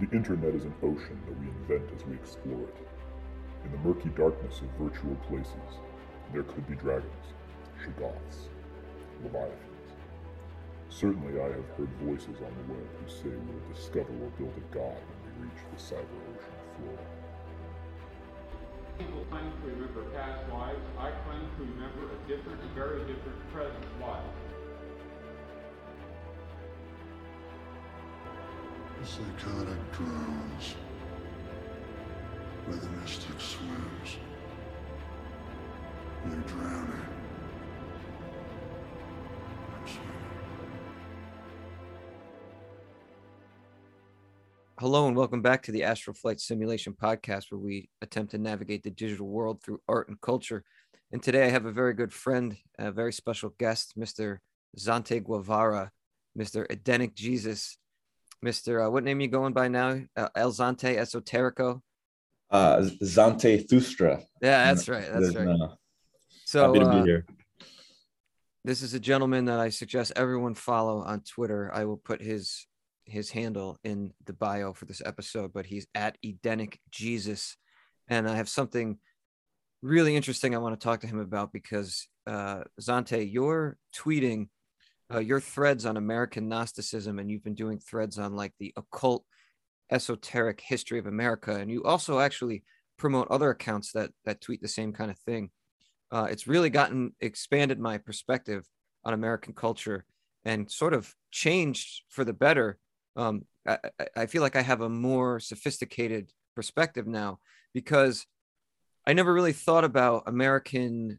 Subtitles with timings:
[0.00, 2.76] The internet is an ocean that we invent as we explore it.
[3.64, 5.78] In the murky darkness of virtual places,
[6.32, 7.26] there could be dragons,
[7.78, 8.50] shoggoths,
[9.22, 9.94] leviathans.
[10.88, 14.54] Certainly, I have heard voices on the web who say we will discover or build
[14.58, 16.98] a god when we reach the cyber ocean floor.
[18.98, 20.82] People claim to remember past lives.
[20.98, 24.43] I claim to remember a different, very different present life.
[29.04, 30.74] Psychotic drowns
[32.64, 34.16] where the mystic swims.
[36.26, 37.02] You're drowning.
[44.78, 48.82] Hello and welcome back to the Astral Flight Simulation Podcast, where we attempt to navigate
[48.84, 50.64] the digital world through art and culture.
[51.12, 54.38] And today I have a very good friend, a very special guest, Mr.
[54.78, 55.92] Zantae Guevara,
[56.38, 56.64] Mr.
[56.70, 57.76] Edenic Jesus,
[58.44, 58.86] Mr.
[58.86, 60.00] Uh, what name are you going by now?
[60.16, 61.80] Uh, El Zantae Esoterico.
[62.50, 64.22] Uh, Zantae Thustra.
[64.42, 65.02] Yeah, that's right.
[65.10, 65.46] That's There's right.
[65.46, 65.74] no-
[66.44, 67.26] So happy to uh, be here.
[68.64, 71.70] this is a gentleman that I suggest everyone follow on Twitter.
[71.72, 72.66] I will put his
[73.06, 77.56] his handle in the bio for this episode, but he's at Edenic Jesus,
[78.08, 78.98] and I have something
[79.82, 84.48] really interesting I want to talk to him about because uh, Zantae, you're tweeting
[85.12, 89.24] uh, your threads on American Gnosticism, and you've been doing threads on like the occult,
[89.90, 92.64] esoteric history of America, and you also actually
[92.96, 95.50] promote other accounts that that tweet the same kind of thing.
[96.10, 98.64] Uh, it's really gotten expanded my perspective
[99.04, 100.04] on American culture
[100.44, 102.78] and sort of changed for the better.
[103.16, 107.38] Um, I, I- I feel like I have a more sophisticated perspective now
[107.72, 108.26] because
[109.06, 111.18] I never really thought about American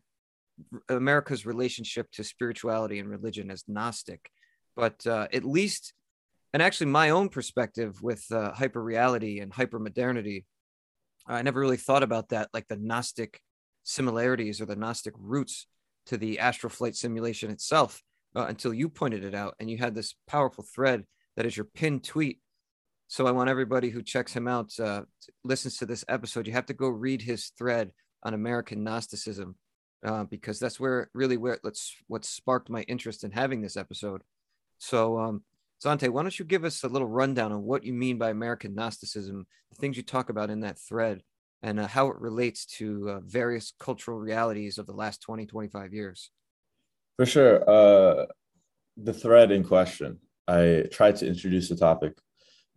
[0.89, 4.29] America's relationship to spirituality and religion as Gnostic,
[4.75, 5.93] but uh, at least,
[6.53, 10.45] and actually my own perspective with uh, hyper reality and hyper modernity,
[11.27, 13.39] I never really thought about that like the Gnostic
[13.83, 15.67] similarities or the Gnostic roots
[16.07, 18.01] to the astral flight simulation itself
[18.35, 21.03] uh, until you pointed it out and you had this powerful thread
[21.35, 22.39] that is your pinned tweet.
[23.07, 25.03] So I want everybody who checks him out, uh,
[25.43, 27.91] listens to this episode, you have to go read his thread
[28.23, 29.55] on American Gnosticism
[30.05, 34.21] uh, because that's where really where let's what sparked my interest in having this episode.
[34.77, 35.43] So, um,
[35.83, 38.75] Zantae, why don't you give us a little rundown on what you mean by American
[38.75, 41.23] Gnosticism, the things you talk about in that thread,
[41.63, 45.93] and uh, how it relates to uh, various cultural realities of the last 20, 25
[45.93, 46.29] years?
[47.17, 47.69] For sure.
[47.69, 48.25] Uh,
[48.97, 52.13] the thread in question, I tried to introduce the topic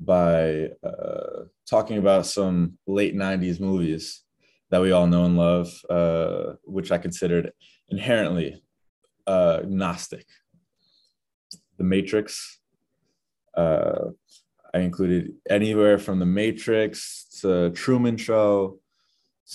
[0.01, 4.23] by uh, talking about some late 90s movies
[4.71, 7.53] that we all know and love, uh, which I considered
[7.89, 8.63] inherently
[9.27, 10.27] uh, Gnostic.
[11.79, 12.59] The Matrix.
[13.55, 14.11] Uh,
[14.75, 18.81] I included anywhere from The Matrix to Truman Show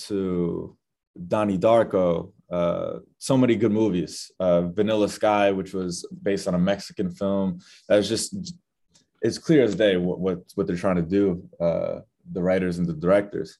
[0.06, 0.76] to
[1.28, 2.32] Donnie Darko.
[2.50, 4.32] Uh, so many good movies.
[4.40, 7.60] Uh, Vanilla Sky, which was based on a Mexican film.
[7.88, 8.58] That was just,
[9.22, 12.00] it's clear as day what what, what they're trying to do, uh,
[12.32, 13.58] the writers and the directors.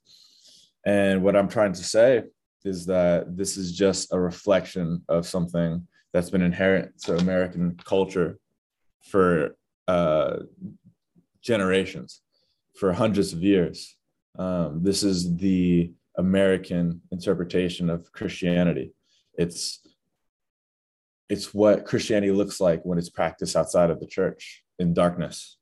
[0.86, 2.24] And what I'm trying to say
[2.64, 8.38] is that this is just a reflection of something that's been inherent to American culture
[9.02, 9.56] for
[9.88, 10.36] uh,
[11.42, 12.22] generations,
[12.74, 13.96] for hundreds of years.
[14.38, 18.92] Um, this is the American interpretation of Christianity.
[19.36, 19.80] It's
[21.30, 25.56] it's what Christianity looks like when it's practiced outside of the church in darkness,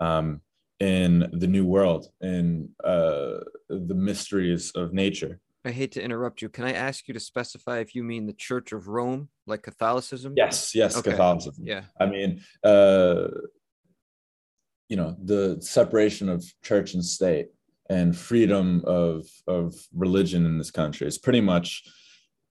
[0.00, 0.40] um,
[0.82, 3.38] in the new world, in uh,
[3.68, 5.38] the mysteries of nature.
[5.64, 6.48] I hate to interrupt you.
[6.48, 10.34] Can I ask you to specify if you mean the Church of Rome, like Catholicism?
[10.36, 11.12] Yes, yes, Okay.
[11.12, 11.64] Catholicism.
[11.64, 11.82] Yeah.
[12.00, 13.28] I mean, uh,
[14.88, 17.50] you know, the separation of church and state
[17.88, 21.84] and freedom of of religion in this country is pretty much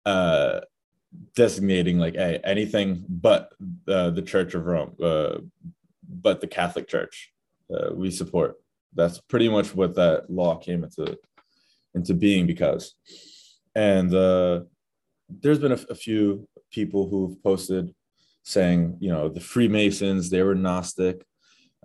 [0.05, 0.61] uh,
[1.35, 3.53] designating like hey, anything but
[3.89, 5.39] uh, the Church of Rome, uh,
[6.07, 7.33] but the Catholic Church
[7.73, 8.57] uh, we support.
[8.95, 11.19] That's pretty much what that law came into
[11.95, 12.95] into being because,
[13.75, 14.61] and uh,
[15.29, 17.95] there's been a, few people who've posted
[18.43, 21.25] saying, you know, the Freemasons, they were Gnostic.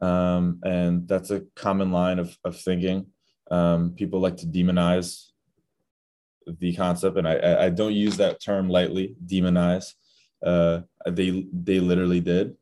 [0.01, 3.07] Um, and that's a common line of, of thinking.
[3.51, 5.27] Um, people like to demonize
[6.59, 9.93] the concept, and I, I- I don't use that term lightly, demonize.
[10.45, 12.55] Uh, they, they literally did.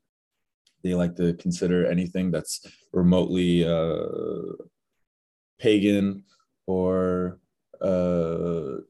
[0.84, 4.54] They like to consider anything that's remotely uh,
[5.60, 6.24] pagan
[6.68, 7.40] or
[7.82, 8.82] uh,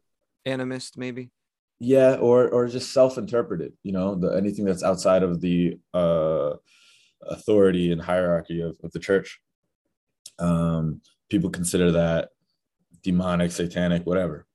[0.47, 1.31] Animist, maybe?
[1.83, 6.51] yeah or or just self-interpreted you know the anything that's outside of the uh
[7.23, 9.41] authority and hierarchy of, of the church
[10.37, 12.29] Um, people consider that
[13.03, 14.45] demonic, satanic, whatever.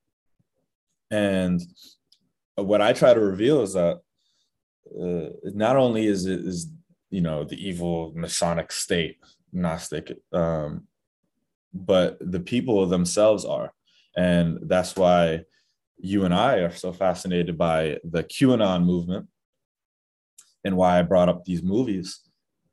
[1.11, 1.59] And
[2.55, 3.95] what I try to reveal is that
[5.03, 5.29] uh,
[5.65, 6.71] not only is it is
[7.09, 9.17] you know the evil Masonic state
[9.53, 10.87] Gnostic, um,
[11.73, 13.73] but the people themselves are,
[14.15, 15.43] and that's why
[15.97, 19.27] you and I are so fascinated by the QAnon movement,
[20.63, 22.21] and why I brought up these movies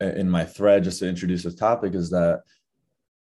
[0.01, 2.43] in my thread just to introduce this topic is that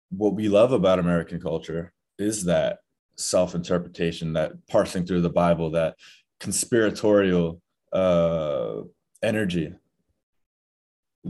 [0.09, 2.79] what we love about American culture is that
[3.15, 5.95] self interpretation, that parsing through the Bible, that
[6.39, 7.61] conspiratorial
[7.93, 8.81] uh,
[9.23, 9.73] energy.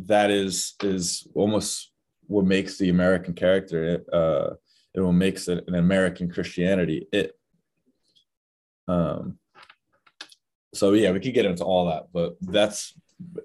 [0.05, 1.91] That is is almost
[2.27, 4.03] what makes the American character.
[4.11, 4.55] Uh,
[4.93, 7.07] it will makes it an American Christianity.
[7.11, 7.33] It.
[8.87, 9.39] Um.
[10.73, 12.93] So yeah, we could get into all that, but that's.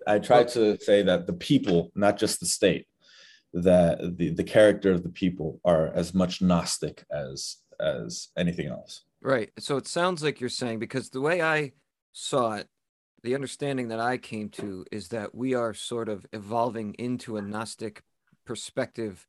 [0.07, 2.87] I try to say that the people, not just the state,
[3.55, 9.05] that the the character of the people are as much Gnostic as as anything else.
[9.21, 9.51] Right.
[9.59, 11.73] So it sounds like you're saying because the way I
[12.13, 12.69] saw it,
[13.23, 17.43] the understanding that I came to is that we are sort of evolving into a
[17.43, 18.03] Gnostic
[18.45, 19.27] perspective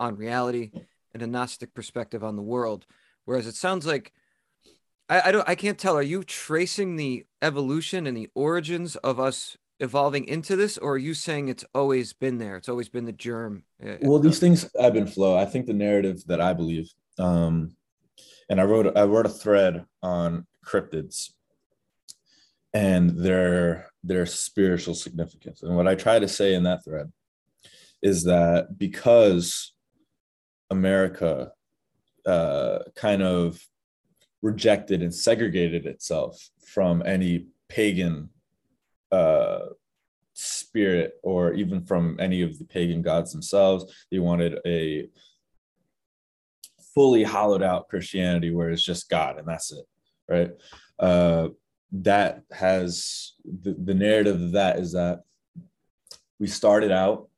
[0.00, 0.72] on reality
[1.14, 2.86] and a Gnostic perspective on the world.
[3.24, 4.12] Whereas it sounds like
[5.08, 5.96] I, I don't I can't tell.
[5.96, 10.98] Are you tracing the evolution and the origins of us evolving into this, or are
[10.98, 12.56] you saying it's always been there?
[12.56, 13.62] It's always been the germ.
[13.84, 15.36] Uh, well, these things ebb and flow.
[15.36, 17.76] I think the narrative that I believe, um,
[18.48, 21.30] and I wrote I wrote a thread on cryptids
[22.76, 25.62] and their their spiritual significance.
[25.62, 27.10] And what I try to say in that thread
[28.02, 29.72] is that because
[30.68, 31.52] America
[32.26, 33.58] uh, kind of
[34.42, 38.28] rejected and segregated itself from any pagan
[39.10, 39.60] uh,
[40.34, 44.06] spirit or even from any of the pagan gods themselves.
[44.10, 45.08] They wanted a
[46.94, 49.86] fully hollowed out Christianity where it's just God and that's it,
[50.28, 50.50] right?
[50.98, 51.48] Uh,
[51.92, 55.22] that has the, the narrative of that is that
[56.38, 57.28] we started out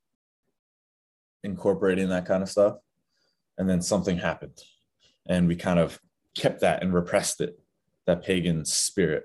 [1.43, 2.77] incorporating that kind of stuff
[3.57, 4.59] and then something happened
[5.27, 5.99] and we kind of
[6.35, 7.59] kept that and repressed it
[8.05, 9.23] that pagan spirit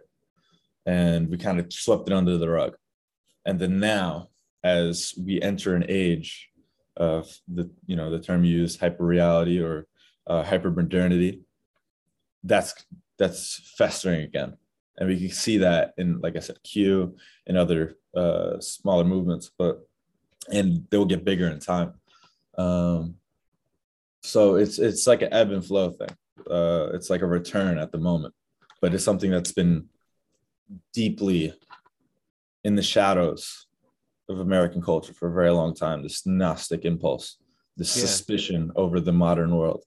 [0.86, 2.76] and we kind of swept it under the rug.
[3.46, 4.28] And then now
[4.62, 6.50] as we enter an age
[6.96, 9.86] of the you know the term used hyper reality or
[10.28, 11.40] uh, hyper modernity
[12.44, 12.72] that's
[13.18, 14.56] that's festering again
[14.98, 19.50] and we can see that in like i said q and other uh, smaller movements
[19.58, 19.86] but
[20.52, 21.94] and they will get bigger in time.
[22.58, 23.14] Um,
[24.22, 26.10] so it's it's like an ebb and flow thing.
[26.48, 28.34] Uh, it's like a return at the moment
[28.82, 29.86] but it's something that's been
[30.92, 31.54] deeply
[32.64, 33.66] in the shadows
[34.28, 37.38] of american culture for a very long time this gnostic impulse
[37.76, 38.02] this yeah.
[38.02, 39.82] suspicion over the modern world.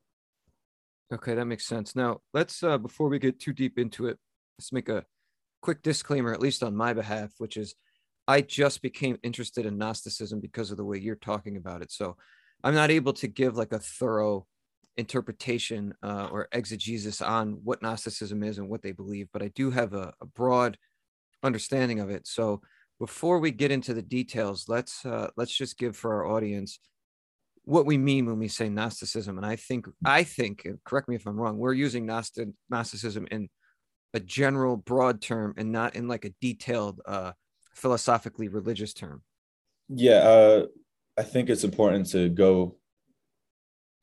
[1.14, 1.96] Okay that makes sense.
[1.96, 4.20] Now let's uh, before we get too deep into it
[4.58, 5.06] let's make a
[5.62, 7.76] quick disclaimer, at least on my behalf, which is
[8.28, 11.92] I just became interested in Gnosticism because of the way you're talking about it.
[11.92, 12.18] So
[12.64, 14.46] I'm not able to give like a thorough
[14.98, 19.72] interpretation uh, or exegesis on what Gnosticism is and what they believe, but I do
[19.72, 20.78] have a, a broad
[21.44, 22.28] understanding of it.
[22.28, 22.62] So
[23.00, 26.80] before we get into the details, let's uh, let's just give for our audience
[27.64, 29.38] what we mean when we say Gnosticism.
[29.38, 33.50] And I think I think, correct me if I'm wrong, we're using Gnostic, Gnosticism in
[34.14, 37.32] a general broad term and not in like a detailed uh
[37.74, 39.22] philosophically religious term?
[39.90, 40.66] Yeah uh
[41.18, 42.76] i think it's important to go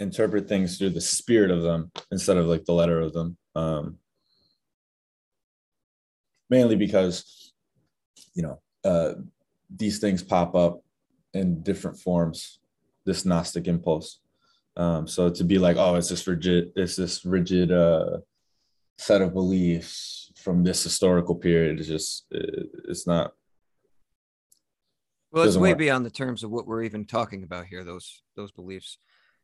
[0.00, 3.98] interpret things through the spirit of them instead of like the letter of them um
[6.50, 7.52] mainly because
[8.34, 9.14] you know uh
[9.74, 10.82] these things pop up
[11.32, 12.58] in different forms
[13.04, 14.20] this gnostic impulse
[14.76, 18.18] um so to be like oh it's this rigid it's this rigid uh
[18.98, 22.38] set of beliefs from this historical period is just uh,
[22.88, 23.32] it's not
[25.32, 25.78] well it's way work.
[25.78, 28.98] beyond the terms of what we're even talking about here those those beliefs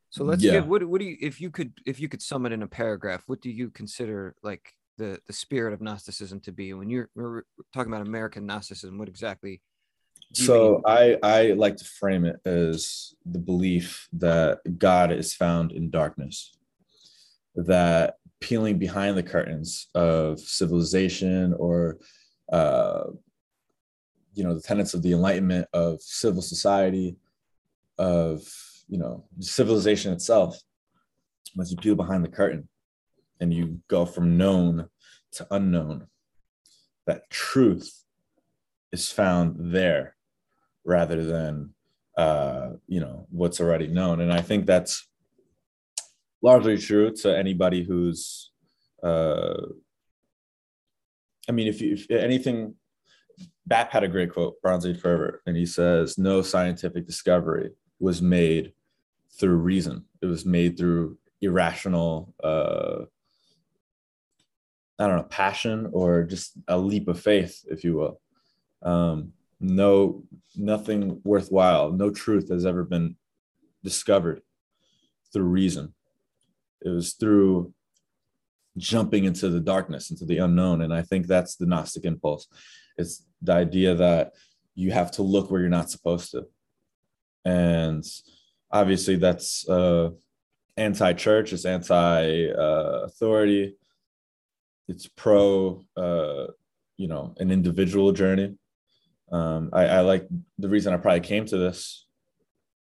[0.09, 0.53] so let's yeah.
[0.53, 2.67] give what what do you if you could if you could sum it in a
[2.67, 7.09] paragraph what do you consider like the the spirit of gnosticism to be when you're
[7.15, 7.43] we're
[7.73, 9.61] talking about american gnosticism what exactly
[10.33, 15.89] so i i like to frame it as the belief that god is found in
[15.89, 16.53] darkness
[17.55, 21.97] that peeling behind the curtains of civilization or
[22.51, 23.03] uh,
[24.33, 27.15] you know the tenets of the enlightenment of civil society
[27.97, 28.41] of
[28.87, 30.59] you know civilization itself.
[31.55, 32.67] Once you peel behind the curtain
[33.39, 34.87] and you go from known
[35.33, 36.07] to unknown
[37.05, 38.03] that truth
[38.91, 40.15] is found there
[40.85, 41.73] rather than
[42.17, 44.21] uh, you know what's already known.
[44.21, 45.07] And i think that's
[46.41, 48.51] largely true to anybody who's
[49.03, 49.57] uh
[51.47, 52.75] i mean if you if anything
[53.65, 58.21] bap had a great quote bronze age forever and he says no scientific discovery was
[58.21, 58.73] made
[59.39, 60.05] through reason.
[60.21, 63.05] It was made through irrational uh
[64.99, 68.21] i don't know passion or just a leap of faith if you will.
[68.83, 70.23] Um no
[70.55, 73.15] nothing worthwhile no truth has ever been
[73.83, 74.41] discovered
[75.33, 75.93] through reason
[76.81, 77.73] it was through
[78.77, 80.81] jumping into the darkness into the unknown.
[80.81, 82.47] And i think that's the gnostic impulse.
[82.97, 84.33] It's the idea that
[84.75, 86.45] you have to look where you're not supposed to.
[87.43, 88.05] And
[88.71, 90.11] obviously that's uh,
[90.77, 93.75] anti-church it's anti-authority
[94.87, 96.45] it's pro uh,
[96.97, 98.55] you know an individual journey.
[99.31, 102.07] Um, I, I like the reason i probably came to this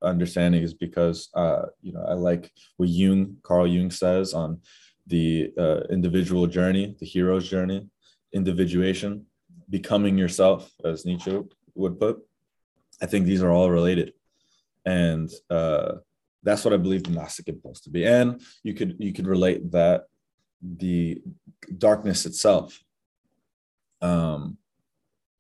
[0.02, 4.60] understanding is because uh, you know I like what Jung, Carl Jung says on
[5.06, 7.88] the uh, individual journey, the hero's journey,
[8.32, 9.26] individuation,
[9.70, 11.40] becoming yourself, as Nietzsche
[11.74, 12.18] would put.
[13.00, 14.14] I think these are all related,
[14.84, 15.96] and uh,
[16.42, 18.06] that's what I believe the Gnostic impulse to be.
[18.06, 20.04] And you could you could relate that
[20.62, 21.22] the
[21.78, 22.82] darkness itself,
[24.00, 24.56] um,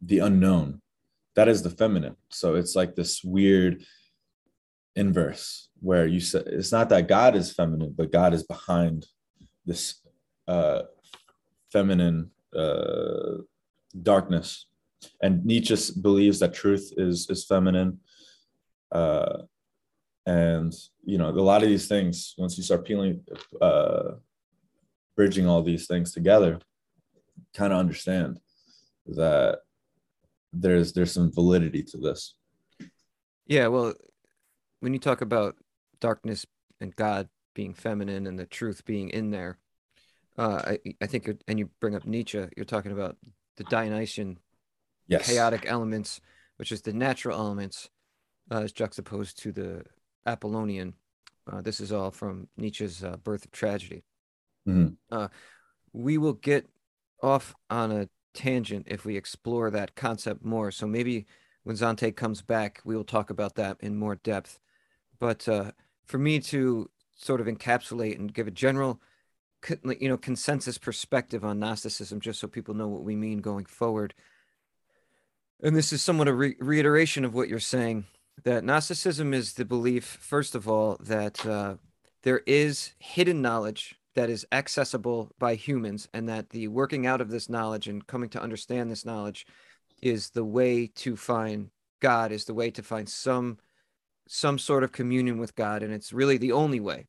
[0.02, 0.82] the unknown,
[1.34, 2.16] that is the feminine.
[2.30, 3.84] So it's like this weird
[4.96, 9.06] inverse where you say it's not that God is feminine, but God is behind
[9.64, 10.00] this
[10.48, 10.82] uh,
[11.70, 13.42] feminine uh,
[14.02, 14.66] darkness.
[15.22, 18.00] And Nietzsche believes that truth is is feminine.
[18.90, 19.42] Uh,
[20.24, 20.74] and
[21.04, 23.20] you know, a lot of these things, once you start peeling,
[23.60, 24.12] uh,
[25.14, 26.58] bridging all these things together,
[27.54, 28.40] kind of understand
[29.06, 29.60] that
[30.52, 32.34] there's there's some validity to this.
[33.46, 33.94] Yeah, well,
[34.80, 35.56] when you talk about
[36.00, 36.46] darkness
[36.80, 39.58] and God being feminine and the truth being in there,
[40.38, 43.16] uh, I I think and you bring up Nietzsche, you're talking about
[43.56, 44.38] the Dionysian
[45.08, 45.26] yes.
[45.26, 46.20] chaotic elements,
[46.56, 47.88] which is the natural elements,
[48.50, 49.84] uh, as juxtaposed to the
[50.26, 50.94] Apollonian.
[51.50, 54.04] Uh, this is all from Nietzsche's uh, Birth of Tragedy.
[54.68, 55.26] Mm-hmm.
[55.92, 56.68] we will get
[57.22, 60.70] off on a tangent if we explore that concept more.
[60.70, 61.26] So maybe
[61.64, 64.58] when Zantae comes back, we will talk about that in more depth.
[65.18, 65.72] But uh,
[66.04, 69.00] for me to sort of encapsulate and give a general,
[69.98, 74.14] you know, consensus perspective on Gnosticism, just so people know what we mean going forward.
[75.62, 78.04] And this is somewhat a re- reiteration of what you're saying
[78.44, 81.76] that Gnosticism is the belief, first of all, that uh,
[82.22, 87.30] there is hidden knowledge that is accessible by humans, and that the working out of
[87.30, 89.46] this knowledge and coming to understand this knowledge
[90.02, 91.70] is the way to find
[92.00, 93.58] God, is the way to find some
[94.28, 97.06] some sort of communion with God, and it's really the only way,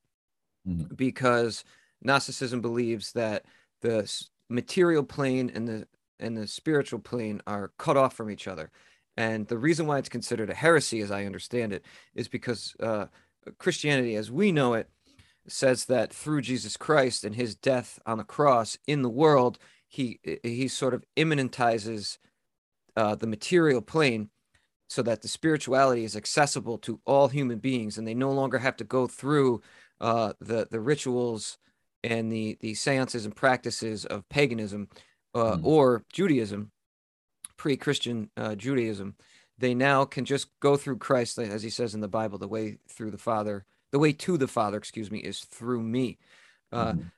[0.67, 0.93] mm-hmm.
[0.95, 1.63] because
[2.01, 3.45] Gnosticism believes that
[3.81, 4.11] the
[4.49, 5.87] material plane and the
[6.19, 8.71] and the spiritual plane are cut off from each other,
[9.15, 11.83] and the reason why it's considered a heresy, as I understand it,
[12.15, 13.05] is because uh,
[13.57, 14.89] Christianity, as we know it,
[15.47, 19.57] says that through Jesus Christ and His death on the cross in the world,
[19.87, 22.17] he he sort of immanentizes
[22.95, 24.29] uh, the material plane
[24.87, 28.77] so that the spirituality is accessible to all human beings and they no longer have
[28.77, 29.61] to go through
[29.99, 31.57] uh, the the rituals
[32.03, 34.87] and the the seances and practices of paganism
[35.33, 35.61] uh, mm.
[35.63, 36.71] or Judaism,
[37.57, 39.15] pre-Christian uh, Judaism.
[39.59, 42.77] They now can just go through Christ, as he says in the Bible, the way
[42.87, 46.19] through the Father, the way to the Father, excuse me, is through me.
[46.71, 47.11] Mm.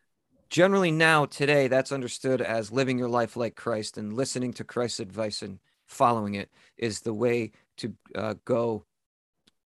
[0.50, 5.02] Generally, now today, that's understood as living your life like Christ and listening to Christ's
[5.02, 5.60] advice and
[5.90, 8.86] following it is the way to uh, go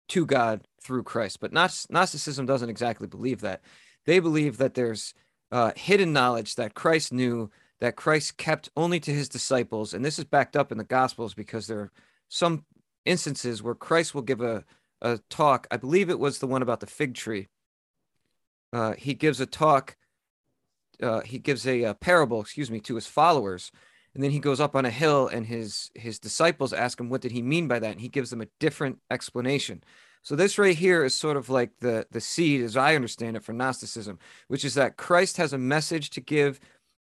[0.09, 1.39] to God through Christ.
[1.39, 3.61] But Gnosticism doesn't exactly believe that.
[4.05, 5.13] They believe that there's
[5.51, 7.49] uh, hidden knowledge that Christ knew,
[7.79, 9.93] that Christ kept only to his disciples.
[9.93, 11.91] And this is backed up in the Gospels because there are
[12.29, 12.65] some
[13.05, 14.63] instances where Christ will give a,
[15.01, 15.67] a talk.
[15.71, 17.47] I believe it was the one about the fig tree.
[18.73, 19.97] Uh, he gives a talk,
[21.01, 23.71] uh, he gives a, a parable, excuse me, to his followers
[24.13, 27.21] and then he goes up on a hill and his his disciples ask him what
[27.21, 27.91] did he mean by that?
[27.91, 29.83] And he gives them a different explanation.
[30.23, 33.43] So this right here is sort of like the the seed as i understand it
[33.43, 36.59] for gnosticism which is that christ has a message to give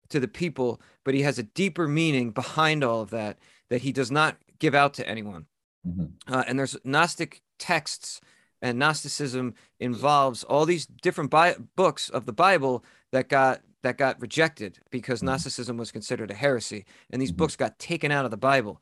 [0.09, 3.37] to the people but he has a deeper meaning behind all of that
[3.69, 5.45] that he does not give out to anyone.
[5.87, 6.33] Mm-hmm.
[6.33, 8.19] uh, and there's gnostic texts
[8.61, 14.19] and gnosticism involves all these different bi- books of the bible that got that got
[14.21, 15.27] rejected because mm-hmm.
[15.27, 17.38] Gnosticism was considered a heresy, and these mm-hmm.
[17.38, 18.81] books got taken out of the Bible.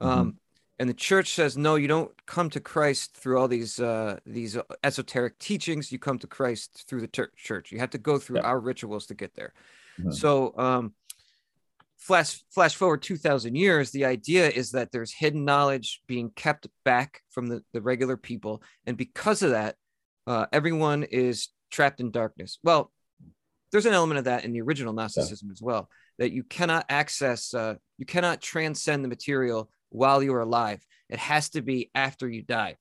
[0.00, 0.20] Mm-hmm.
[0.20, 0.38] Um,
[0.78, 4.56] and the church says no you don't come to christ through all these uh these
[4.84, 8.46] esoteric teachings you come to christ through the church you have to go through Yeah.
[8.46, 9.52] our rituals to get there
[9.98, 10.14] Mhm.
[10.14, 10.94] so um
[11.96, 17.22] flash flash forward 2000 years the idea is that there's hidden knowledge being kept back
[17.30, 19.76] from the, the regular people and because of that
[20.26, 22.92] uh, everyone is trapped in darkness well
[23.76, 27.52] there's an element of that in the original gnosticism as well that you cannot access
[27.52, 32.26] uh, you cannot transcend the material while you are alive it has to be after
[32.26, 32.76] you die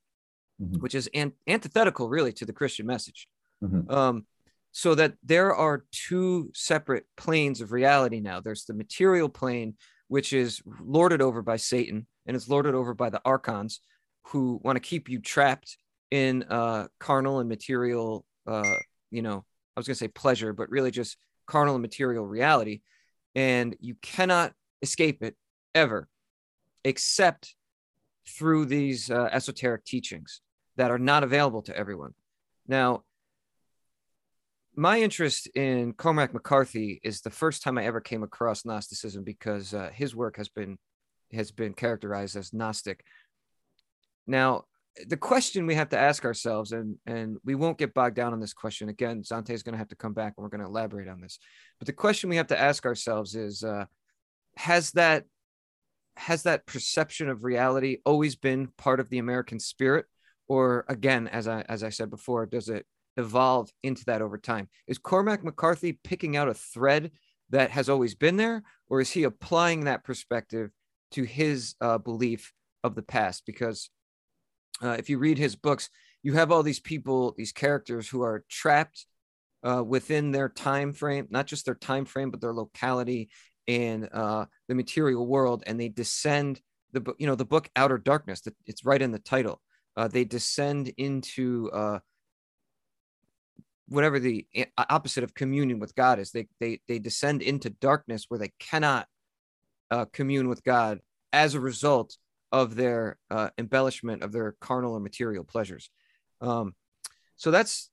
[0.62, 0.80] Mhm.
[0.80, 3.28] which is an- antithetical really to the christian message
[3.62, 3.92] Mhm.
[3.92, 4.26] um,
[4.72, 9.76] so that there are two separate planes of reality now there's the material plane
[10.08, 13.82] which is lorded over by satan and it's lorded over by the archons
[14.30, 15.78] who want to keep you trapped
[16.10, 18.78] in uh, carnal and material uh,
[19.12, 19.44] you know
[19.76, 22.82] i was going to say pleasure but really just carnal and material reality.
[23.34, 25.36] And you cannot escape it
[25.74, 26.08] ever
[26.84, 27.56] except
[28.28, 30.42] through these uh, esoteric teachings
[30.78, 32.14] that are not available to everyone.
[32.68, 33.04] Now
[34.78, 39.74] my interest in cormac mccarthy is the first time i ever came across gnosticism because
[39.74, 40.78] uh, his work has been
[41.32, 43.04] has been characterized as gnostic.
[44.28, 44.66] Now
[45.08, 48.40] the question we have to ask ourselves and and we won't get bogged down on
[48.40, 48.90] this question.
[48.90, 51.20] Again zantae is going to have to come back and we're going to elaborate on
[51.20, 51.40] this.
[51.80, 53.86] But the question we have to ask ourselves is uh,
[54.58, 55.26] has that
[56.18, 60.06] has that perception of reality always been part of the american spirit?
[60.48, 62.86] Or again as i as i said before does it
[63.18, 64.70] evolve into that over time?
[64.88, 67.12] Is cormac mccarthy picking out a thread
[67.50, 70.72] that has always been there or is he applying that perspective
[71.12, 73.44] to his uh, belief of the past?
[73.46, 73.90] Because
[74.84, 75.90] uh, if you read his books
[76.24, 79.06] you have all these people these characters who are trapped
[79.64, 83.30] uh, within their time frame not just their time frame but their locality
[83.68, 86.62] and uh, the material world and they descend
[86.96, 89.62] the book you know the book outer darkness that it's right in the title.
[89.98, 92.00] Uh, they descend into uh,
[93.88, 94.46] whatever the
[94.78, 96.32] opposite of communion with god is.
[96.32, 99.08] They they they descend into darkness where they cannot
[99.92, 101.00] uh, commune with god.
[101.32, 102.18] As a result
[102.56, 105.90] of their uh, embellishment of their carnal or material pleasures.
[106.40, 106.74] Um,
[107.36, 107.90] so that's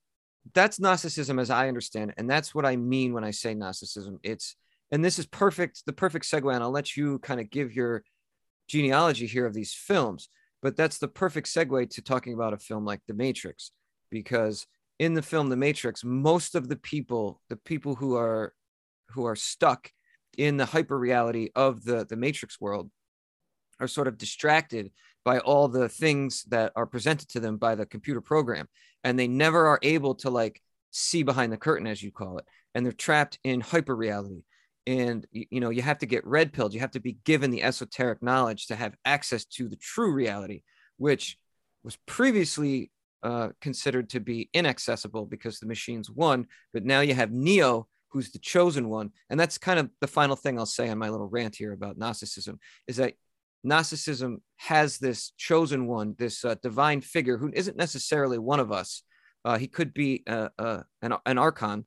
[0.53, 4.19] that's gnosticism as i understand it and that's what i mean when i say gnosticism.
[4.23, 4.55] It's
[4.91, 8.03] and this is perfect the perfect segue and i'll let you kind of give your
[8.67, 10.29] genealogy here of these films
[10.61, 13.71] but that's the perfect segue to talking about a film like the matrix
[14.09, 14.65] because
[14.99, 18.53] in the film the matrix most of the people the people who are
[19.09, 19.89] who are stuck
[20.37, 22.89] in the hyper reality of the the matrix world
[23.83, 24.91] are sort of distracted
[25.23, 28.67] by all the things that are presented to them by the computer program.
[29.03, 32.45] And they never are able to like see behind the curtain as you call it.
[32.73, 34.43] And they're trapped in hyper reality
[34.85, 36.73] and you know you have to get red pilled.
[36.73, 40.63] You have to be given the esoteric knowledge to have access to the true reality
[40.97, 41.37] which
[41.83, 42.91] was previously
[43.23, 46.47] uh, considered to be inaccessible because the machines won.
[46.73, 49.11] But now you have neo who's the chosen one.
[49.29, 51.97] And that's kind of the final thing i'll say on my little rant here about
[51.97, 53.13] gnosticism is that
[53.63, 59.03] Gnosticism has this chosen one, this uh, divine figure who isn't necessarily one of us.
[59.45, 61.85] Uh, he could be uh, uh, an, an archon,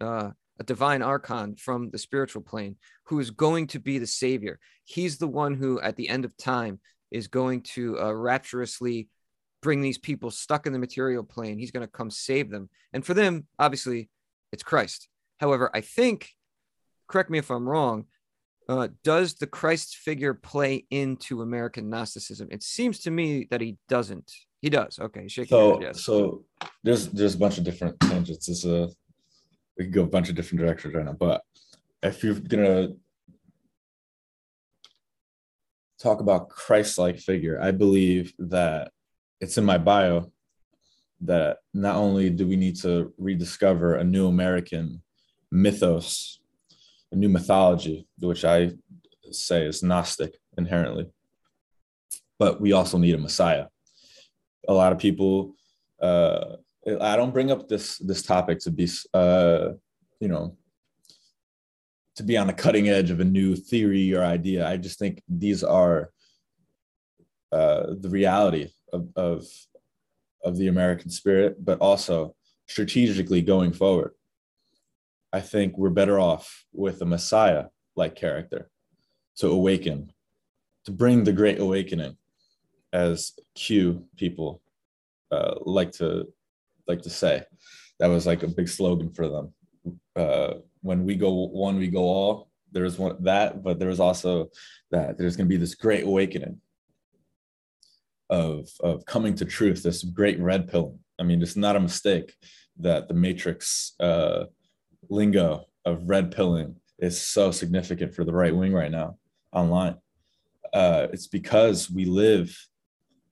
[0.00, 4.58] uh, a divine archon from the spiritual plane, who is going to be the savior.
[4.84, 9.08] He's the one who, at the end of time, is going to uh, rapturously
[9.62, 11.58] bring these people stuck in the material plane.
[11.58, 12.68] He's going to come save them.
[12.92, 14.10] And for them, obviously,
[14.52, 15.08] it's Christ.
[15.40, 16.30] However, I think,
[17.08, 18.04] correct me if I'm wrong,
[18.68, 22.48] uh, does the Christ figure play into American Gnosticism?
[22.50, 24.30] It seems to me that he doesn't.
[24.60, 24.98] He does.
[24.98, 26.02] Okay, shaking your So, head, yes.
[26.02, 26.44] so
[26.82, 28.48] there's there's a bunch of different tangents.
[28.48, 28.88] It's a
[29.76, 31.12] we can go a bunch of different directions right now.
[31.12, 31.42] But
[32.02, 32.90] if you're gonna
[35.98, 38.92] talk about Christ-like figure, I believe that
[39.40, 40.32] it's in my bio
[41.22, 45.02] that not only do we need to rediscover a new American
[45.50, 46.40] mythos,
[47.12, 48.72] a new mythology, which I
[49.30, 51.06] say is Gnostic inherently,
[52.38, 53.66] but we also need a Messiah.
[54.68, 55.54] A lot of people
[56.00, 56.56] uh,
[57.00, 59.70] I don't bring up this this topic to be uh,
[60.20, 60.56] you know
[62.16, 64.68] to be on the cutting edge of a new theory or idea.
[64.68, 66.10] I just think these are
[67.50, 69.46] uh, the reality of, of
[70.44, 72.34] of the American spirit, but also
[72.68, 74.12] strategically going forward.
[75.34, 77.64] I think we're better off with a Messiah
[77.96, 78.70] like character
[79.38, 80.12] to awaken,
[80.84, 82.16] to bring the great awakening,
[82.92, 84.62] as Q people
[85.34, 86.08] uh, like to
[86.86, 87.42] like to say.
[87.98, 89.46] That was like a big slogan for them.
[90.14, 91.30] Uh, when we go
[91.66, 92.48] one, we go all.
[92.70, 94.50] There was one that, but there was also
[94.92, 96.60] that there's going to be this great awakening.
[98.30, 100.98] of of coming to truth, this great red pill.
[101.18, 102.34] I mean, it's not a mistake
[102.78, 104.44] that the Matrix uh,
[105.08, 109.16] lingo of red pilling is so significant for the right wing right now
[109.52, 109.96] online.
[110.72, 112.56] Uh, it's because we live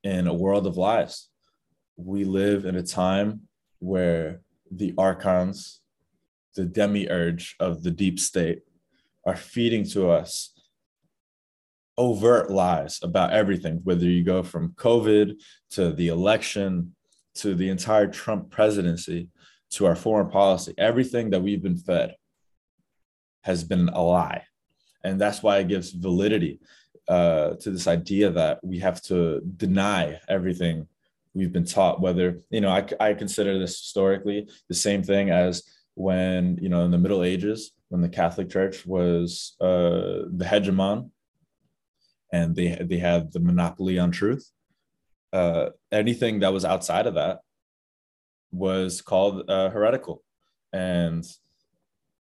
[0.05, 1.29] in a world of lies.
[1.97, 3.43] We live in a time
[3.79, 5.81] where the archons,
[6.55, 8.61] the demiurge of the deep state,
[9.25, 10.53] are feeding to us
[11.99, 15.35] overt lies about everything, whether you go from COVID
[15.71, 16.95] to the election
[17.35, 19.29] to the entire Trump presidency
[19.73, 20.75] to our foreign policy.
[20.79, 22.17] Everything that we've been fed
[23.43, 24.43] has been a lie.
[25.05, 26.61] And that's why it gives validity
[27.09, 30.87] uh, to this idea that we have to deny everything
[31.35, 32.01] we've been taught.
[32.01, 35.63] Whether, you know, I, I consider this historically the same thing as
[35.95, 41.11] when, you know, in the Middle Ages, when the Catholic Church was uh, the hegemon
[42.33, 44.51] and they, they had the monopoly on truth.
[45.33, 47.41] Uh, anything that was outside of that
[48.53, 50.23] was called uh, heretical.
[50.73, 51.25] And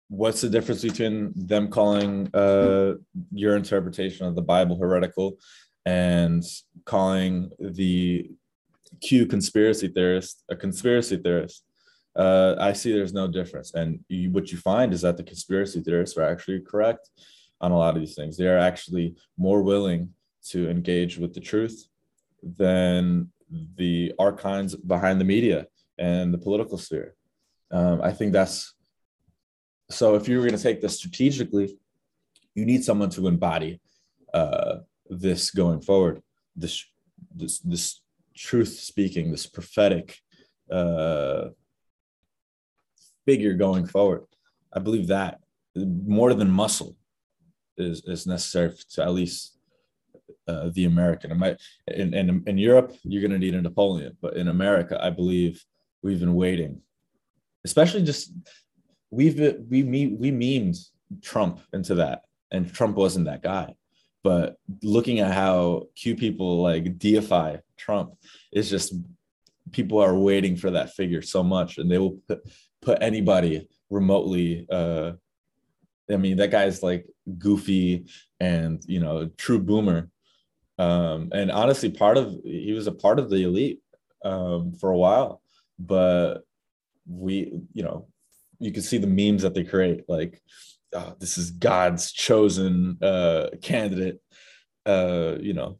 [0.09, 2.93] what's the difference between them calling uh,
[3.31, 5.37] your interpretation of the Bible heretical
[5.85, 6.43] and
[6.85, 8.31] calling the
[9.01, 11.63] Q conspiracy theorist a conspiracy theorist?
[12.15, 13.75] Uh, I see there's no difference.
[13.75, 17.09] And you, what you find is that the conspiracy theorists are actually correct
[17.61, 18.37] on a lot of these things.
[18.37, 20.13] They are actually more willing
[20.49, 21.87] to engage with the truth
[22.41, 23.31] than
[23.75, 25.67] the archons behind the media
[25.97, 27.15] and the political sphere.
[27.71, 28.73] Um, I think that's
[29.89, 30.15] so.
[30.15, 31.77] If you were going to take this strategically,
[32.55, 33.81] you need someone to embody
[34.33, 34.77] uh,
[35.09, 36.21] this going forward.
[36.55, 36.85] This
[37.35, 38.01] this this
[38.35, 40.17] truth speaking, this prophetic
[40.71, 41.49] uh,
[43.25, 44.25] figure going forward.
[44.73, 45.39] I believe that
[45.75, 46.95] more than muscle
[47.77, 49.57] is is necessary to at least
[50.47, 51.31] uh, the American.
[51.87, 55.63] In, in, in Europe, you're going to need a Napoleon, but in America, I believe
[56.01, 56.81] we've been waiting,
[57.65, 58.33] especially just
[59.09, 59.37] we've
[59.69, 60.77] we we we memed
[61.21, 63.73] Trump into that, and Trump wasn't that guy.
[64.23, 68.13] But looking at how Q people like deify Trump,
[68.51, 68.93] it's just
[69.71, 72.41] people are waiting for that figure so much, and they will put,
[72.81, 74.65] put anybody remotely.
[74.69, 75.13] Uh,
[76.09, 77.05] I mean, that guy's like
[77.37, 78.05] goofy
[78.39, 80.09] and you know true boomer
[80.79, 83.81] um, and honestly part of he was a part of the elite
[84.23, 85.41] um, for a while
[85.79, 86.39] but
[87.07, 88.07] we you know
[88.59, 90.41] you can see the memes that they create like
[90.93, 94.19] oh, this is god's chosen uh, candidate
[94.85, 95.77] uh, you know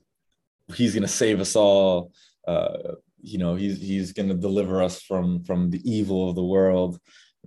[0.74, 2.12] he's gonna save us all
[2.48, 7.00] uh, you know he's he's gonna deliver us from from the evil of the world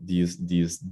[0.03, 0.83] these these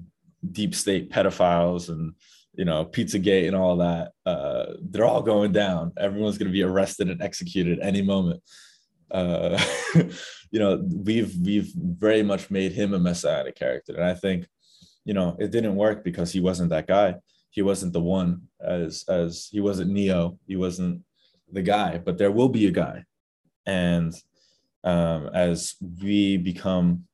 [0.52, 2.14] deep state pedophiles and
[2.58, 5.92] you know, Pizzagate and all that, uh, they're all going down.
[5.96, 8.42] Everyone's to be arrested and executed any moment.
[9.10, 9.62] Uh,
[10.50, 14.46] you know, we've we've very much made him a messianic character, and I think,
[15.04, 17.16] you know, it didn't work because he wasn't that guy.
[17.50, 20.38] He wasn't the one as as he wasn't Neo.
[20.46, 21.02] He wasn't
[21.50, 23.04] the guy, but there will be a guy,
[23.66, 24.14] and
[24.84, 27.04] um, as we become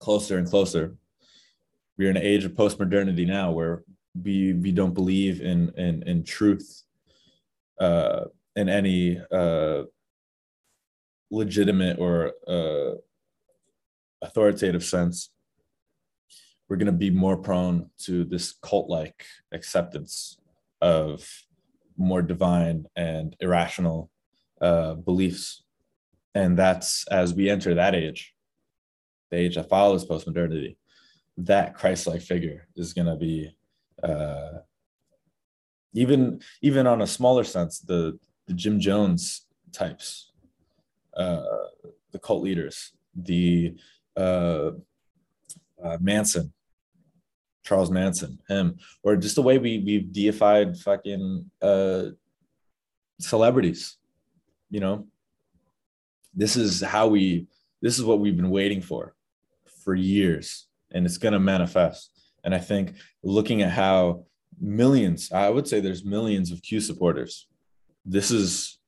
[0.00, 0.96] closer and closer,
[1.96, 3.84] we're in an age of post modernity now where
[4.20, 6.82] we we don't believe in in in truth
[7.80, 8.24] uh
[8.56, 9.82] in any uh
[11.32, 12.94] legitimate or uh
[14.22, 15.32] authoritative sense
[16.72, 20.38] we're going to be more prone to this cult like acceptance
[20.80, 21.28] of
[21.98, 24.10] more divine and irrational
[24.62, 25.64] uh, beliefs.
[26.34, 28.34] And that's as we enter that age,
[29.30, 30.78] the age that follows post modernity,
[31.36, 33.54] that Christ like figure is going to be
[34.02, 34.60] uh,
[35.92, 40.31] even even on a smaller sense, the the Jim Jones types,
[41.14, 43.74] the cult leaders, the
[44.16, 44.70] uh,
[45.82, 46.52] uh, Manson,
[47.64, 52.04] Charles Manson, him, or just the way we we've deified fucking uh,
[53.20, 53.96] celebrities.
[54.70, 55.06] You know,
[56.34, 57.46] this is how we.
[57.80, 59.16] This is what we've been waiting for,
[59.84, 62.10] for years, and it's gonna manifest.
[62.44, 64.26] And I think looking at how
[64.60, 67.48] millions, I would say there's millions of Q supporters.
[68.04, 68.78] This is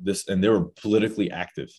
[0.00, 1.70] this, and they were politically active.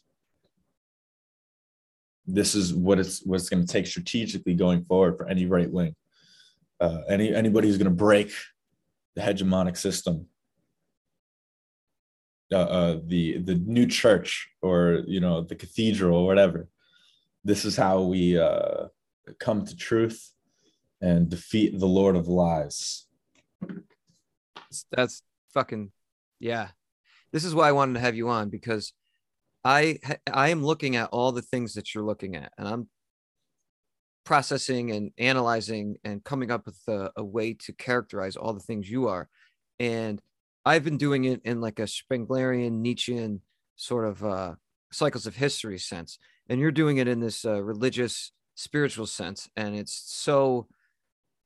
[2.27, 5.95] This is what it's what's going to take strategically going forward for any right wing.
[6.79, 8.31] Uh, any anybody who's going to break
[9.15, 10.27] the hegemonic system,
[12.51, 16.67] uh, uh, the the new church or you know the cathedral or whatever.
[17.43, 18.87] This is how we uh,
[19.39, 20.31] come to truth
[21.01, 23.05] and defeat the Lord of Lies.
[24.91, 25.21] That's
[25.53, 25.91] fucking
[26.39, 26.69] yeah.
[27.31, 28.93] This is why I wanted to have you on because
[29.63, 29.99] I
[30.31, 32.87] I am looking at all the things that you're looking at, and I'm
[34.23, 38.89] processing and analyzing and coming up with a, a way to characterize all the things
[38.89, 39.29] you are.
[39.79, 40.21] And
[40.65, 43.41] I've been doing it in like a Spenglerian Nietzschean
[43.75, 44.55] sort of uh,
[44.91, 46.17] cycles of history sense,
[46.49, 50.67] and you're doing it in this uh, religious spiritual sense, and it's so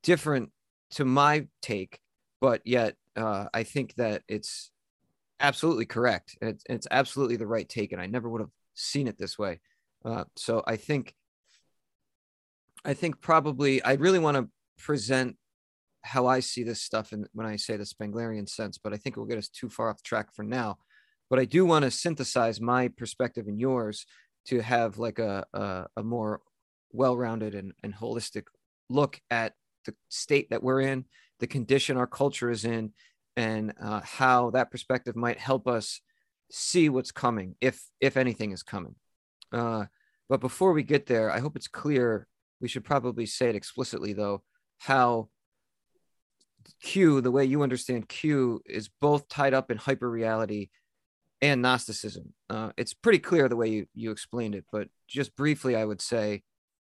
[0.03, 0.51] different
[0.91, 1.99] to my take,
[2.41, 4.71] but yet uh, I think that it's
[5.39, 6.37] absolutely correct.
[6.41, 9.59] It's, it's absolutely the right take, and I never would have seen it this way.
[10.03, 11.13] Uh, so I think,
[12.85, 15.35] I think probably I really want to present
[16.01, 19.17] how I see this stuff and when I say the Spenglerian sense, but I think
[19.17, 20.77] it will get us too far off track for now.
[21.29, 24.05] But I do want to synthesize my perspective and yours
[24.47, 26.41] to have like a a, a more
[26.91, 28.43] well-rounded and, and holistic
[28.89, 29.53] look at
[29.85, 31.05] the state that we're in,
[31.39, 32.93] the condition our culture is in,
[33.39, 36.01] and uh, how that perspective might help us
[36.51, 38.95] see what's coming, if if anything is coming.
[39.53, 39.85] Uh,
[40.27, 42.27] but before we get there, I hope it's clear.
[42.59, 44.43] We should probably say it explicitly, though,
[44.77, 45.29] how
[46.83, 50.67] Q, the way you understand Q, is both tied up in hyper reality
[51.41, 52.33] and Gnosticism.
[52.49, 56.01] Uh, it's pretty clear the way you, you explained it, but just briefly, I would
[56.01, 56.43] say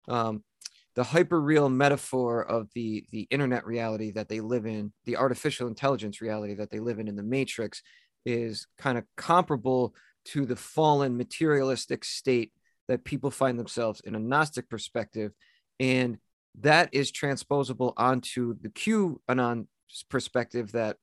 [0.07, 0.45] um,
[0.95, 5.69] the hyper real metaphor of the the internet reality that they live in the artificial
[5.69, 7.83] intelligence reality that they live in in the matrix
[8.25, 12.53] is kind of comparable to the fallen materialistic state
[12.89, 15.33] that people find themselves in a gnostic perspective.
[15.81, 16.19] And
[16.61, 19.67] that is transposable onto the qanon
[20.09, 20.97] perspective that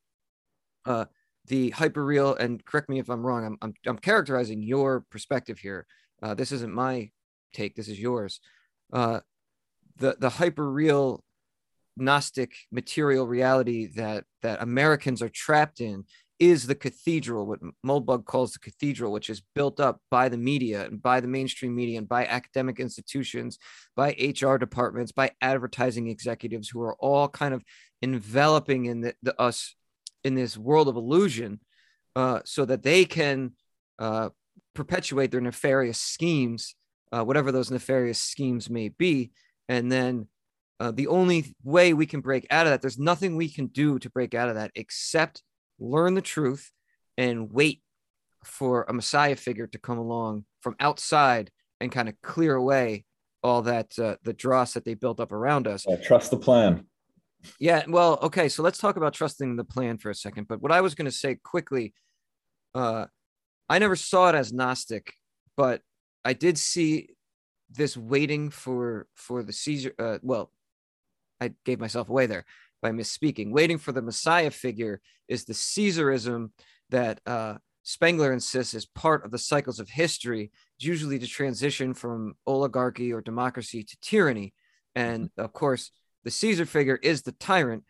[0.86, 1.06] uh,
[1.48, 5.86] the hyperreal and correct me if i'm wrong i'm, I'm, I'm characterizing your perspective here.
[6.22, 7.10] Uh, this isn't my
[7.54, 8.40] take this is yours.
[8.94, 9.22] Uh,
[10.00, 11.24] the the hyper real
[11.98, 16.06] gnostic material reality that that Americans are trapped in
[16.40, 20.86] is the cathedral, what Moldbug calls the cathedral, which is built up by the media
[20.86, 23.60] and by the mainstream media and by academic institutions,
[23.96, 27.62] by HR departments, by advertising executives who are all kind of
[28.02, 29.76] enveloping in the, the us
[30.24, 31.60] in this world of illusion,
[32.16, 33.52] uh, so that they can
[34.00, 34.30] uh,
[34.74, 36.76] perpetuate their nefarious schemes,
[37.12, 39.32] uh, whatever those nefarious schemes may be,
[39.70, 40.28] and then
[40.80, 44.00] uh, the only way we can break out of that, there's nothing we can do
[44.00, 45.44] to break out of that except
[45.80, 46.72] learn the truth
[47.18, 47.82] and wait
[48.44, 53.06] for a Messiah figure to come along from outside and kind of clear away
[53.44, 55.86] all that uh, the dross that they built up around us.
[55.88, 56.86] Uh, trust the plan.
[57.60, 60.48] Yeah, well, okay, so let's talk about trusting the plan for a second.
[60.48, 61.94] But what I was going to say quickly,
[62.76, 63.06] uh,
[63.70, 65.14] I never saw it as Gnostic,
[65.56, 65.82] but
[66.26, 67.10] I did see
[67.70, 69.94] this waiting for for the Caesar.
[69.98, 70.52] Uh, well,
[71.40, 72.46] I gave myself away there
[72.82, 73.52] by misspeaking.
[73.52, 76.52] Waiting for the Messiah figure is the Caesarism
[76.90, 82.36] that uh, Spengler insists is part of the cycles of history, usually to transition from
[82.46, 84.54] oligarchy or democracy to tyranny.
[84.96, 85.42] And mm-hmm.
[85.42, 85.92] of course,
[86.24, 87.84] the Caesar figure is the tyrant,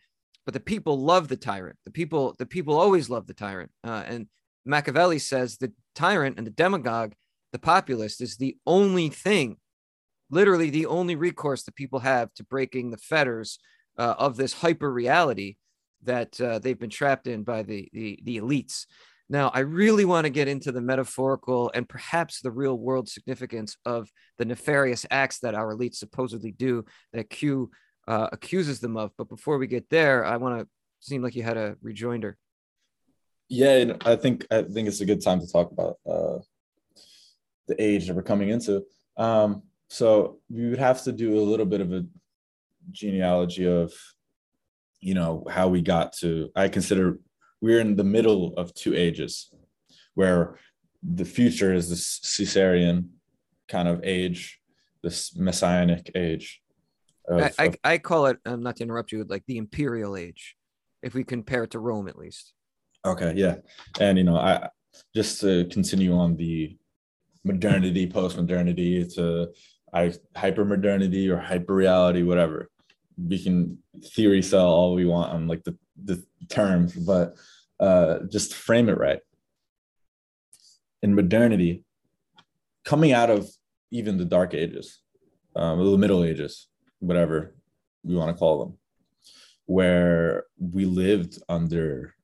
[0.44, 1.76] but the people love the tyrant.
[1.84, 3.70] The people, the people always love the tyrant.
[3.84, 4.26] Uh, and
[4.64, 7.14] Machiavelli says the tyrant and the demagogue,
[7.52, 9.56] the populist, is the only thing
[10.30, 13.58] literally the only recourse that people have to breaking the fetters
[13.98, 15.56] uh, of this hyper reality
[16.02, 18.86] that uh, they've been trapped in by the, the, the elites.
[19.28, 23.76] Now, I really want to get into the metaphorical and perhaps the real world significance
[23.84, 27.70] of the nefarious acts that our elites supposedly do that Q
[28.08, 29.12] uh, accuses them of.
[29.16, 32.36] But before we get there, I want to seem like you had a rejoinder.
[33.48, 36.38] Yeah, I think I think it's a good time to talk about uh,
[37.68, 38.84] the age that we're coming into.
[39.16, 42.06] Um, so we would have to do a little bit of a
[42.92, 43.92] genealogy of,
[45.00, 46.50] you know, how we got to.
[46.54, 47.18] I consider
[47.60, 49.52] we're in the middle of two ages,
[50.14, 50.56] where
[51.02, 53.10] the future is this Caesarian
[53.66, 54.60] kind of age,
[55.02, 56.62] this messianic age.
[57.28, 58.38] Of, I, I, I call it.
[58.46, 59.24] I'm not to interrupt you.
[59.24, 60.56] Like the imperial age,
[61.02, 62.52] if we compare it to Rome, at least.
[63.04, 63.56] Okay, yeah,
[63.98, 64.68] and you know, I
[65.16, 66.76] just to continue on the
[67.44, 69.48] modernity, post modernity, to
[69.92, 72.70] I hyper modernity or hyper reality, whatever.
[73.16, 77.34] We can theory sell all we want on like the, the terms, but
[77.78, 79.20] uh, just frame it right.
[81.02, 81.84] In modernity,
[82.84, 83.48] coming out of
[83.90, 85.00] even the dark ages,
[85.56, 86.68] um, the middle ages,
[87.00, 87.54] whatever
[88.04, 88.78] we want to call them,
[89.66, 92.14] where we lived under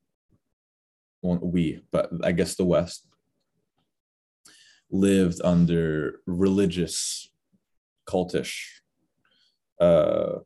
[1.22, 3.06] well, we, but I guess the West
[4.90, 7.30] lived under religious
[8.06, 8.54] cultish
[9.80, 10.38] uh,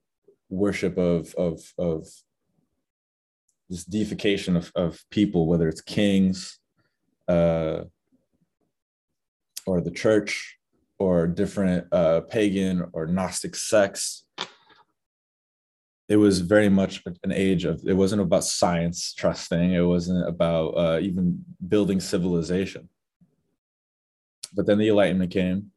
[0.48, 2.06] worship of of of
[3.68, 6.58] this deification of, of people, whether it's kings,
[7.28, 7.84] uh,
[9.66, 10.58] or the church
[10.98, 14.26] or different uh, pagan or Gnostic sects.
[16.08, 20.68] It was very much an age of, it wasn't about science trusting, it wasn't about
[20.70, 22.88] uh, even building civilization.
[24.52, 25.70] But then the Enlightenment came,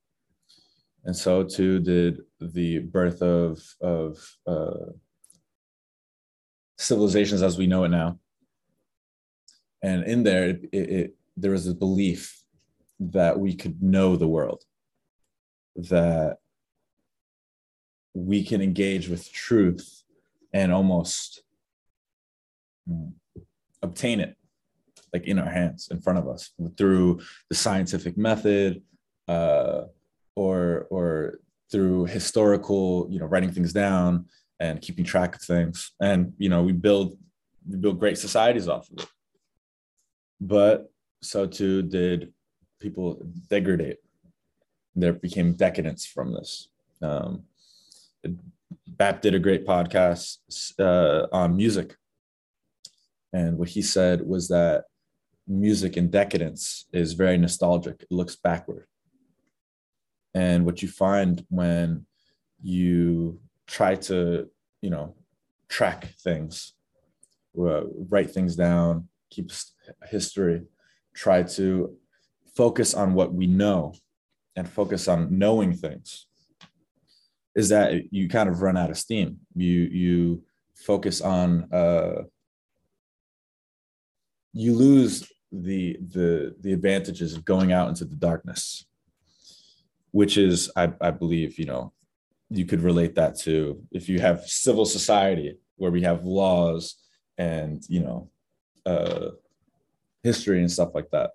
[1.05, 4.91] and so too did the birth of, of uh,
[6.77, 8.19] civilizations as we know it now.
[9.81, 12.41] And in there, it, it, there was a belief
[12.99, 14.63] that we could know the world
[15.75, 16.37] that
[18.13, 20.03] we can engage with truth
[20.53, 21.43] and almost
[22.89, 23.11] mm,
[23.81, 24.37] obtain it
[25.11, 28.81] like in our hands in front of us through the scientific method
[29.27, 29.83] uh,
[30.35, 31.39] or or
[31.71, 34.25] through historical you know writing things down
[34.59, 37.17] and keeping track of things and you know we build
[37.69, 39.07] we build great societies off of it
[40.39, 40.91] but
[41.21, 42.33] so too did
[42.79, 43.97] people degrade
[44.95, 46.69] there became decadence from this.
[47.01, 47.43] Um,
[48.87, 50.37] Bap did a great podcast
[50.79, 51.95] uh, on music.
[53.31, 54.85] And what he said was that
[55.47, 58.85] music in decadence is very nostalgic, it looks backward.
[60.33, 62.05] And what you find when
[62.61, 64.49] you try to,
[64.81, 65.15] you know,
[65.69, 66.73] track things,
[67.53, 69.51] write things down, keep
[70.09, 70.63] history,
[71.13, 71.95] try to
[72.55, 73.93] focus on what we know
[74.55, 76.27] and focus on knowing things
[77.55, 79.39] is that you kind of run out of steam.
[79.55, 80.43] You you
[80.75, 82.23] focus on uh
[84.53, 88.85] you lose the the the advantages of going out into the darkness
[90.13, 91.91] which is i i believe you know
[92.49, 96.95] you could relate that to if you have civil society where we have laws
[97.37, 98.29] and you know
[98.85, 99.29] uh
[100.23, 101.31] history and stuff like that.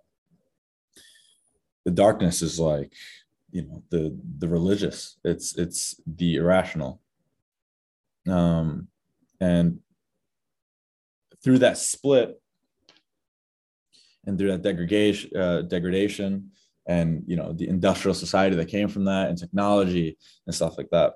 [1.85, 2.93] The darkness is like
[3.51, 7.01] you know the the religious it's it's the irrational.
[8.29, 8.89] Um
[9.41, 9.81] and
[11.43, 12.41] through that split
[14.27, 16.51] and through that degradation uh, degradation
[16.89, 20.89] and you know the industrial society that came from that and technology and stuff like
[20.91, 21.15] that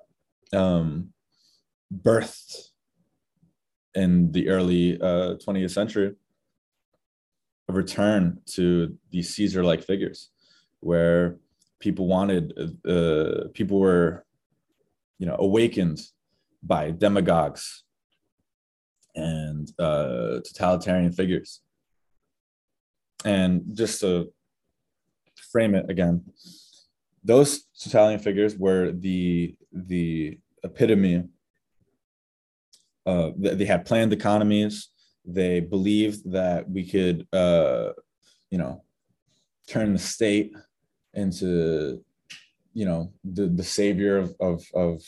[0.57, 1.09] um
[1.93, 2.69] birthed
[3.95, 6.15] in the early uh, 20th century
[7.69, 10.31] a return to these caesar like figures
[10.81, 11.37] where
[11.81, 12.53] people wanted
[12.89, 14.25] uh, people were
[15.19, 16.01] you know awakened
[16.63, 17.85] by demagogues
[19.15, 21.61] and uh, totalitarian figures.
[23.25, 24.33] And just to
[25.53, 26.25] frame it again.
[27.23, 31.29] Those Italian figures were the the epitome
[33.05, 34.89] uh, they had planned economies.
[35.25, 37.91] They believed that we could uh,
[38.51, 38.83] you know
[39.67, 40.53] turn the state
[41.15, 42.03] into
[42.73, 45.03] you know the the savior of of, of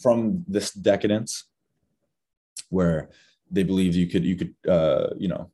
[0.00, 1.44] from this decadence
[2.70, 3.10] where
[3.50, 5.50] they believed you could you could uh you know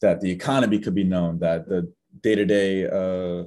[0.00, 3.44] that the economy could be known that the day-to-day uh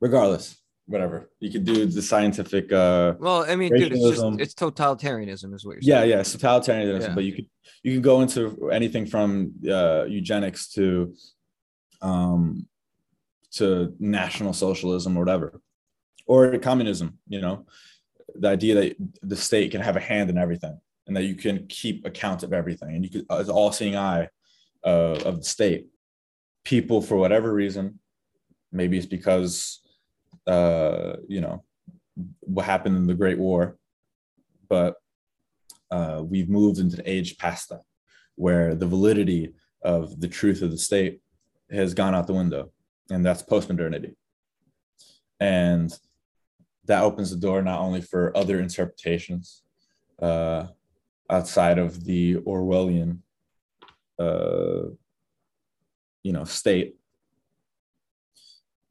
[0.00, 4.54] regardless whatever you could do the scientific uh well i mean dude, it's just it's
[4.54, 7.14] totalitarianism is what you're yeah saying yeah it's totalitarianism yeah.
[7.14, 7.46] but you could
[7.82, 11.12] you can go into anything from uh eugenics to
[12.02, 12.66] um
[13.56, 15.60] to national socialism or whatever,
[16.26, 17.18] or communism.
[17.28, 17.66] You know,
[18.34, 21.66] the idea that the state can have a hand in everything and that you can
[21.66, 24.28] keep account of everything, and you could as all-seeing eye
[24.84, 25.86] uh, of the state.
[26.66, 28.00] People, for whatever reason,
[28.72, 29.80] maybe it's because
[30.48, 31.62] uh, you know
[32.40, 33.78] what happened in the Great War,
[34.68, 34.96] but
[35.90, 37.82] uh, we've moved into the age past that,
[38.34, 41.20] where the validity of the truth of the state
[41.70, 42.72] has gone out the window
[43.10, 44.16] and that's post-modernity.
[45.38, 45.92] And
[46.86, 49.62] that opens the door not only for other interpretations
[50.20, 50.66] uh,
[51.28, 53.18] outside of the orwellian
[54.18, 54.90] uh,
[56.26, 56.96] you know state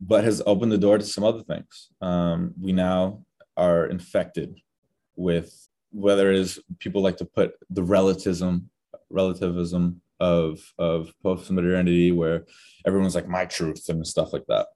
[0.02, 3.00] but has opened the door to some other things um, we now
[3.58, 4.50] are infected
[5.16, 5.50] with
[5.92, 8.70] whether it is people like to put the relativism
[9.10, 12.46] relativism of of post modernity where
[12.86, 14.68] everyone's like my truth and stuff like that.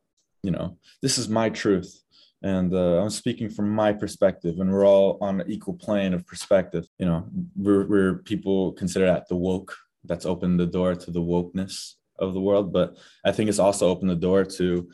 [0.43, 2.01] You know, this is my truth,
[2.41, 6.25] and uh, I'm speaking from my perspective, and we're all on an equal plane of
[6.25, 6.87] perspective.
[6.97, 9.75] You know, we're, we're people consider that the woke.
[10.05, 13.89] That's opened the door to the wokeness of the world, but I think it's also
[13.89, 14.89] opened the door to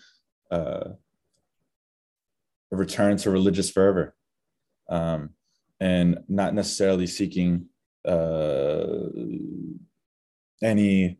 [0.52, 0.90] uh,
[2.72, 4.16] a return to religious fervor,
[4.90, 5.32] um,
[5.80, 7.68] and not necessarily seeking
[8.08, 9.10] uh,
[10.64, 11.18] any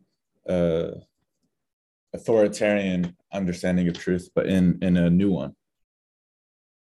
[0.48, 0.90] uh,
[2.14, 5.54] authoritarian understanding of truth, but in in a new one.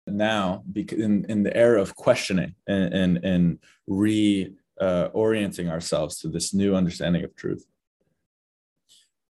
[0.07, 5.09] Now, in, in the era of questioning and and, and re uh,
[5.69, 7.65] ourselves to this new understanding of truth,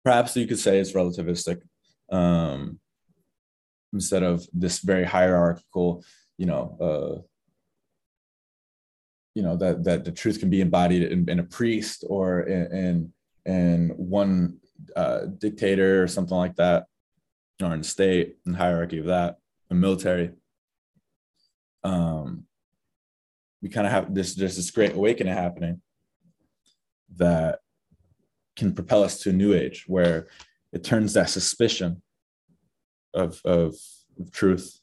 [0.05, 1.63] perhaps you could say it's relativistic
[2.11, 2.79] um,
[3.93, 6.05] instead of this very hierarchical,
[6.37, 7.23] you know, uh,
[9.35, 12.73] you know that that the truth can be embodied in, in a priest or in,
[12.73, 13.13] in
[13.45, 14.59] in one
[14.97, 16.87] uh, dictator or something like that,
[17.63, 19.39] or in state and hierarchy of that,
[19.69, 20.33] the military.
[21.85, 22.45] Um,
[23.63, 25.81] we kind of have this there's this great awakening happening
[27.17, 27.61] that
[28.59, 30.29] can propel us to a new age where
[30.73, 32.03] it turns that suspicion
[33.15, 33.75] of, of,
[34.21, 34.81] of truth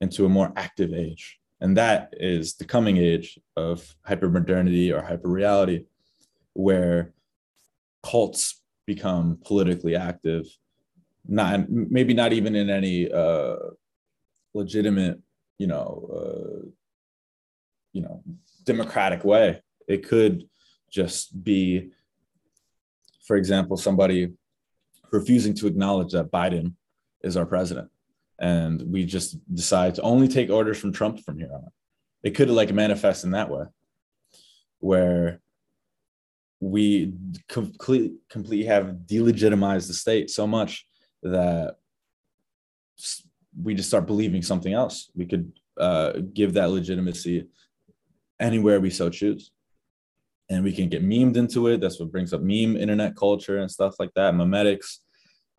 [0.00, 1.38] into a more active age.
[1.60, 5.86] And that is the coming age of hypermodernity or hyperreality
[6.54, 7.12] where
[8.02, 10.46] cults become politically active
[11.28, 13.56] not maybe not even in any uh,
[14.54, 15.20] legitimate
[15.58, 16.68] you know uh,
[17.92, 18.22] you know
[18.64, 19.62] democratic way.
[19.86, 20.48] It could
[20.90, 21.90] just be
[23.28, 24.32] for example somebody
[25.12, 26.74] refusing to acknowledge that biden
[27.22, 27.88] is our president
[28.40, 31.64] and we just decide to only take orders from trump from here on
[32.24, 33.64] it could like manifest in that way
[34.80, 35.40] where
[36.60, 37.12] we
[37.48, 40.86] complete, completely have delegitimized the state so much
[41.22, 41.76] that
[43.60, 45.10] we just start believing something else.
[45.14, 47.46] We could uh, give that legitimacy
[48.40, 49.52] anywhere we so choose.
[50.50, 51.80] And we can get memed into it.
[51.80, 54.34] That's what brings up meme internet culture and stuff like that.
[54.34, 54.98] Memetics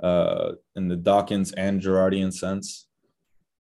[0.02, 2.88] uh, in the Dawkins and Girardian sense.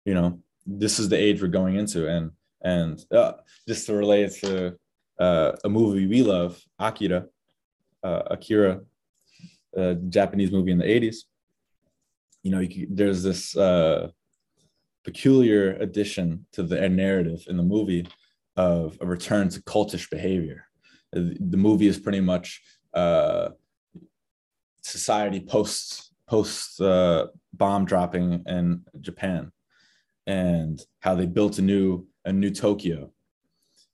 [0.05, 2.09] You know, this is the age we're going into.
[2.09, 3.35] And and uh,
[3.67, 4.77] just to relate it to
[5.19, 7.27] uh, a movie we love, Akira,
[8.03, 8.81] uh, Akira,
[10.09, 11.17] Japanese movie in the 80s.
[12.43, 14.11] You know, you there's this uh,
[15.05, 18.07] peculiar addition to the narrative in the movie
[18.57, 20.67] of a return to cultish behavior.
[21.13, 22.63] The movie is pretty much
[22.95, 23.51] uh,
[24.83, 29.53] society post post uh, bomb dropping in Japan,
[30.27, 33.13] and how they built a new a new Tokyo,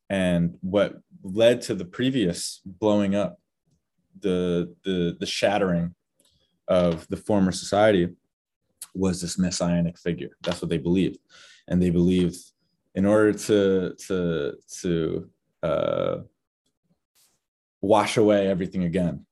[0.09, 3.41] and what led to the previous blowing up,
[4.21, 5.95] the the the shattering
[6.69, 8.09] of the former society
[8.95, 10.31] was this messianic figure.
[10.43, 11.19] That's what they believed,
[11.67, 12.39] and they believed
[12.95, 15.31] in order to to to
[15.63, 16.17] uh,
[17.81, 19.27] wash away everything again,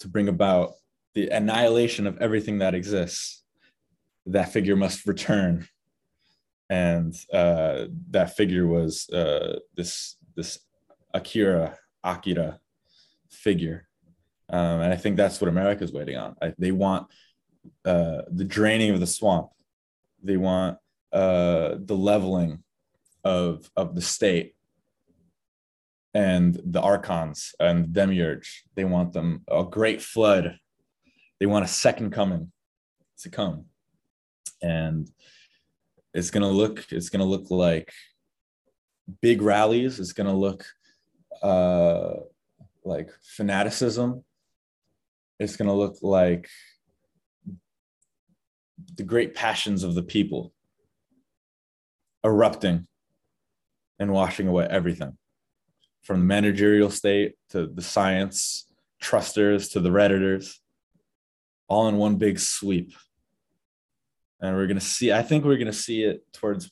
[0.00, 0.72] to bring about
[1.14, 3.42] the annihilation of everything that exists,
[4.26, 5.66] that figure must return,
[6.70, 10.58] and uh, that figure was uh, this this
[11.14, 12.60] Akira Akira
[13.30, 13.88] figure,
[14.50, 16.36] um, and I think that's what America's waiting on.
[16.40, 17.08] I, they want
[17.84, 19.50] uh, the draining of the swamp.
[20.22, 20.78] They want
[21.12, 22.62] uh, the leveling
[23.24, 24.54] of of the state
[26.14, 28.64] and the archons and demiurge.
[28.74, 30.58] They want them a great flood.
[31.40, 32.52] They want a second coming
[33.18, 33.66] to come,
[34.62, 35.08] and
[36.14, 36.86] it's gonna look.
[36.90, 37.92] It's gonna look like
[39.20, 40.00] big rallies.
[40.00, 40.64] It's gonna look
[41.42, 42.14] uh,
[42.84, 44.24] like fanaticism.
[45.38, 46.48] It's gonna look like
[48.96, 50.52] the great passions of the people
[52.24, 52.86] erupting
[54.00, 55.16] and washing away everything
[56.08, 58.64] from the managerial state to the science
[58.98, 60.54] trusters to the redditors
[61.68, 62.94] all in one big sweep.
[64.40, 66.70] And we're going to see i think we're going to see it towards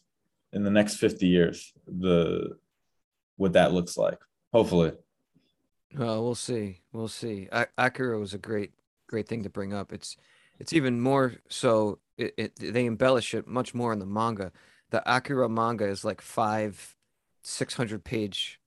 [0.54, 2.56] in the next 50 years the
[3.36, 4.18] what that looks like
[4.54, 4.92] hopefully.
[5.94, 7.48] Well we'll see we'll see.
[7.52, 8.72] A- akira was a great
[9.06, 9.92] great thing to bring up.
[9.92, 10.16] It's
[10.58, 14.50] it's even more so it, it they embellish it much more in the manga.
[14.88, 16.96] The akira manga is like five
[17.42, 18.60] 600 page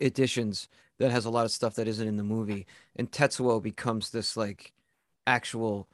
[0.00, 0.68] editions
[0.98, 2.66] that has a lot of stuff that isn't in the movie
[2.96, 4.72] and tetsuo becomes this like
[5.26, 5.88] actual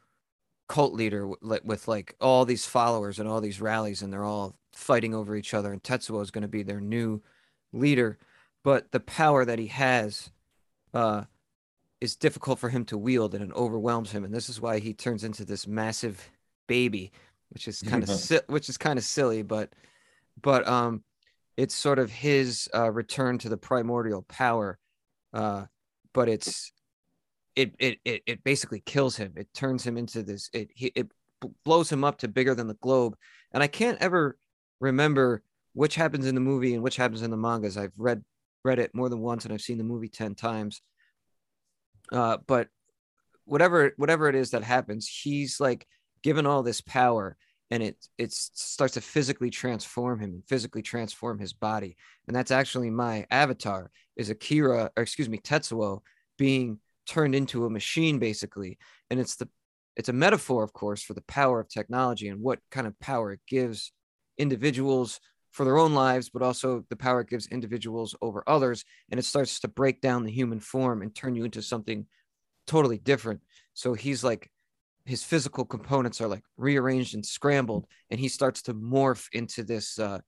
[0.68, 4.56] cult leader with, with like all these followers and all these rallies and they're all
[4.72, 7.22] fighting over each other and tetsuo is going to be their new
[7.72, 8.18] leader.
[8.64, 10.30] But the power that he has
[10.92, 11.24] uh
[12.00, 14.92] is difficult for him to wield and it overwhelms him and this is why he
[14.92, 16.30] turns into this massive
[16.66, 17.10] baby
[17.50, 19.70] which is kind of si- which is kind of silly but
[20.40, 21.02] but um
[21.56, 24.78] it's sort of his uh, return to the primordial power
[25.32, 25.64] uh
[26.12, 26.72] but it's
[27.56, 29.32] it, it it it basically kills him.
[29.36, 31.08] It turns him into this it it
[31.64, 33.16] blows him up to bigger than the globe.
[33.52, 34.38] And i can't ever
[34.78, 35.42] remember
[35.72, 37.76] which happens in the movie and which happens in the mangas.
[37.76, 38.22] I've read
[38.62, 40.82] read it more than once and i've seen the movie 10 times.
[42.12, 42.68] Uh but
[43.44, 45.86] whatever whatever it is that happens, he's like
[46.22, 47.36] given all this power
[47.70, 51.96] and it it starts to physically transform him and physically transform his body.
[52.26, 56.00] And that's actually my avatar is Akira, or excuse me, Tetsuo
[56.38, 58.78] being turned into a machine basically.
[59.10, 59.48] And it's the
[59.96, 63.32] it's a metaphor, of course, for the power of technology and what kind of power
[63.32, 63.92] it gives
[64.36, 68.84] individuals for their own lives, but also the power it gives individuals over others.
[69.10, 72.06] And it starts to break down the human form and turn you into something
[72.66, 73.40] totally different.
[73.72, 74.50] So he's like
[75.06, 79.98] his physical components are like rearranged and scrambled and he starts to morph into this
[79.98, 80.18] uh,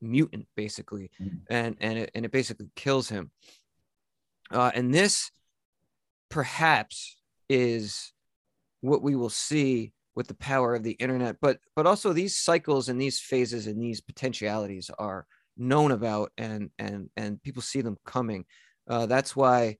[0.00, 1.36] mutant basically mm-hmm.
[1.48, 3.30] and and it, and it basically kills him
[4.50, 5.30] uh, and this
[6.30, 7.16] perhaps
[7.48, 8.12] is
[8.80, 12.88] what we will see with the power of the internet but but also these cycles
[12.88, 17.96] and these phases and these potentialities are known about and and and people see them
[18.04, 18.44] coming
[18.88, 19.76] uh, that's why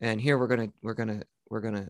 [0.00, 1.88] and here we're gonna we're gonna we're gonna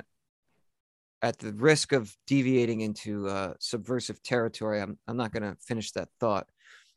[1.23, 5.93] at the risk of deviating into uh, subversive territory, I'm, I'm not going to finish
[5.93, 6.49] that thought.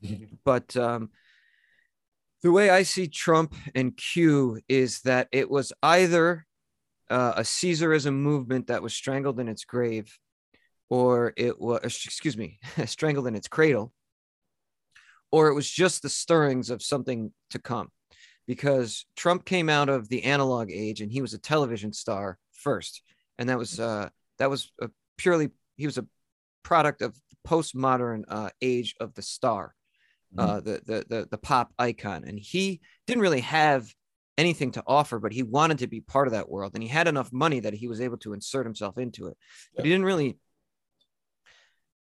[0.45, 1.09] but um,
[2.41, 6.45] the way I see Trump and Q is that it was either
[7.09, 10.17] uh, a Caesarism movement that was strangled in its grave,
[10.89, 13.93] or it was, excuse me, strangled in its cradle,
[15.32, 17.89] or it was just the stirrings of something to come.
[18.45, 23.01] Because Trump came out of the analog age and he was a television star first
[23.38, 24.09] and that was uh,
[24.39, 26.05] that was a purely he was a
[26.63, 29.75] product of the postmodern uh, age of the star,
[30.36, 30.49] mm-hmm.
[30.49, 33.93] uh, the, the the the pop icon, and he didn't really have
[34.38, 37.07] anything to offer, but he wanted to be part of that world, and he had
[37.07, 39.38] enough money that he was able to insert himself into it.
[39.73, 39.77] Yeah.
[39.77, 40.38] But he didn't really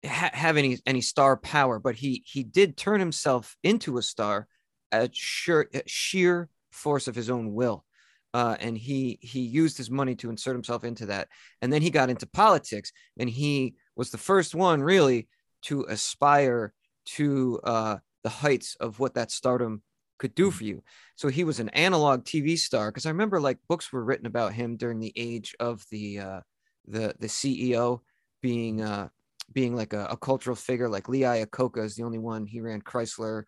[0.05, 4.47] ha- have any any star power, but he he did turn himself into a star
[4.91, 7.85] at sheer sheer force of his own will
[8.33, 11.27] uh, and he he used his money to insert himself into that.
[11.61, 15.27] And then he got into politics and he was the first one really
[15.63, 16.73] to aspire
[17.05, 19.81] to uh, the heights of what that stardom
[20.17, 20.83] could do for you.
[21.15, 24.53] So he was an analog tv star because i remember like books were written about
[24.53, 26.39] him during the age of the uh,
[26.87, 27.99] the the ceo
[28.41, 29.07] being uh
[29.53, 32.45] being like a, a cultural figure like lee iacocca is the only one.
[32.45, 33.43] He ran chrysler.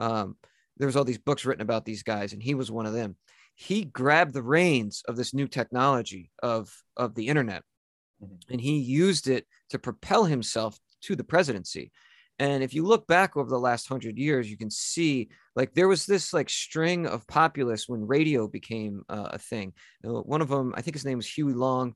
[0.00, 0.36] Um
[0.76, 3.16] there was all these books written about these guys and he was one of them
[3.60, 7.62] he grabbed the reins of this new technology of of the internet
[8.22, 8.34] mm-hmm.
[8.52, 11.90] and he used it to propel himself to the presidency.
[12.40, 15.88] And if you look back over the last hundred years you can see like there
[15.88, 19.72] was this like string of populists when radio became uh, a thing.
[20.06, 21.94] Uh, one of them i think his name was huey long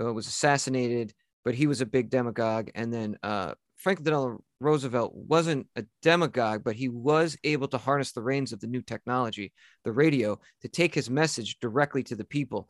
[0.00, 1.12] uh, was assassinated
[1.44, 2.70] but he was a big demagogue.
[2.74, 8.12] And then uh, franklin delano Roosevelt wasn't a demagogue, but he was able to harness
[8.12, 9.52] the reins of the new technology,
[9.84, 12.68] the radio, to take his message directly to the people.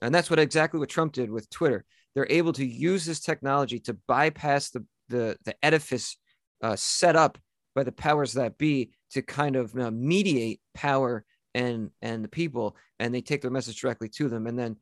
[0.00, 1.84] And that's what exactly what Trump did with Twitter.
[2.14, 6.16] They're able to use this technology to bypass the the, the edifice
[6.62, 7.38] uh, set up
[7.76, 12.76] by the powers that be to kind of uh, mediate power and and the people,
[12.98, 14.46] and they take their message directly to them.
[14.46, 14.76] And then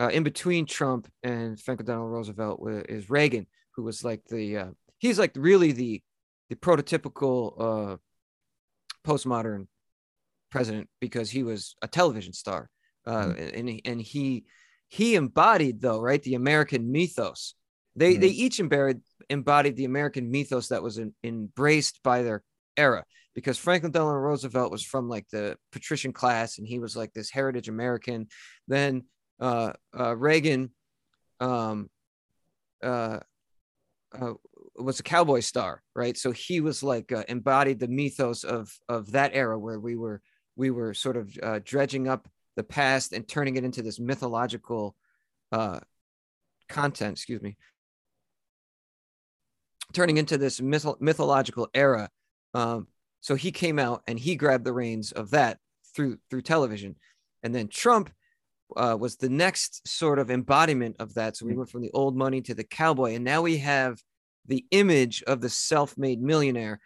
[0.00, 4.66] uh, in between Trump and Franklin Delano Roosevelt is Reagan, who was like the uh,
[4.98, 6.02] he's like really the
[6.48, 7.96] the prototypical uh,
[9.06, 9.66] postmodern
[10.50, 12.70] president because he was a television star,
[13.06, 13.58] uh, mm-hmm.
[13.58, 14.44] and and he
[14.88, 17.54] he embodied though right the American mythos.
[17.96, 18.20] They mm-hmm.
[18.20, 22.42] they each embodied embodied the American mythos that was in, embraced by their
[22.76, 27.12] era because Franklin Delano Roosevelt was from like the patrician class and he was like
[27.12, 28.28] this heritage American.
[28.66, 29.04] Then
[29.38, 30.70] uh, uh, Reagan
[31.40, 31.88] um,
[32.82, 33.18] uh,
[34.18, 34.32] uh,
[34.78, 36.16] was a cowboy star, right?
[36.16, 40.20] So he was like uh, embodied the mythos of of that era where we were
[40.56, 44.96] we were sort of uh, dredging up the past and turning it into this mythological
[45.52, 45.80] uh,
[46.68, 47.12] content.
[47.12, 47.56] Excuse me,
[49.92, 52.10] turning into this myth- mythological era.
[52.54, 52.88] Um,
[53.20, 55.58] so he came out and he grabbed the reins of that
[55.94, 56.96] through through television,
[57.42, 58.10] and then Trump
[58.76, 61.36] uh, was the next sort of embodiment of that.
[61.36, 64.00] So we went from the old money to the cowboy, and now we have
[64.48, 66.80] the image of the self-made millionaire.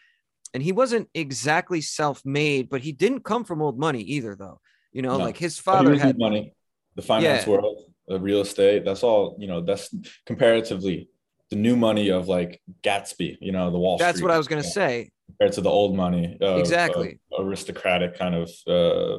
[0.55, 4.61] And he wasn't exactly self-made but he didn't come from old money either though.
[4.93, 5.25] You know no.
[5.25, 6.53] like his father had money
[6.95, 7.53] the finance yeah.
[7.53, 8.85] world the real estate.
[8.85, 9.95] That's all you know that's
[10.27, 11.09] comparatively
[11.53, 14.49] the new money of like gatsby you know the wall that's Street, what i was
[14.49, 15.11] going to say.
[15.27, 17.21] Compared to the old money of, exactly.
[17.31, 19.19] of aristocratic kind of uh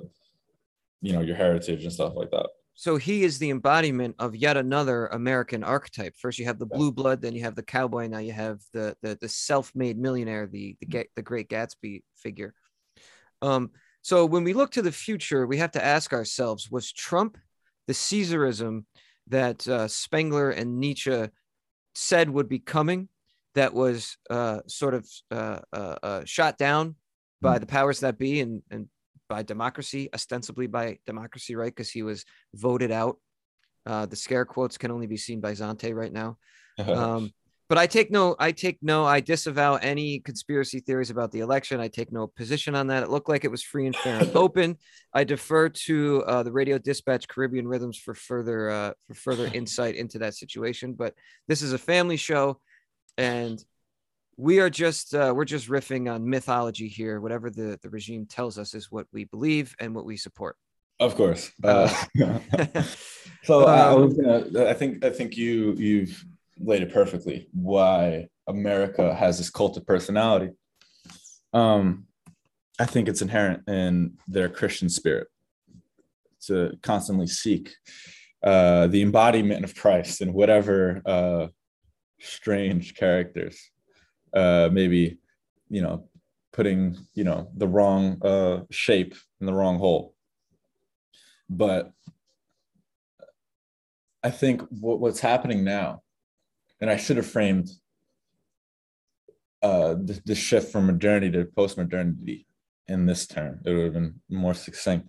[1.01, 4.57] you know your heritage and stuff like that so he is the embodiment of yet
[4.57, 6.15] another American archetype.
[6.17, 8.07] First, you have the blue blood, then you have the cowboy.
[8.07, 12.53] Now you have the the, the self-made millionaire, the the the Great Gatsby figure.
[13.41, 13.71] Um,
[14.01, 17.37] so when we look to the future, we have to ask ourselves: Was Trump
[17.87, 18.85] the Caesarism
[19.27, 21.27] that uh, Spengler and Nietzsche
[21.95, 23.07] said would be coming,
[23.55, 26.95] that was uh, sort of uh, uh, uh shot down
[27.39, 28.87] by the powers that be and, and
[29.29, 31.73] by democracy, ostensibly by democracy, right?
[31.73, 33.17] Because he was voted out.
[33.85, 36.37] Uh, the scare quotes can only be seen by Zantae right now.
[36.77, 37.31] Um,
[37.69, 41.79] but I take no, I take no, I disavow any conspiracy theories about the election.
[41.79, 43.03] I take no position on that.
[43.03, 44.77] It looked like it was free and fair and open.
[45.13, 49.95] I defer to uh, the Radio Dispatch Caribbean Rhythms for further uh, for further insight
[49.95, 50.93] into that situation.
[50.93, 51.15] But
[51.47, 52.59] this is a family show,
[53.17, 53.63] and
[54.37, 57.19] we are just uh, we're just riffing on mythology here.
[57.19, 60.57] Whatever the the regime tells us is what we believe and what we support.
[60.99, 61.51] Of course.
[61.63, 61.87] Uh,
[63.43, 64.69] so um, I was gonna.
[64.69, 66.23] I think I think you you've
[66.59, 67.47] laid it perfectly.
[67.53, 70.51] Why America has this cult of personality.
[71.53, 72.07] Um,
[72.79, 75.27] I think it's inherent in their Christian spirit
[76.47, 77.73] to constantly seek
[78.43, 81.47] uh, the embodiment of Christ in whatever uh,
[82.19, 83.71] strange characters
[84.33, 85.19] uh, maybe
[85.69, 86.07] you know
[86.51, 90.13] putting you know the wrong uh, shape in the wrong hole.
[91.49, 91.93] But
[94.23, 96.01] i think what, what's happening now
[96.81, 97.69] and i should have framed
[99.61, 102.45] uh, the, the shift from modernity to post-modernity
[102.87, 105.07] in this term it would have been more succinct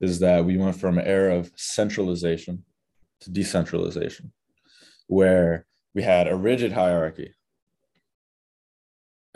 [0.00, 2.64] is that we went from an era of centralization
[3.20, 4.32] to decentralization
[5.06, 7.34] where we had a rigid hierarchy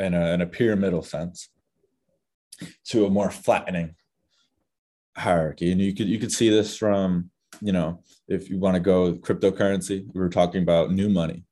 [0.01, 1.51] in a, in a pyramidal sense
[2.86, 3.94] to a more flattening
[5.16, 5.72] hierarchy.
[5.72, 7.30] And you could you could see this from
[7.61, 11.44] you know if you want to go cryptocurrency we were talking about new money.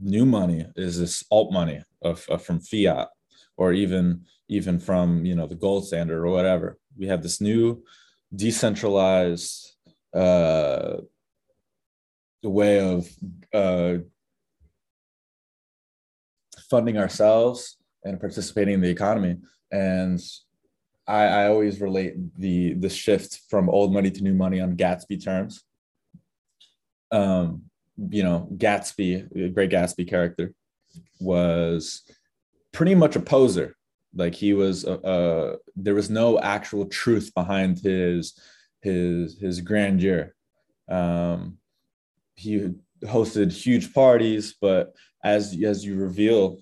[0.00, 3.08] New money is this alt money of, of, from fiat
[3.56, 6.78] or even even from you know the gold standard or whatever.
[6.96, 7.82] We have this new
[8.34, 9.74] decentralized
[10.14, 10.98] uh
[12.42, 13.08] the way of
[13.52, 13.98] uh
[16.70, 19.36] funding ourselves and participating in the economy.
[19.70, 20.20] And
[21.06, 25.22] I, I always relate the the shift from old money to new money on Gatsby
[25.22, 25.62] terms.
[27.10, 27.62] Um,
[28.10, 30.52] you know, Gatsby, Great Gatsby character,
[31.20, 32.02] was
[32.72, 33.74] pretty much a poser.
[34.14, 38.38] Like he was, a, a, there was no actual truth behind his
[38.82, 40.34] his his grandeur.
[40.88, 41.58] Um,
[42.34, 42.70] he
[43.04, 44.94] hosted huge parties, but
[45.24, 46.58] as as you reveal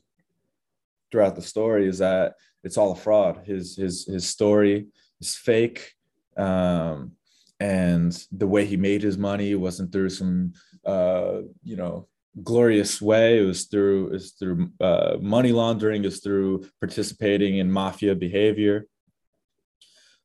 [1.10, 2.34] throughout the story is that
[2.64, 3.42] it's all a fraud.
[3.44, 4.86] His his his story
[5.20, 5.94] is fake,
[6.36, 7.12] um,
[7.60, 10.52] and the way he made his money wasn't through some
[10.84, 12.08] uh, you know
[12.42, 13.38] glorious way.
[13.38, 16.04] It was through is through uh, money laundering.
[16.04, 18.86] Is through participating in mafia behavior.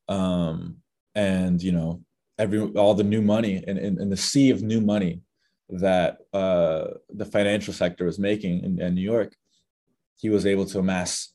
[0.08, 0.82] Um,
[1.14, 2.02] and you know
[2.38, 5.20] every all the new money and in, the sea of new money
[5.68, 9.34] that uh, the financial sector was making in, in New York,
[10.16, 11.32] he was able to amass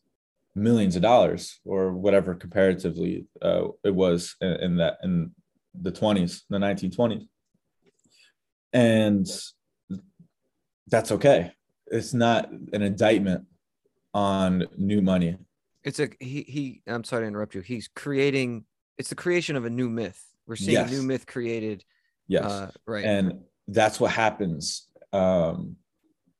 [0.55, 5.31] millions of dollars or whatever comparatively uh, it was in, in, that in
[5.79, 7.27] the 20s, the 1920s.
[8.73, 9.27] And
[10.87, 11.51] that's okay.
[11.87, 13.45] It's not an indictment
[14.13, 15.37] on new money.
[15.83, 17.61] It's a he he I'm sorry to interrupt you.
[17.61, 18.65] He's creating
[18.97, 20.21] it's the creation of a new myth.
[20.45, 20.91] We're seeing yes.
[20.91, 21.83] a new myth created.
[22.27, 22.43] Yes.
[22.43, 23.05] Uh, right.
[23.05, 25.75] And that's what happens um,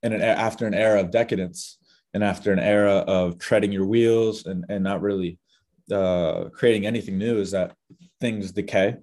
[0.04, 1.78] in an, after an era of decadence
[2.14, 5.38] and after an era of treading your wheels and, and not really
[5.92, 7.76] uh, creating anything new is that
[8.20, 8.98] things decay.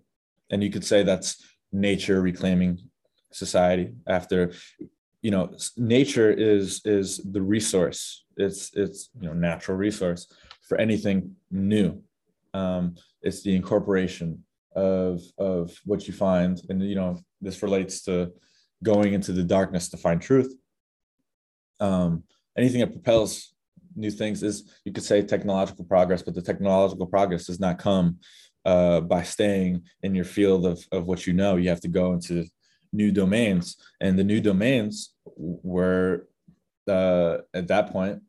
[0.51, 2.79] And you could say that's nature reclaiming
[3.33, 4.53] society after
[5.23, 8.25] you know nature is is the resource.
[8.37, 10.27] It's it's you know natural resource
[10.69, 12.03] for anything new.
[12.53, 14.45] Um, it's the incorporation
[14.75, 16.61] of of what you find.
[16.69, 18.33] And you know this relates to
[18.83, 20.55] going into the darkness to find truth.
[21.81, 22.25] Um,
[22.57, 23.55] anything that propels
[23.97, 28.19] new things is you could say technological progress but the technological progress does not come
[28.65, 31.57] uh, by staying in your field of, of what you know.
[31.57, 32.47] You have to go into
[32.93, 33.77] new domains.
[34.01, 36.29] And the new domains were
[36.89, 38.23] uh, at that point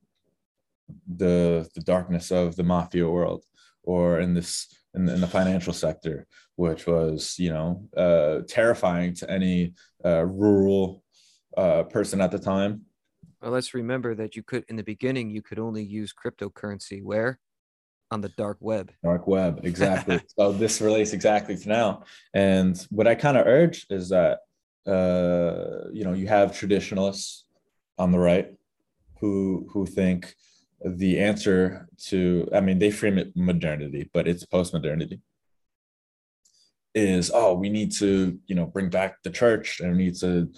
[1.08, 3.44] the the darkness of the mafia world
[3.84, 6.26] or in this in, in the financial sector,
[6.56, 9.74] which was you know uh, terrifying to any
[10.04, 11.04] uh, rural
[11.58, 12.82] uh, person at the time.
[13.42, 17.40] Well, let's remember that you could in the beginning you could only use cryptocurrency where
[18.12, 18.92] on the dark web.
[19.04, 20.22] Dark web, exactly.
[20.38, 22.04] so this relates exactly to now.
[22.34, 24.40] And what I kind of urge is that
[24.88, 27.46] uh, you know you have traditionalists
[27.98, 28.54] on the right
[29.20, 30.36] who who think
[30.86, 35.20] the answer to i mean they frame it modernity but it's post-modernity
[36.96, 40.50] is oh we need to you know bring back the church and we need to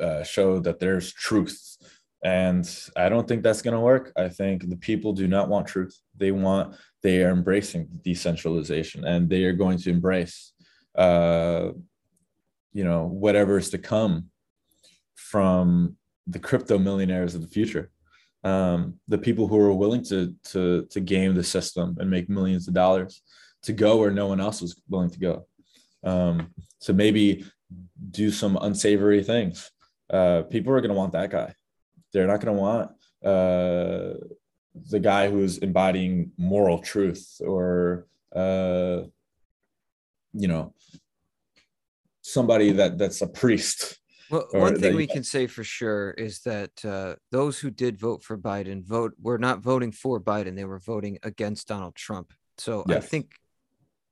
[0.00, 1.78] uh, show that there's truth.
[2.24, 4.12] And i don't think that's going to work.
[4.16, 5.96] I think the people do not want truth.
[6.16, 10.52] They want they are embracing decentralization and they are going to embrace
[10.96, 11.70] uh
[12.72, 14.26] you know whatever is to come
[15.14, 15.96] from
[16.26, 17.90] the crypto millionaires of the future
[18.44, 22.66] um the people who are willing to to to game the system and make millions
[22.66, 23.22] of dollars
[23.62, 25.46] to go where no one else was willing to go.
[26.02, 27.44] Um so maybe
[28.10, 29.70] do some unsavory things.
[30.10, 31.54] Uh people are going to want that guy.
[32.12, 32.90] They're not going to want
[33.24, 34.18] uh
[34.90, 39.02] the guy who's embodying moral truth or uh
[40.32, 40.74] you know
[42.22, 43.98] somebody that that's a priest
[44.32, 48.24] Well, one thing we can say for sure is that uh, those who did vote
[48.24, 52.32] for Biden vote were not voting for Biden; they were voting against Donald Trump.
[52.56, 53.34] So I think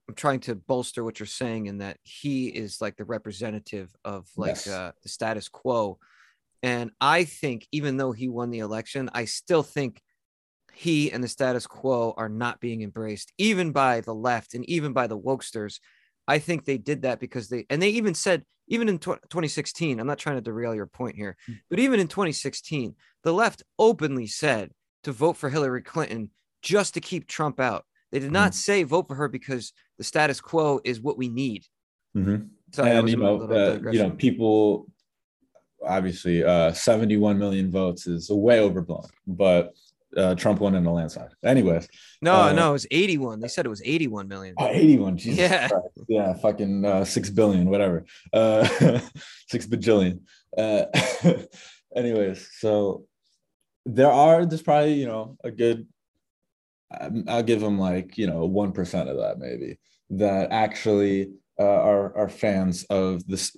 [0.08, 4.28] I'm trying to bolster what you're saying in that he is like the representative of
[4.36, 4.66] like Yes.
[4.66, 5.98] uh, the status quo.
[6.62, 10.02] And I think even though he won the election, I still think
[10.74, 14.92] he and the status quo are not being embraced, even by the left and even
[14.92, 15.80] by the wokesters.
[16.30, 20.06] I think they did that because they, and they even said, even in 2016, I'm
[20.06, 21.36] not trying to derail your point here,
[21.68, 24.70] but even in 2016, the left openly said
[25.02, 26.30] to vote for Hillary Clinton
[26.62, 27.84] just to keep Trump out.
[28.12, 31.64] They did not say vote for her because the status quo is what we need.
[32.16, 32.50] Mhm.
[32.72, 34.86] Sorry, and you know, uh, you know, people
[35.84, 39.74] obviously uh, 71 million votes is way overblown, but
[40.16, 41.30] uh, Trump won in a landslide.
[41.44, 41.88] Anyways,
[42.22, 43.40] no, uh, no, it was 81.
[43.40, 44.54] They said it was 81 million.
[44.58, 45.16] oh, 81.
[45.16, 45.68] Jesus Yeah.
[45.68, 45.84] Christ.
[46.08, 48.64] yeah, fucking uh, six billion, whatever, uh,
[49.48, 50.20] six bajillion.
[50.56, 50.84] Uh,
[51.96, 53.04] anyways, so
[53.86, 55.86] there are there's probably you know a good.
[57.00, 59.78] um, I'll give them like you know one percent of that maybe
[60.10, 63.56] that actually uh, are are fans of this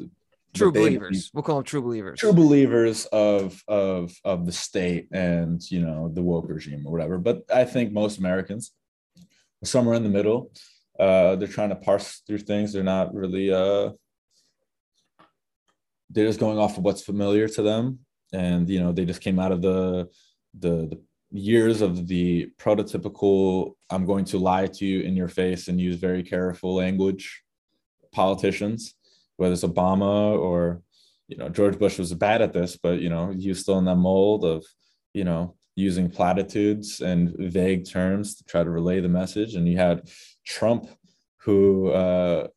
[0.54, 1.30] True believers.
[1.32, 2.18] We'll call them true believers.
[2.18, 7.16] true believers of of of the state and you know the woke regime or whatever
[7.18, 8.72] but i think most americans
[9.62, 10.52] are somewhere in the middle
[11.00, 13.90] uh they're trying to parse through things they're not really uh
[16.10, 18.00] they're just going off of what's familiar to them
[18.34, 20.06] and you know they just came out of the
[20.58, 21.00] the, the
[21.30, 25.96] years of the prototypical i'm going to lie to you in your face and use
[25.96, 27.42] very careful language
[28.12, 28.94] politicians
[29.42, 30.80] whether it's obama or
[31.28, 33.96] you know george bush was bad at this but you know was still in that
[33.96, 34.64] mold of
[35.12, 39.54] you know using platitudes and vague terms to try to relay the message.
[39.54, 40.10] And you had
[40.44, 40.88] trump
[41.38, 42.48] who uh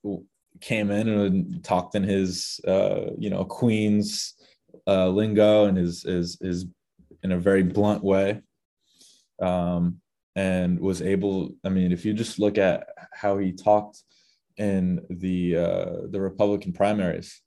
[0.62, 4.34] came in and talked in his uh you know queen's
[4.88, 6.66] uh lingo and his is is
[7.24, 8.42] in a very blunt way.
[9.42, 10.02] Um
[10.38, 14.04] and was able i mean if you just look at how he talked
[14.58, 17.42] in the uh the republican primaries.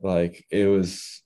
[0.00, 1.22] Like it was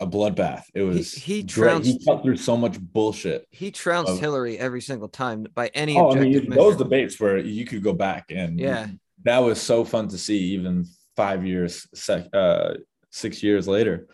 [0.00, 0.64] a bloodbath.
[0.74, 4.80] It was he he trounced- cut through so much bullshit He trounced of- Hillary every
[4.80, 8.58] single time by any oh i mean those debates where you could go back and
[8.58, 8.88] Yeah.
[9.24, 12.74] that was so fun to see even five years sec, uh
[13.10, 14.06] six years later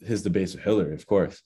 [0.00, 1.42] his debates with hillary of course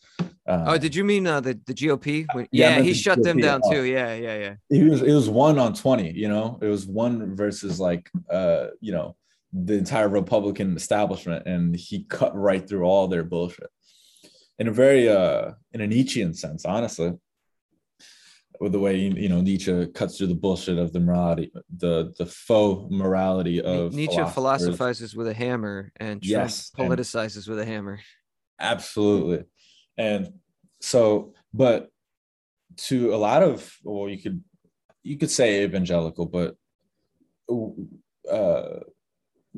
[0.50, 2.26] uh, Oh, did you mean uh, the the GOP?
[2.34, 3.72] When- Yeah, yeah, he the shut them GOP, down oh.
[3.72, 3.82] too.
[3.84, 4.54] Yeah, yeah, yeah.
[4.78, 8.66] it was it was one on 20 you know it was one versus like uh
[8.80, 9.16] you know
[9.52, 13.70] the entire republican establishment and he cut right through all their bullshit
[14.60, 17.10] in a very uh in a nietzschean sense honestly
[18.60, 21.50] with the way you know nietzsche cuts through the bullshit of the morality
[21.84, 27.48] the the faux morality of Nietzsche philosophizes with a hammer, and Trump Yes, and- politicizes
[27.48, 27.98] with a hammer.
[28.60, 29.44] absolutely
[29.96, 30.28] and
[30.80, 31.90] so but
[32.76, 34.42] to a lot of well you could
[35.02, 36.56] you could say evangelical but
[38.30, 38.80] uh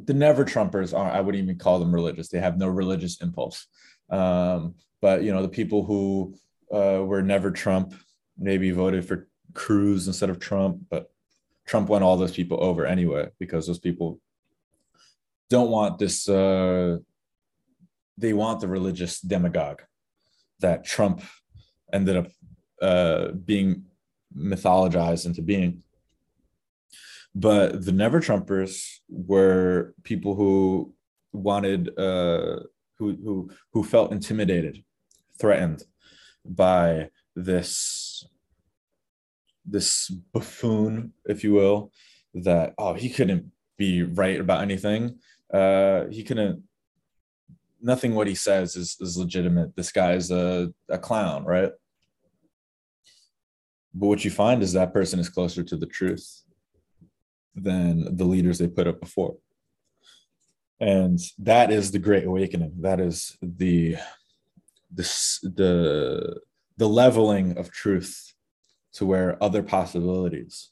[0.05, 2.29] the never trumpers are i wouldn't even call them religious.
[2.29, 3.67] They have no religious impulse.
[4.11, 6.35] Um but you know the people who
[6.73, 7.95] uh were never trump
[8.39, 11.11] maybe voted for cruz instead of trump but
[11.67, 14.19] trump won all those people over anyway because those people
[15.51, 16.97] don't want this uh
[18.17, 19.83] they want the religious demagogue
[20.63, 21.23] that Trump
[21.93, 22.29] ended up
[22.81, 23.85] uh, being
[24.37, 25.83] mythologized into being.
[27.35, 30.93] But the Never Trumpers were people who
[31.33, 32.61] wanted, uh,
[32.99, 34.85] who who who felt intimidated,
[35.39, 35.85] threatened
[36.45, 38.27] by this
[39.65, 41.93] this buffoon, if you will,
[42.35, 45.19] that oh he couldn't be right about anything.
[45.53, 46.63] Uh, he couldn't
[47.83, 49.75] nothing what he says is, is legitimate.
[49.77, 51.73] This guy is a, a clown, right?
[53.95, 56.43] But what you find is that person is closer to the truth.
[57.55, 59.37] than the leaders they put up before.
[60.81, 62.73] And that is the great awakening.
[62.81, 63.97] That is the
[64.95, 66.41] the
[66.77, 68.35] the leveling of truth
[68.95, 70.71] to where other possibilities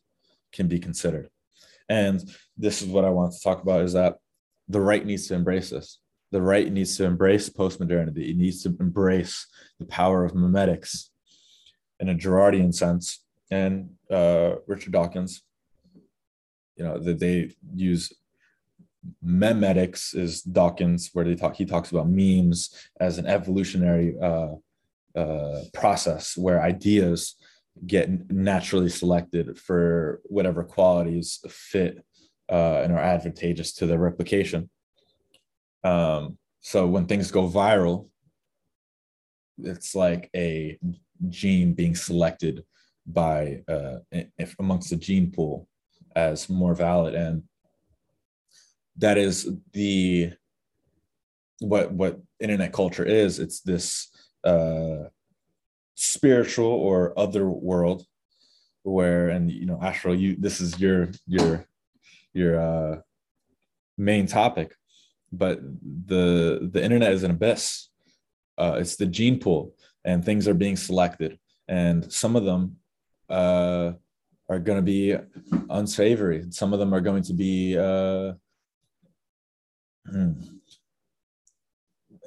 [0.53, 1.29] can be considered.
[1.89, 2.23] And
[2.57, 4.17] this is what I want to talk about is that
[4.69, 5.99] the right needs to embrace this.
[6.33, 8.31] The right needs to embrace postmodernity.
[8.31, 9.47] It needs to embrace
[9.79, 11.09] the power of memetics
[11.99, 13.25] in a Girardian sense.
[13.51, 15.43] And uh, Richard Dawkins,
[16.77, 18.13] you know, that they use
[19.25, 21.57] memetics is Dawkins, where they talk.
[21.57, 24.55] He talks about memes as an evolutionary uh,
[25.17, 27.37] uh, process where ideas
[27.87, 32.05] get naturally selected for whatever qualities fit
[32.51, 34.69] uh, and are advantageous to their replication.
[35.85, 38.09] Um, so when things go viral,
[39.59, 40.79] it's like a
[41.29, 42.65] gene being selected
[43.07, 45.69] by uh, if amongst the gene pool
[46.15, 47.43] as more valid, and
[48.97, 50.33] that is the
[51.61, 53.39] what what internet culture is.
[53.39, 54.11] It's this
[54.45, 55.09] uh,
[55.95, 58.05] spiritual or other world
[58.83, 61.67] where and you know astral you this is your your
[62.33, 63.01] your uh
[63.99, 64.75] main topic
[65.33, 65.61] but
[66.07, 67.89] the the internet is an abyss.
[68.59, 69.75] Uh it's the gene pool
[70.05, 72.77] and things are being selected and some of them
[73.29, 73.93] uh
[74.49, 75.17] are going to be
[75.71, 76.45] unsavory.
[76.51, 78.33] Some of them are going to be uh
[80.11, 80.33] hmm,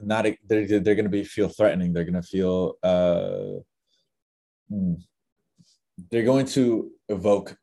[0.05, 1.93] not they're, they're going to be feel threatening.
[1.93, 3.59] They're going to feel uh,
[4.69, 4.93] hmm,
[6.11, 7.55] they're going to evoke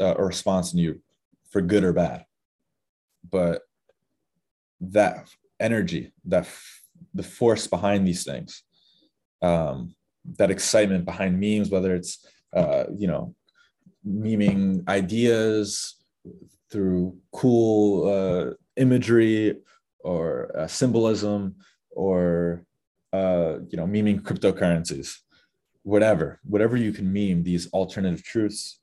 [0.00, 1.00] uh, a response in you
[1.50, 2.24] for good or bad.
[3.28, 3.62] But
[4.90, 5.28] that
[5.60, 6.82] energy that f-
[7.14, 8.64] the force behind these things
[9.40, 9.94] um,
[10.38, 13.34] that excitement behind memes whether it's uh, you know
[14.06, 15.96] memeing ideas
[16.70, 19.56] through cool uh, imagery
[20.00, 21.54] or uh, symbolism
[21.90, 22.64] or
[23.12, 25.18] uh, you know memeing cryptocurrencies
[25.82, 28.80] whatever whatever you can meme these alternative truths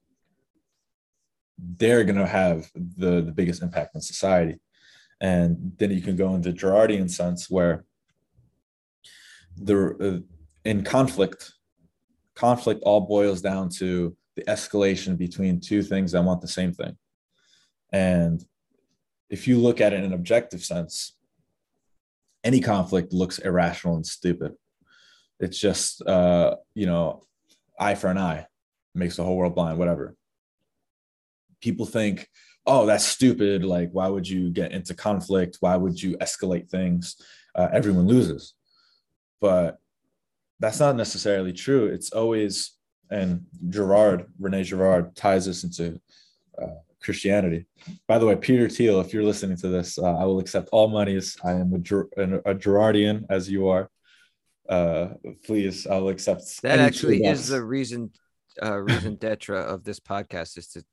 [1.78, 4.60] they're going to have the the biggest impact on society
[5.22, 7.86] and then you can go into Girardian sense where
[9.58, 10.20] the uh,
[10.64, 11.54] in conflict
[12.36, 16.96] conflict all boils down to the escalation between two things that want the same thing
[17.92, 18.46] and
[19.30, 21.18] if you look at it in an objective sense
[22.44, 24.54] any conflict looks irrational and stupid.
[25.40, 27.26] It's just, uh, you know,
[27.80, 28.48] eye for an eye
[28.96, 30.16] makes the whole world blind, whatever.
[31.62, 32.28] People think,
[32.70, 33.66] oh, that's stupid.
[33.66, 35.58] Like, why would you get into conflict?
[35.60, 37.16] Why would you escalate things?
[37.56, 38.54] Uh, everyone loses.
[39.42, 39.80] But
[40.60, 41.88] that's not necessarily true.
[41.88, 42.78] It's always,
[43.10, 46.00] and Girard, Rene Girard, ties this into
[46.62, 47.66] uh, Christianity.
[48.08, 50.90] By the way, Peter Thiel, if you're listening to this, uh, I will accept all
[50.90, 51.38] monies.
[51.44, 53.90] I am a, a Girardian as you are.
[54.68, 56.62] Uh, please, I'll accept.
[56.62, 58.12] That actually is the reason,
[58.62, 60.84] uh, reason d'etre of this podcast is to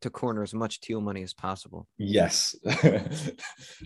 [0.00, 1.86] to corner as much Thiel money as possible.
[1.98, 2.56] Yes,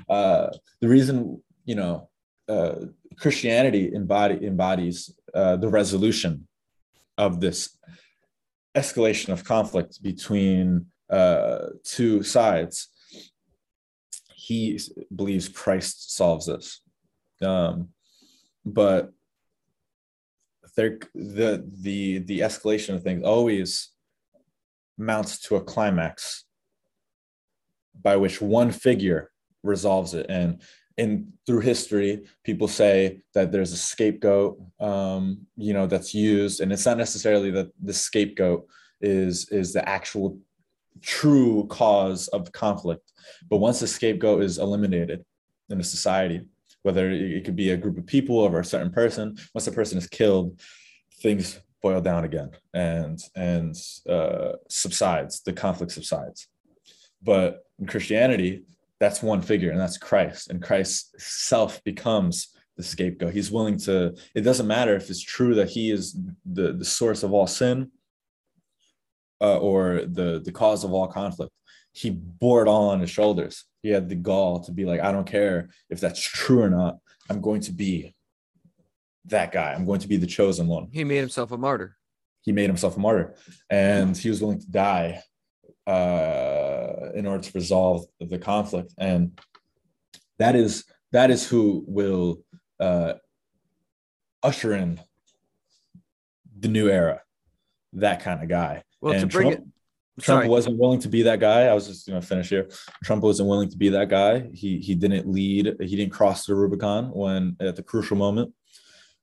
[0.08, 0.48] uh,
[0.80, 2.08] the reason you know
[2.48, 2.74] uh,
[3.18, 6.46] Christianity embody, embodies uh, the resolution
[7.18, 7.76] of this
[8.74, 12.88] escalation of conflict between uh, two sides.
[14.34, 14.80] He
[15.14, 16.80] believes Christ solves this.
[17.40, 17.88] Um,
[18.64, 19.10] but
[20.76, 23.90] there, the the the escalation of things always
[24.98, 26.44] mounts to a climax
[28.00, 29.30] by which one figure
[29.62, 30.60] resolves it and
[30.98, 36.72] in through history people say that there's a scapegoat um, you know that's used and
[36.72, 38.66] it's not necessarily that the scapegoat
[39.00, 40.38] is is the actual
[41.00, 43.12] true cause of conflict.
[43.48, 45.24] But once the scapegoat is eliminated
[45.70, 46.42] in a society,
[46.82, 49.98] whether it could be a group of people or a certain person, once the person
[49.98, 50.60] is killed,
[51.20, 53.74] things boil down again and and
[54.08, 55.42] uh, subsides.
[55.42, 56.48] The conflict subsides.
[57.22, 58.64] But in Christianity,
[59.00, 60.50] that's one figure, and that's Christ.
[60.50, 63.34] And Christ self becomes the scapegoat.
[63.34, 64.14] He's willing to.
[64.34, 67.90] It doesn't matter if it's true that he is the the source of all sin
[69.40, 71.52] uh, or the the cause of all conflict.
[71.92, 73.64] He bore it all on his shoulders.
[73.82, 76.98] He had the gall to be like, I don't care if that's true or not.
[77.28, 78.14] I'm going to be
[79.26, 79.72] that guy.
[79.72, 80.88] I'm going to be the chosen one.
[80.92, 81.96] He made himself a martyr.
[82.42, 83.34] He made himself a martyr,
[83.70, 85.22] and he was willing to die
[85.86, 88.92] uh, in order to resolve the conflict.
[88.98, 89.38] And
[90.38, 92.42] that is that is who will
[92.80, 93.14] uh,
[94.42, 95.00] usher in
[96.58, 97.20] the new era.
[97.94, 100.48] That kind of guy well, and to bring Trump, it, Trump Sorry.
[100.48, 101.66] wasn't willing to be that guy.
[101.66, 102.68] I was just going to finish here.
[103.04, 104.48] Trump wasn't willing to be that guy.
[104.52, 105.76] He he didn't lead.
[105.80, 108.52] He didn't cross the Rubicon when at the crucial moment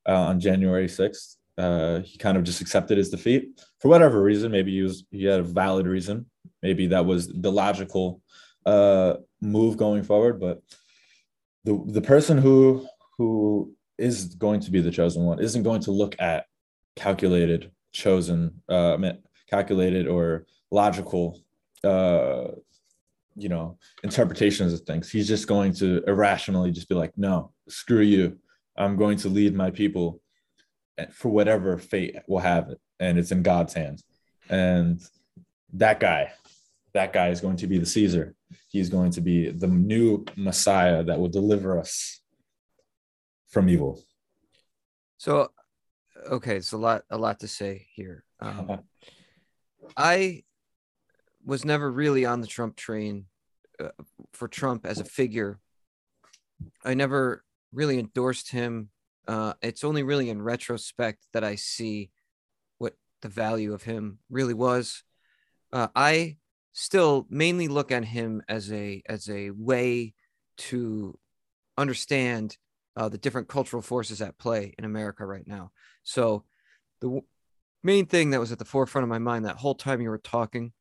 [0.08, 1.38] uh, on January sixth.
[1.58, 4.52] Uh, he kind of just accepted his defeat for whatever reason.
[4.52, 6.26] Maybe he was he had a valid reason.
[6.64, 8.22] Maybe that was the logical
[8.66, 10.40] uh, move going forward.
[10.40, 10.62] But
[11.66, 12.88] the the person who
[13.18, 16.46] who is going to be the chosen one isn't going to look at
[16.96, 18.98] calculated, chosen, uh,
[19.50, 21.40] calculated or logical,
[21.84, 22.48] uh,
[23.36, 25.10] you know, interpretations of things.
[25.10, 28.38] He's just going to irrationally just be like, no, screw you.
[28.80, 30.22] I'm going to lead my people
[31.12, 34.04] for whatever fate will have it, and it's in God's hands.
[34.50, 35.02] And
[35.74, 36.32] that guy,
[36.94, 38.36] that guy is going to be the Caesar.
[38.70, 42.22] He's going to be the new Messiah that will deliver us
[43.50, 44.02] from evil.
[45.18, 45.52] So,
[46.30, 48.24] okay, it's a lot, a lot to say here.
[48.40, 48.80] Um,
[49.98, 50.44] I
[51.46, 53.26] was never really on the Trump train
[53.80, 53.90] uh,
[54.34, 55.60] for Trump as a figure.
[56.84, 58.90] I never really endorsed him.
[59.28, 62.12] Uh, it's only really in retrospect that I see
[62.78, 65.04] what the value of him really was.
[65.72, 66.38] Uh, I
[66.74, 70.14] still mainly look at him as a as a way
[70.58, 71.18] to
[71.78, 72.58] understand
[72.96, 75.72] uh, the different cultural forces at play in America right now.
[76.04, 76.44] So
[77.02, 77.24] the w-
[77.84, 80.18] main thing that was at the forefront of my mind that whole time you were
[80.18, 80.74] talking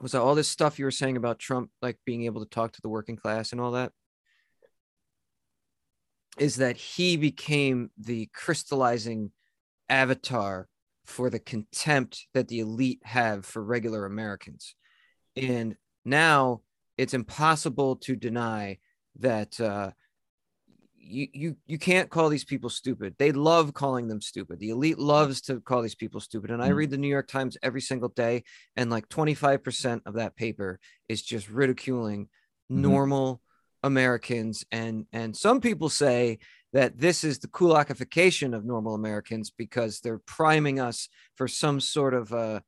[0.00, 2.82] was all this stuff you were saying about Trump, like being able to talk to
[2.82, 3.92] the working class and all that,
[6.38, 9.32] is that he became the crystallizing
[9.88, 10.68] avatar
[11.06, 14.74] for the contempt that the elite have for regular Americans.
[15.36, 16.62] And now
[16.98, 18.78] it's impossible to deny
[19.20, 19.92] that uh,
[21.00, 23.14] you, you you can't call these people stupid.
[23.18, 24.58] They love calling them stupid.
[24.58, 26.50] The elite loves to call these people stupid.
[26.50, 26.76] And I Mhm.
[26.76, 28.44] read the New York Times every single day,
[28.76, 30.78] and like 25% of that paper
[31.08, 32.28] is just ridiculing
[32.70, 32.82] Mhm.
[32.82, 33.42] normal
[33.82, 34.64] Americans.
[34.70, 36.38] And and some people say
[36.72, 42.14] that this is the kulakification of normal Americans because they're priming us for some sort
[42.14, 42.60] of uh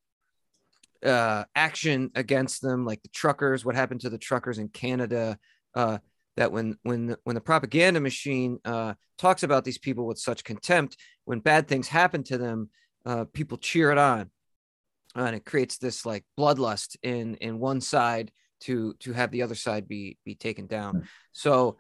[1.05, 5.39] uh action against them like the truckers what happened to the truckers in canada
[5.75, 5.97] uh
[6.37, 10.45] that when when the- when the propaganda machine uh talks about these people with such
[10.45, 12.69] contempt when bad things happen to them
[13.07, 14.31] uh people cheer it on
[15.15, 18.31] and it creates this like bloodlust in in one side
[18.61, 21.09] to to have the other side be be taken down.
[21.33, 21.77] So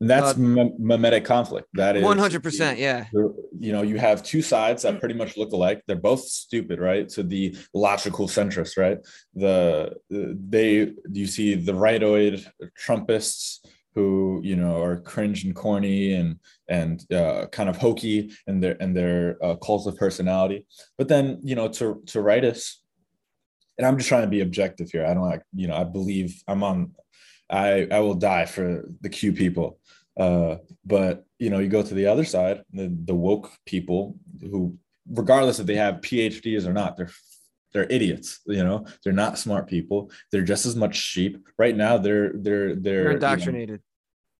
[0.00, 1.68] that's Uh, mimetic conflict.
[1.74, 3.06] That is 100% yeah.
[3.12, 5.82] you know you have two sides that pretty much look alike.
[5.86, 7.10] They're both stupid right?
[7.10, 8.98] So the logical centrist right?
[9.34, 12.44] The they you see the rightoid
[12.76, 13.60] trumpists
[13.94, 18.76] who you know are cringe and corny and and uh, kind of hokey in their
[18.82, 20.66] and their uh, cult of personality.
[20.98, 22.81] But then you know to to rightists
[23.78, 25.04] and i'm just trying to be objective here.
[25.06, 26.92] I don't like you know i believe i'm on
[27.50, 29.78] i i will die for the q people.
[30.16, 34.76] Uh but you know you go to the other side the, the woke people who
[35.10, 37.10] regardless if they have phds or not they're
[37.72, 38.86] they're idiots you know?
[39.02, 40.10] They're not smart people.
[40.30, 41.48] They're just as much sheep.
[41.58, 43.80] Right now they're they're they're they're indoctrinated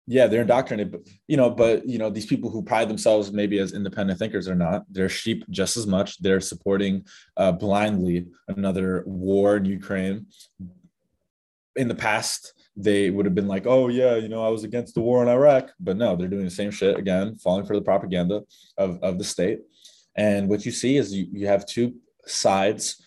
[0.05, 3.59] yeah they're indoctrinated but you know but you know these people who pride themselves maybe
[3.59, 4.83] as independent thinkers or not.
[4.89, 6.19] They're sheep just as much.
[6.19, 7.05] They're supporting
[7.37, 10.27] uh, blindly another war in ukraine.
[11.75, 14.95] In the past they would have been like oh yeah you know i was against
[14.95, 15.71] the war in iraq.
[15.79, 18.41] But no they're doing the same shit again falling for the propaganda
[18.77, 19.59] of, of the state.
[20.15, 21.95] And what you see is you, you have two
[22.25, 23.01] sides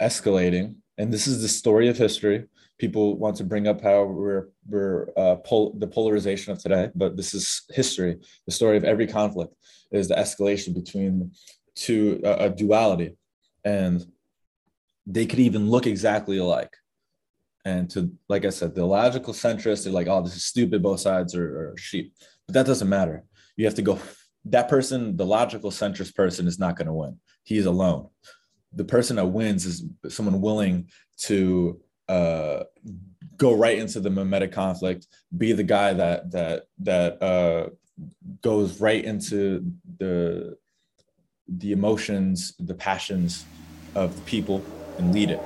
[0.00, 0.76] escalating.
[0.98, 2.44] And this is the story of history
[2.78, 7.16] people want to bring up how we're we're uh, pol- the polarization of today, but
[7.16, 8.16] this is history.
[8.46, 9.54] The story of every conflict
[9.92, 11.32] is the escalation between
[11.74, 13.16] two uh, a duality,
[13.64, 14.04] and
[15.06, 16.74] they could even look exactly alike.
[17.64, 20.82] And to like I said, the logical centrists are like, oh, this is stupid.
[20.82, 22.14] Both sides are, are sheep,
[22.46, 23.24] but that doesn't matter.
[23.56, 23.98] You have to go.
[24.46, 27.18] That person, the logical centrist person, is not going to win.
[27.44, 28.08] He's alone.
[28.74, 32.64] The person that wins is someone willing to uh,
[33.36, 37.68] go right into the mimetic conflict, be the guy that that that uh,
[38.42, 40.56] goes right into the
[41.48, 43.44] the emotions, the passions
[43.94, 44.64] of the people,
[44.98, 45.40] and lead it.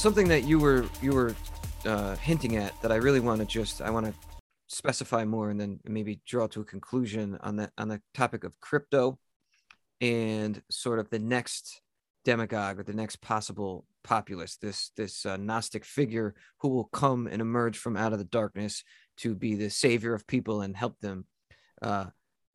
[0.00, 1.34] Something that you were you were
[1.84, 4.14] uh, hinting at that I really want to just I want to
[4.66, 8.58] specify more and then maybe draw to a conclusion on that on the topic of
[8.60, 9.18] crypto
[10.00, 11.82] and sort of the next
[12.24, 17.42] demagogue or the next possible populist this this uh, gnostic figure who will come and
[17.42, 18.82] emerge from out of the darkness
[19.18, 21.26] to be the savior of people and help them
[21.82, 22.06] uh,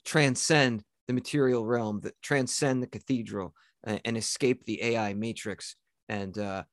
[0.04, 5.76] transcend the material realm that transcend the cathedral and, and escape the ai matrix
[6.10, 6.64] and uh,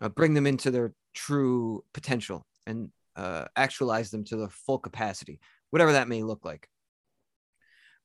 [0.00, 5.40] uh, bring them into their true potential and uh, actualize them to the full capacity,
[5.70, 6.68] whatever that may look like.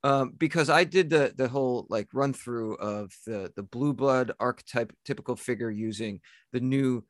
[0.03, 4.31] Um, because I did the the whole like run through of the the blue blood
[4.39, 6.21] archetype typical figure using
[6.53, 7.03] the new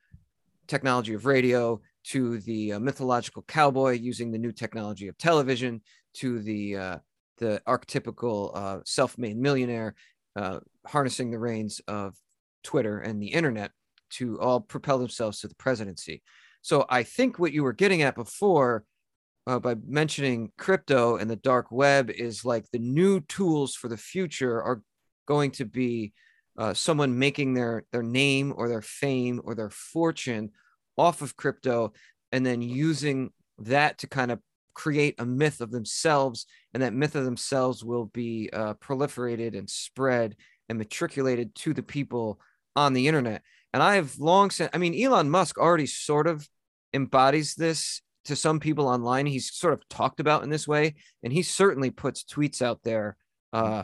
[0.67, 5.82] technology of radio to the uh, mythological cowboy using the new technology of television
[6.15, 6.97] to the uh,
[7.38, 9.95] the archetypical uh, self-made millionaire
[10.36, 12.13] uh, harnessing the reins of
[12.63, 13.71] Twitter and the internet
[14.12, 16.22] to all propel themselves to the presidency.
[16.62, 18.84] So I think what you were getting at before
[19.47, 23.97] uh, by mentioning crypto and the dark web is like the new tools for the
[23.97, 24.82] future are
[25.28, 26.14] going to be
[26.57, 30.51] uh, someone making their their name or their fame or their fortune
[30.97, 31.93] off of crypto
[32.32, 34.39] and then using that to kind of
[34.74, 39.70] create a myth of themselves and that myth of themselves will be uh, proliferated and
[39.70, 40.36] spread
[40.70, 42.39] and matriculated to the people
[42.76, 43.41] on the internet
[43.74, 46.47] and I have long said, I mean, Elon Musk already sort of
[46.93, 49.26] embodies this to some people online.
[49.26, 53.17] He's sort of talked about in this way, and he certainly puts tweets out there.
[53.53, 53.84] Uh,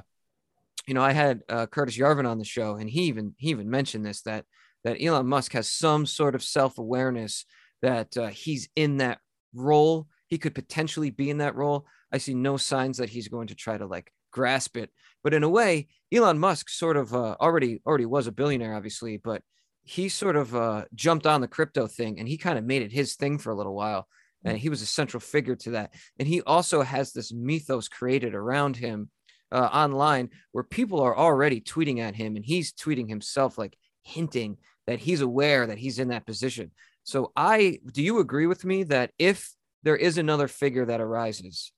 [0.88, 3.70] you know, I had uh, Curtis Yarvin on the show, and he even he even
[3.70, 4.46] mentioned this that
[4.84, 7.46] that Elon Musk has some sort of self awareness
[7.82, 9.20] that uh, he's in that
[9.54, 10.08] role.
[10.28, 11.86] He could potentially be in that role.
[12.12, 14.92] I see no signs that he's going to try to like grasp it.
[15.24, 19.18] But in a way, Elon Musk sort of uh, already already was a billionaire, obviously,
[19.18, 19.42] but
[19.88, 22.92] he sort of uh, jumped on the crypto thing and he kind of made it
[22.92, 24.08] his thing for a little while.
[24.44, 25.94] And he was a central figure to that.
[26.20, 29.10] And he also has this mythos created around him
[29.50, 34.58] uh, online where people are already tweeting at him and he's tweeting himself, like hinting
[34.88, 36.72] that he's aware that he's in that position.
[37.04, 41.72] So, I do you agree with me that if there is another figure that arises,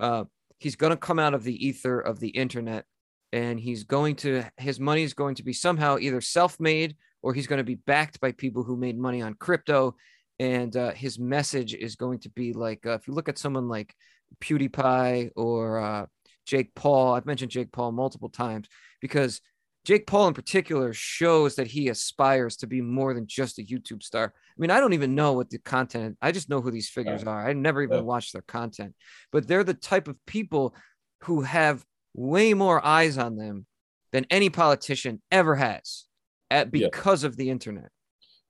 [0.00, 0.24] uh,
[0.58, 2.84] he's going to come out of the ether of the internet
[3.32, 7.46] and he's going to his money is going to be somehow either self-made or he's
[7.46, 9.96] going to be backed by people who made money on crypto.
[10.38, 13.68] And uh, his message is going to be like, uh, if you look at someone
[13.68, 13.94] like
[14.40, 16.06] PewDiePie or uh,
[16.46, 18.68] Jake Paul, I've mentioned Jake Paul multiple times
[19.00, 19.40] because
[19.84, 24.02] Jake Paul in particular shows that he aspires to be more than just a YouTube
[24.02, 24.32] star.
[24.34, 26.16] I mean, I don't even know what the content.
[26.22, 27.48] I just know who these figures are.
[27.48, 28.94] I never even watched their content,
[29.32, 30.74] but they're the type of people
[31.22, 33.66] who have way more eyes on them
[34.12, 36.04] than any politician ever has
[36.52, 37.28] at because yeah.
[37.28, 37.90] of the internet.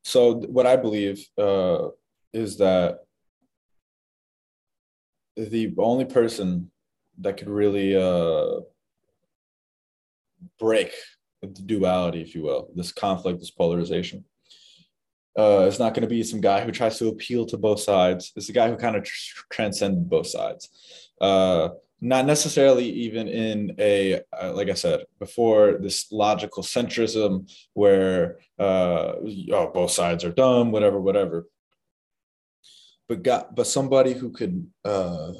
[0.05, 1.89] So what I believe uh,
[2.32, 2.98] is that
[5.36, 6.70] the only person
[7.18, 8.60] that could really uh,
[10.59, 10.93] break
[11.40, 14.24] the duality, if you will, this conflict, this polarization,
[15.39, 18.32] uh, it's not going to be some guy who tries to appeal to both sides.
[18.36, 20.68] It's a guy who kind of tr- transcended both sides.
[21.20, 21.70] Uh,
[22.04, 29.12] not necessarily even in a uh, like i said before this logical centrism where uh
[29.52, 31.46] oh, both sides are dumb whatever whatever.
[33.08, 35.32] But got but somebody who could uh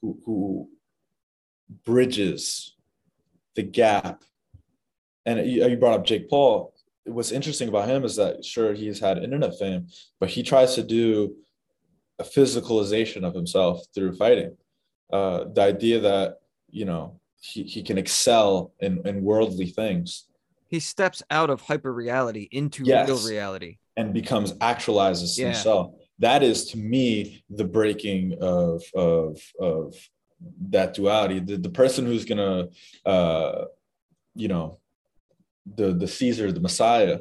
[0.00, 0.68] who who
[1.84, 2.74] bridges
[3.54, 4.24] the gap.
[5.24, 6.74] And you, you brought up jake paul.
[7.04, 9.86] What's interesting about him is that sure he's had internet fame
[10.18, 11.36] but he tries to do
[12.18, 14.56] a physicalization of himself through fighting
[15.12, 16.38] uh, the idea that
[16.70, 20.26] you know he, he can excel in, in worldly things
[20.68, 23.06] he steps out of hyper reality into yes.
[23.06, 25.46] real reality and becomes actualizes yeah.
[25.46, 29.94] himself that is to me the breaking of of of
[30.70, 32.68] that duality the, the person who's gonna
[33.04, 33.64] uh
[34.34, 34.78] you know
[35.76, 37.18] the the caesar the messiah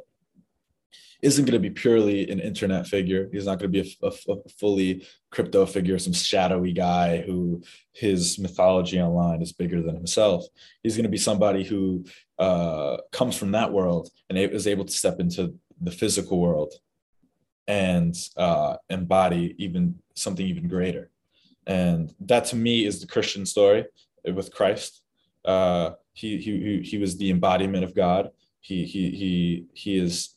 [1.22, 3.30] isn't going to be purely an internet figure.
[3.32, 7.62] He's not going to be a, a, a, fully crypto figure, some shadowy guy who
[7.94, 10.46] his mythology online is bigger than himself.
[10.82, 12.06] He's going to be somebody who
[12.40, 16.74] uh, comes from that world and is able to step into the physical world
[17.68, 21.12] and uh, embody even something even greater.
[21.68, 23.86] And that to me is the Christian story
[24.26, 25.02] with Christ.
[25.46, 28.30] Uh, he, he, he was the embodiment of God.
[28.60, 30.36] He, he, he, he is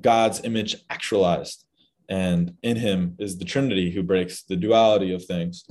[0.00, 1.64] God's image actualized.
[2.08, 5.64] And in him is the Trinity who breaks the duality of things.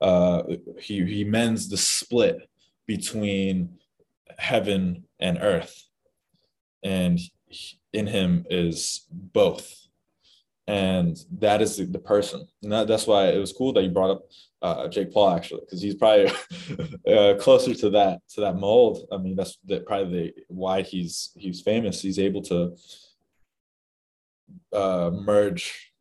[0.00, 0.42] Uh,
[0.78, 2.48] he, he mends the split
[2.86, 3.78] between
[4.38, 5.84] heaven and earth.
[6.82, 7.18] And
[7.92, 9.88] in him is both
[10.68, 14.10] and that is the, person and that, that's why it was cool that you brought
[14.10, 14.22] up
[14.60, 16.30] uh, jake paul actually because he's probably
[17.12, 21.30] uh, closer to that to that mold i mean that's the, probably the why he's
[21.36, 22.76] he's famous he's able to
[24.72, 25.92] uh, merge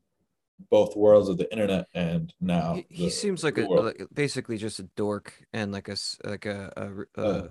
[0.70, 4.80] both worlds of the internet and now He, he seems like a like, basically just
[4.80, 7.42] a dork and like a like a, a r- Uh,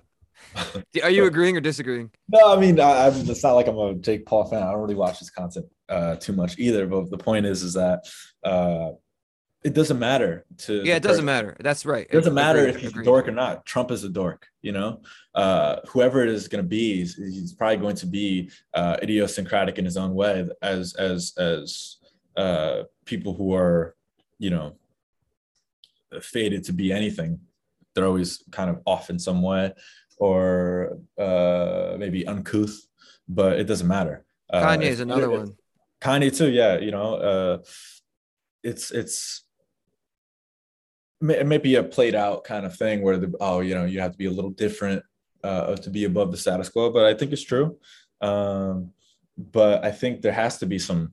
[0.56, 2.10] uh, are you agreeing or disagreeing?
[2.28, 4.62] No, I mean, I, I'm, it's not like I'm a Jake Paul fan.
[4.62, 6.86] I don't really watch his content uh, too much either.
[6.86, 8.04] But the point is, is that
[8.44, 8.90] uh,
[9.64, 10.82] it doesn't matter to.
[10.84, 11.26] Yeah, it doesn't person.
[11.26, 11.56] matter.
[11.60, 12.06] That's right.
[12.08, 13.02] It doesn't matter Agreed, if he's agreed.
[13.02, 13.66] a dork or not.
[13.66, 14.46] Trump is a dork.
[14.62, 15.00] You know,
[15.34, 19.78] uh, whoever it is going to be, he's, he's probably going to be uh, idiosyncratic
[19.78, 21.96] in his own way, as as as
[22.36, 23.96] uh, people who are,
[24.38, 24.76] you know,
[26.20, 27.40] fated to be anything.
[27.94, 29.72] They're always kind of off in some way,
[30.18, 32.86] or uh, maybe uncouth.
[33.28, 34.24] But it doesn't matter.
[34.52, 35.56] Uh, Kanye is another if- one.
[36.00, 36.78] Kanye too, yeah.
[36.78, 37.58] You know, uh,
[38.62, 39.42] it's it's
[41.22, 44.00] it may be a played out kind of thing where the oh you know you
[44.00, 45.02] have to be a little different
[45.42, 47.78] uh, to be above the status quo, but I think it's true.
[48.20, 48.92] Um,
[49.36, 51.12] but I think there has to be some,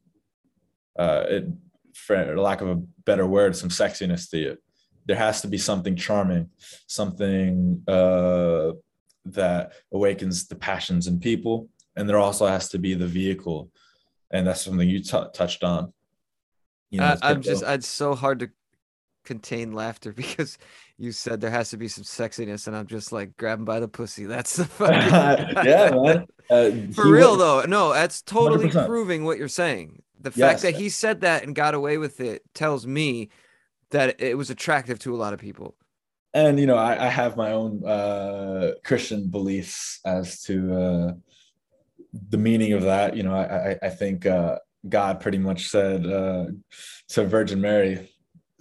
[0.98, 1.46] uh, it,
[1.94, 4.64] for lack of a better word, some sexiness to it.
[5.06, 6.50] There has to be something charming,
[6.88, 8.72] something uh,
[9.26, 11.68] that awakens the passions in people,
[11.98, 13.70] and there also has to be the vehicle
[14.34, 15.94] and that's something you t- touched on.
[16.90, 18.50] You know, I, i'm just it's so hard to
[19.24, 20.58] contain laughter because
[20.98, 23.88] you said there has to be some sexiness, and I'm just like grabbing by the
[23.88, 24.26] pussy.
[24.36, 24.98] That's the fucking
[25.66, 26.26] yeah, man.
[26.50, 28.86] Uh, For real was- though, no, that's totally 100%.
[28.86, 30.02] proving what you're saying.
[30.20, 30.62] The fact Yes.
[30.64, 33.30] that he said that and got away with it tells me
[33.92, 35.76] that it was attractive to a lot of people.
[36.34, 41.12] and you know, I, I have my own uh, Christian beliefs as to uh,
[42.30, 43.16] the meaning of that.
[43.16, 46.46] You know, I, I, I think uh, God pretty much said uh,
[47.10, 48.13] to Virgin Mary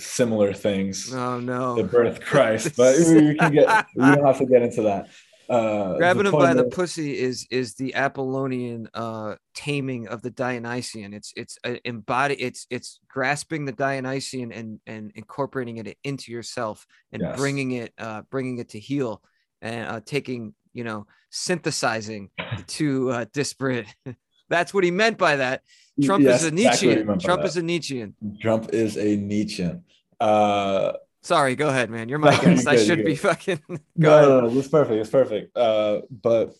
[0.02, 1.12] similar things.
[1.12, 1.76] Oh no.
[1.76, 5.08] The birth Christ, but we can get we don't have to get into that.
[5.48, 11.12] Uh, Grabbing him by the pussy is is the Apollonian uh taming of the Dionysian.
[11.12, 16.86] It's it's uh, embody it's it's grasping the Dionysian and and incorporating it into yourself
[17.12, 17.36] and Yes.
[17.36, 19.20] bringing it uh bringing it to heel
[19.60, 23.86] and uh taking you know synthesizing the two uh disparate.
[24.48, 25.62] That's what he meant by that.
[26.02, 27.06] Trump Yes, is a exactly Nietzschean.
[27.06, 27.48] by Trump that.
[27.48, 28.14] is a Nietzschean.
[28.40, 29.84] Trump is a Nietzschean.
[30.20, 30.92] Uh,
[31.22, 32.08] Sorry, go ahead, man.
[32.08, 32.66] You're my No, guest.
[32.66, 33.60] I should be fucking.
[33.68, 35.00] Go no, no, no, it's perfect.
[35.00, 35.56] It's perfect.
[35.56, 36.54] Uh, but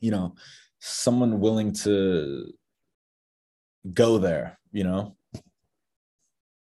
[0.00, 0.34] you know,
[0.78, 2.52] someone willing to
[3.92, 5.16] go there, you know,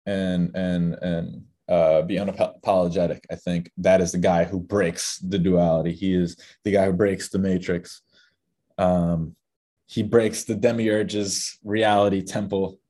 [0.06, 3.20] and and and uh, be unapologetic.
[3.30, 5.92] I think that is the guy who breaks the duality.
[5.92, 8.02] He is the guy who breaks the matrix.
[8.78, 9.34] Um,
[9.94, 12.80] he breaks the demiurge's reality temple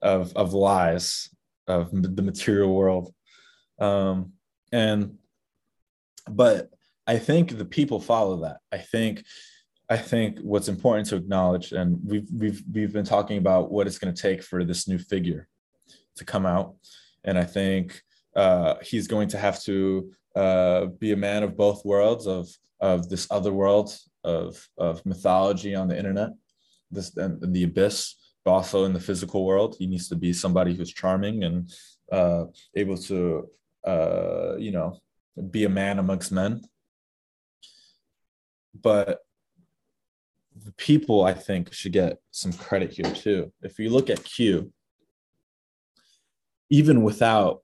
[0.00, 1.28] of of lies
[1.66, 3.12] of the material world.
[3.80, 4.34] Um,
[4.70, 5.18] and
[6.30, 6.70] but
[7.06, 8.58] I think the people follow that.
[8.70, 9.24] I think
[9.88, 13.98] I think what's important to acknowledge, and we've we've we've been talking about what it's
[13.98, 15.48] going to take for this new figure
[16.16, 16.76] to come out,
[17.24, 18.00] and I think
[18.36, 22.48] uh, he's going to have to uh, be a man of both worlds of
[22.80, 26.30] of this other world of of mythology on the internet,
[26.94, 28.14] this and the abyss,
[28.44, 29.76] but also in the physical world.
[29.78, 31.70] He needs to be somebody who's charming and
[32.10, 32.44] uh,
[32.74, 33.48] able to
[33.86, 34.98] uh, you know
[35.50, 36.62] be a man amongst men.
[38.80, 39.20] But
[40.64, 43.52] the people, I think, should get some credit here too.
[43.62, 44.72] If you look at Q,
[46.70, 47.62] even without,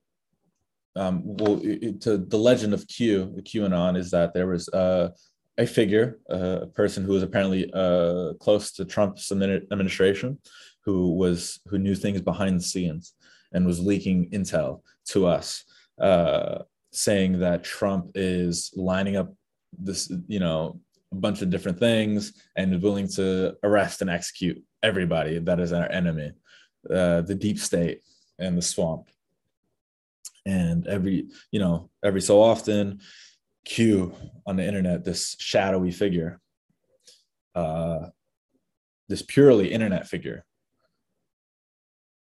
[0.96, 5.10] um, well, it, to the legend of Q, the QAnon is that there was uh,
[5.60, 10.38] a figure, a person who was apparently uh, close to Trump's administration,
[10.84, 13.12] who was who knew things behind the scenes
[13.52, 15.64] and was leaking intel to us,
[16.00, 16.60] uh,
[16.92, 19.34] saying that Trump is lining up
[19.78, 20.80] this, you know,
[21.12, 25.90] a bunch of different things and willing to arrest and execute everybody that is our
[25.92, 26.32] enemy,
[26.88, 28.00] uh, the deep state
[28.38, 29.08] and the swamp.
[30.46, 33.00] And every, you know, every so often,
[33.64, 34.14] Q
[34.46, 36.40] on the internet, this shadowy figure,
[37.54, 38.08] uh,
[39.08, 40.44] this purely internet figure,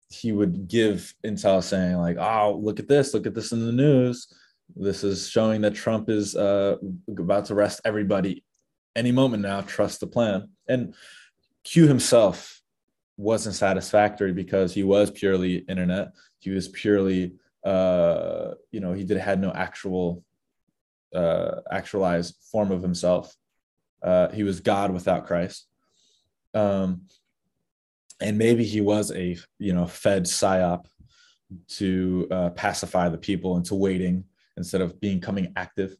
[0.09, 3.13] he would give intel saying like, "Oh, look at this!
[3.13, 4.27] Look at this in the news.
[4.75, 6.77] This is showing that Trump is uh,
[7.07, 8.43] about to arrest everybody
[8.95, 9.61] any moment now.
[9.61, 10.93] Trust the plan." And
[11.63, 12.61] Q himself
[13.17, 16.13] wasn't satisfactory because he was purely internet.
[16.39, 17.33] He was purely,
[17.63, 20.23] uh, you know, he did had no actual,
[21.13, 23.35] uh, actualized form of himself.
[24.01, 25.67] Uh, he was God without Christ.
[26.53, 27.03] Um,
[28.21, 30.85] and maybe he was a you know fed psyop
[31.67, 34.23] to uh, pacify the people into waiting
[34.57, 35.95] instead of becoming active.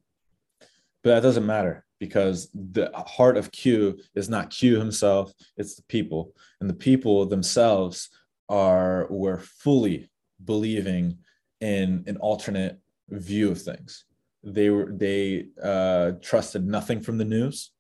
[1.04, 5.84] But that doesn't matter because the heart of Q is not Q himself, it's the
[5.84, 6.34] people.
[6.60, 8.10] And the people themselves
[8.50, 10.10] are were fully
[10.44, 11.18] believing
[11.62, 12.80] in an alternate
[13.10, 14.06] view of things.
[14.44, 17.72] They were they uh, trusted nothing from the news.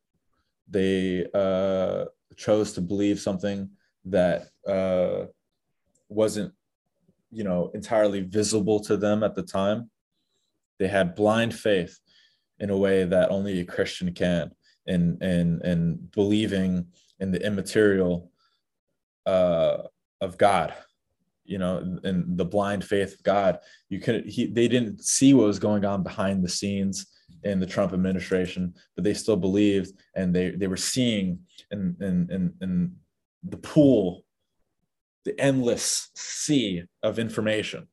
[0.69, 2.06] They uh,
[2.38, 3.69] chose to believe something
[4.06, 5.26] that uh,
[6.10, 6.53] wasn't,
[7.31, 9.90] you know, entirely visible to them at the time.
[10.80, 11.99] They had blind faith
[12.60, 14.52] in a way that only a Christian can,
[14.85, 16.88] in in in believing
[17.19, 18.31] in the immaterial
[19.26, 19.77] uh,
[20.22, 20.73] of God,
[21.45, 23.59] you know, in the blind faith of God.
[23.89, 27.07] You could he they didn't see what was going on behind the scenes
[27.43, 31.39] in the Trump administration, but they still believed and they they were seeing
[31.71, 32.95] in in in, in
[33.43, 34.23] the pool,
[35.25, 37.87] the endless sea of information.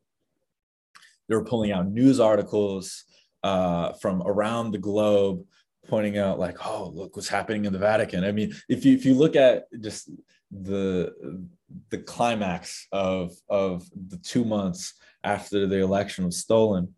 [1.29, 3.05] They were pulling out news articles
[3.43, 5.45] uh, from around the globe,
[5.89, 9.05] pointing out like, "Oh, look what's happening in the Vatican." I mean, if you if
[9.05, 10.11] you look at just
[10.51, 11.47] the
[11.91, 16.95] the climax of of the two months after the election was stolen,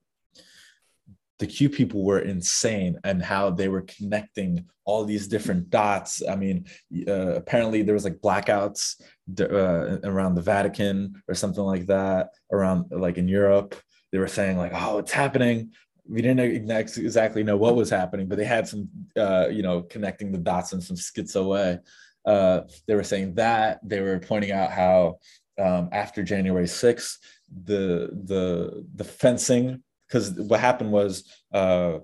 [1.39, 6.23] the Q people were insane and how they were connecting all these different dots.
[6.29, 6.67] I mean,
[7.09, 9.01] uh, apparently there was like blackouts
[9.41, 13.75] uh, around the Vatican or something like that, around like in Europe.
[14.13, 15.73] They were saying like, "Oh, it's happening."
[16.09, 20.33] We didn't exactly know what was happening, but they had some, uh, you know, connecting
[20.33, 21.79] the dots in some schizo way.
[22.25, 25.19] Uh, they were saying that they were pointing out how
[25.59, 27.19] um, after January 6th,
[27.65, 31.99] the the the fencing because what happened was uh,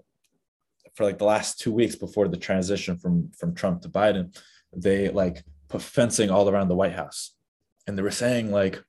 [0.94, 4.36] for like the last two weeks before the transition from from Trump to Biden,
[4.74, 7.34] they like put fencing all around the White House,
[7.86, 8.82] and they were saying like,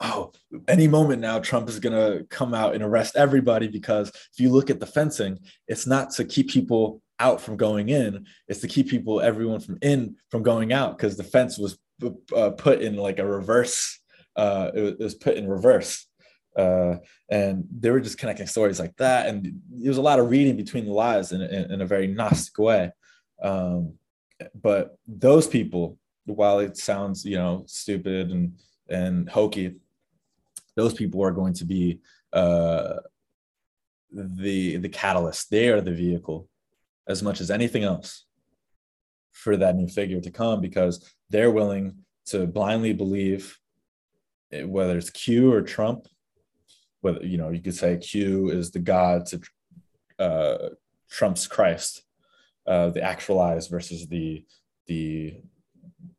[0.00, 0.32] "Oh,
[0.68, 4.70] any moment now, Trump is gonna come out and arrest everybody." Because if you look
[4.70, 8.88] at the fencing, it's not to keep people out from going in; is to keep
[8.88, 10.96] people, everyone from in, from going out.
[10.96, 11.78] Because the fence was
[12.36, 14.00] uh, put in like a reverse.
[14.36, 16.06] Uh, it was put in reverse
[16.56, 16.96] uh,
[17.30, 20.56] and they were just connecting stories like that and there was a lot of reading
[20.56, 22.90] between the lines in, in, in a very gnostic way
[23.42, 23.94] um,
[24.60, 28.52] but those people while it sounds you know stupid and
[28.88, 29.76] and hokey
[30.76, 32.00] those people are going to be
[32.32, 32.94] uh,
[34.12, 36.48] the the catalyst they are the vehicle
[37.12, 38.26] as much as anything else
[39.30, 43.56] for that new figure to come because they're willing to blindly believe
[44.64, 46.06] whether it's q or trump
[47.02, 49.40] whether you know you could say Q is the God to
[50.18, 50.68] uh,
[51.10, 52.02] Trump's Christ,
[52.66, 54.44] uh, the actualized versus the
[54.86, 55.42] the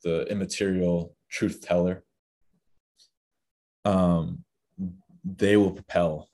[0.04, 2.04] the immaterial truth teller.
[3.86, 4.44] Um,
[5.24, 6.30] they will propel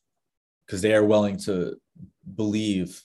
[0.65, 1.77] because they are willing to
[2.35, 3.03] believe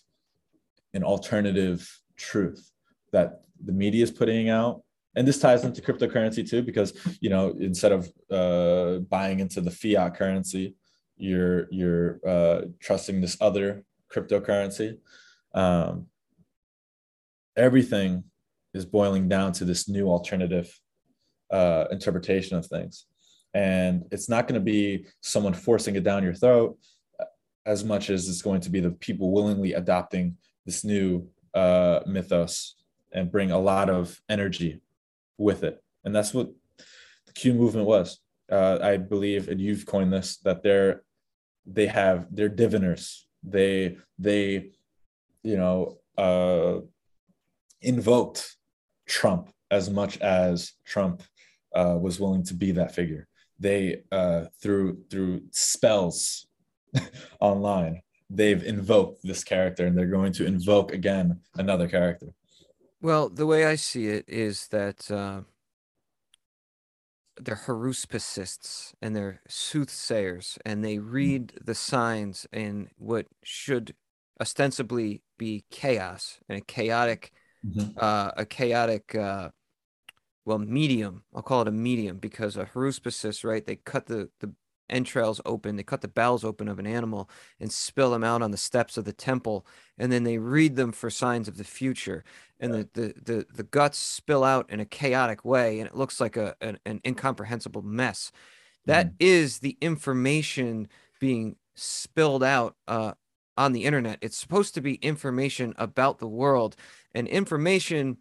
[0.95, 2.71] an alternative truth
[3.13, 4.83] that the media is putting out
[5.17, 9.71] and this ties into cryptocurrency too because you know instead of uh, buying into the
[9.71, 10.75] fiat currency
[11.17, 14.99] you're you're uh, trusting this other cryptocurrency.
[15.55, 16.07] Um,
[17.57, 18.25] everything
[18.73, 20.77] is boiling down to this new alternative
[21.51, 23.07] uh, interpretation of things,
[23.53, 26.79] and it's not going to be someone forcing it down your throat
[27.67, 32.75] as much as it's going to be the people willingly adopting this new uh, mythos
[33.13, 34.81] and bring a lot of energy
[35.39, 36.51] with it, and that's what
[37.27, 38.21] the Q movement was
[38.51, 41.03] uh, I believe, and you've coined this, that they're
[41.67, 43.27] they have they're diviners.
[43.43, 44.73] They they
[45.43, 46.81] you know uh,
[47.81, 48.57] invoked
[49.07, 51.23] Trump as much as Trump
[51.75, 53.27] uh, was willing to be that figure.
[53.59, 56.47] They uh, through through spells
[57.41, 58.03] online,
[58.37, 62.29] they've invoked this character, and they're going to invoke again another character.
[63.01, 65.43] Well, the way I see it is that uh,
[67.41, 71.11] they're haruspists and they're soothsayers and they mm.
[71.11, 73.95] read the signs in what should
[74.41, 77.33] ostensibly be chaos and a chaotic
[77.65, 77.91] mm-hmm.
[77.99, 79.49] uh, a chaotic uh,
[80.45, 84.53] well medium i'll call it a medium because a haruspicist right they cut the the
[84.91, 87.29] entrails open they cut the bowels open of an animal
[87.61, 89.67] and spill them out on the steps of the temple
[89.99, 92.25] and then they read them for signs of the future
[92.61, 96.21] and the, the, the, the guts spill out in a chaotic way and it looks
[96.21, 98.31] like a, an, an incomprehensible mess
[98.87, 99.15] That mm.
[99.21, 100.89] is the information
[101.21, 103.13] being spilled out uh,
[103.57, 106.77] on the internet it's supposed to be information about the world
[107.15, 108.19] and information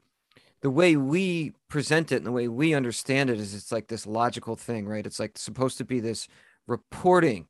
[0.63, 4.07] the way we present it and the way we understand it is it's like this
[4.07, 5.05] logical thing, right?
[5.05, 6.29] It's like supposed to be this
[6.67, 7.47] reporting.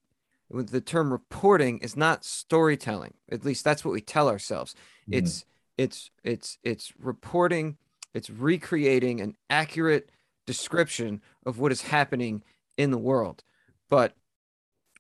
[0.49, 3.15] The term reporting is not storytelling.
[3.31, 4.75] At least that's what we tell ourselves.
[5.09, 5.17] Mhm.
[5.17, 5.45] It's
[5.77, 7.77] it's it's it's reporting,
[8.13, 10.11] it's recreating an accurate
[10.45, 12.43] description of what is happening
[12.77, 13.43] in the world.
[13.89, 14.15] But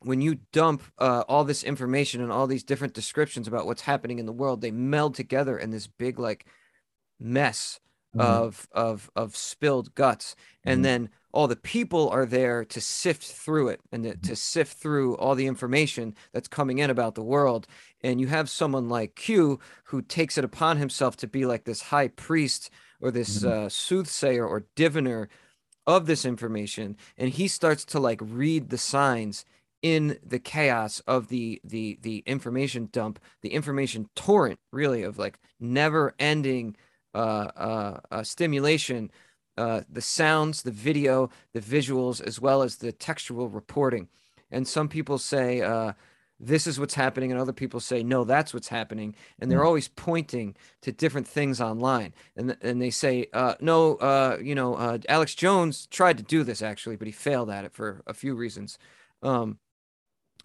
[0.01, 4.19] when you dump uh, all this information and all these different descriptions about what's happening
[4.19, 6.45] in the world, they meld together in this big like
[7.19, 7.79] mess
[8.13, 8.43] Mhm.
[8.43, 10.35] of of of spilled guts,
[10.65, 10.85] and Mhm.
[10.85, 15.17] then all the people are there to sift through it and to, to sift through
[15.17, 17.65] all the information that's coming in about the world.
[18.03, 21.81] And you have someone like Q who takes it upon himself to be like this
[21.81, 22.69] high priest
[23.01, 23.53] or this Mhm.
[23.53, 25.27] uh, soothsayer or diviner
[25.85, 29.43] of this information and he starts to like read the signs
[29.81, 35.37] in the chaos of the the the information dump the information torrent really of like
[35.59, 36.75] never ending
[37.13, 37.17] uh,
[37.55, 39.11] uh, uh stimulation
[39.57, 44.07] uh the sounds the video the visuals as well as the textual reporting
[44.51, 45.93] and some people say uh
[46.39, 49.67] this is what's happening and other people say no that's what's happening and they're Mm.
[49.67, 54.73] always pointing to different things online and and they say uh no uh you know
[54.75, 58.13] uh Alex Jones tried to do this actually but he failed at it for a
[58.13, 58.77] few reasons
[59.21, 59.59] um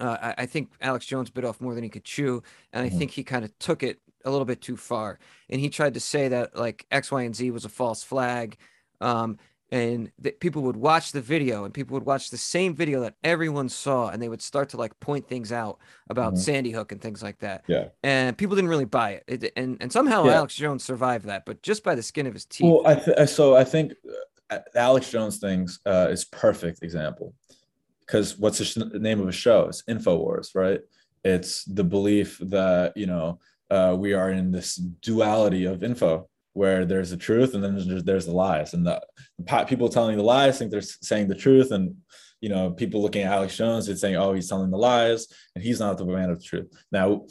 [0.01, 2.43] uh, I, I think Alex Jones bit off more than he could chew,
[2.73, 2.99] and I Mhm.
[2.99, 5.19] think he kind of took it a little bit too far.
[5.51, 8.57] And he tried to say that like X, Y, and Z was a false flag,
[9.01, 9.39] um,
[9.71, 13.15] and that people would watch the video, and people would watch the same video that
[13.23, 15.79] everyone saw, and they would start to like point things out
[16.09, 16.39] about Mhm.
[16.39, 17.65] Sandy Hook and things like that.
[17.67, 17.89] Yeah.
[18.03, 20.37] And people didn't really buy it, it and and somehow Yeah.
[20.37, 22.67] Alex Jones survived that, but just by the skin of his teeth.
[22.67, 23.93] Well, I th- so I think
[24.51, 27.35] uh, Alex Jones things uh, is perfect example
[28.01, 29.67] because what's the sh- name of the show?
[29.69, 30.81] It's Infowars, right?
[31.25, 33.39] It's the belief that you know
[33.70, 38.05] uh, we are in this duality of info where there's the truth and then there's,
[38.05, 39.01] there's the lies, and the,
[39.39, 41.95] the people telling the lies think they're saying the truth, and
[42.40, 45.62] you know people looking at Alex Jones and saying, oh, he's telling the lies, and
[45.62, 46.66] he's not the man of the truth.
[46.90, 47.27] Now,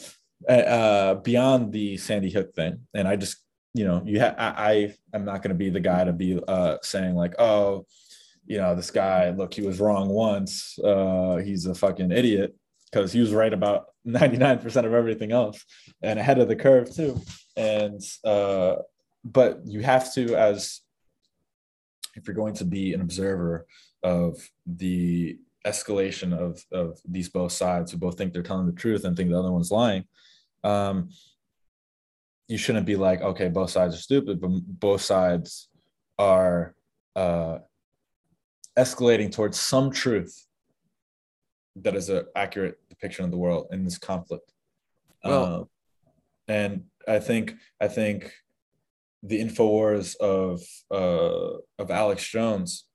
[0.48, 3.38] uh, uh, beyond the Sandy Hook thing, and I just
[3.74, 6.78] you know you I, I am not going to be the guy to be uh
[6.82, 7.86] saying like oh
[8.46, 10.78] you know this guy look he was wrong once.
[10.80, 12.56] Uh he's a fucking idiot
[12.92, 15.64] because he was right about 99% of everything else
[16.02, 17.22] and ahead of the curve too.
[17.56, 18.78] And uh
[19.24, 20.82] but you have to as
[22.16, 23.68] if you're going to be an observer
[24.04, 29.04] of the escalation of of these both sides who both think they're telling the truth
[29.04, 30.06] and think the other one's lying
[30.64, 31.10] um
[32.48, 35.70] you shouldn't be like, okay, both sides are stupid, but both sides
[36.18, 36.76] are
[37.16, 37.60] uh,
[38.78, 40.46] escalating towards some truth
[41.76, 44.52] that is an accurate depiction of the world in this conflict.
[45.24, 45.70] Well- Um,
[46.50, 48.32] and I think I think
[49.22, 52.88] the Infowars of uh, of Alex Jones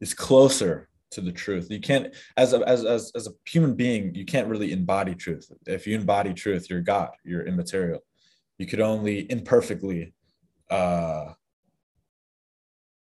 [0.00, 1.66] is closer to the truth.
[1.70, 5.50] You can't, as a, as as as a human being, you can't really embody truth.
[5.66, 7.10] If you embody truth, you're God.
[7.24, 8.00] You're immaterial.
[8.58, 10.14] You could only imperfectly,
[10.70, 11.34] uh,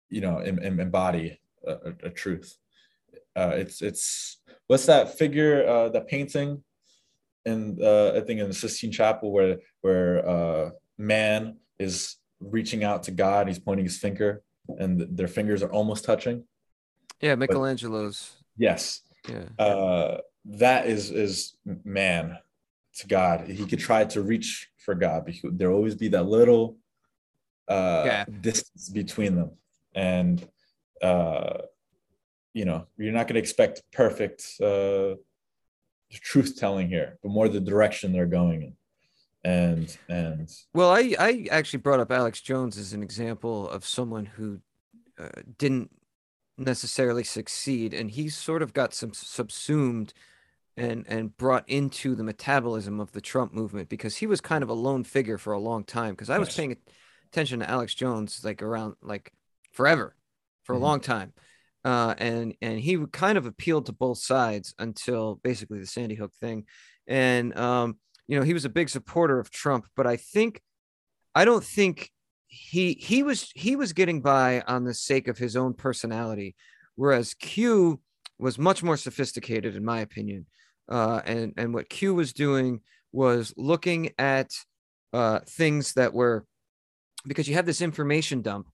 [0.10, 2.58] you know, em, em- embody a, a, a truth.
[3.36, 4.40] Uh, it's it's
[4.74, 6.64] what's that figure, uh, that painting,
[7.46, 13.04] in uh, I think in the Sistine Chapel where where uh, man is reaching out
[13.04, 13.48] to God.
[13.48, 14.42] He's pointing his finger,
[14.80, 16.38] and th- their fingers are almost touching.
[17.22, 18.18] yeah, Michelangelo's.
[18.58, 19.46] Yes, Yeah.
[19.60, 20.18] uh,
[20.64, 22.24] that is is man
[23.00, 23.36] to God.
[23.60, 24.50] He could try to reach
[24.86, 26.64] for God, but there'll always be that little
[27.68, 28.30] uh, Gap.
[28.42, 29.52] distance between them,
[29.94, 30.36] and
[31.10, 31.58] uh,
[32.54, 35.16] you know you're not going to expect perfect uh,
[36.12, 38.76] truth telling here, but more the direction they're going in,
[39.44, 44.26] and and Well, I, I actually brought up Alex Jones as an example of someone
[44.26, 44.60] who
[45.20, 45.92] uh, didn't
[46.58, 50.14] necessarily succeed, and he sort of got some subsumed
[50.78, 54.70] and and brought into the metabolism of the Trump movement because he was kind of
[54.70, 56.14] a lone figure for a long time.
[56.14, 56.58] Because I was Yes.
[56.58, 56.78] paying
[57.32, 59.34] attention to Alex Jones like around like
[59.72, 60.16] forever,
[60.64, 60.80] for Mhm.
[60.80, 61.34] a long time.
[61.86, 66.34] Uh, and and he kind of appealed to both sides until basically the Sandy Hook
[66.40, 66.66] thing,
[67.08, 67.98] and um,
[68.28, 70.62] you know he was a big supporter of Trump, but I think
[71.36, 72.10] I don't think
[72.48, 76.56] he he was he was getting by on the sake of his own personality,
[76.96, 78.00] whereas Q
[78.40, 80.46] was much more sophisticated, in my opinion.
[80.88, 82.82] Uh, and and what Q was doing
[83.12, 84.52] was looking at
[85.12, 86.46] uh, things that were
[87.26, 88.68] because you have this information dump,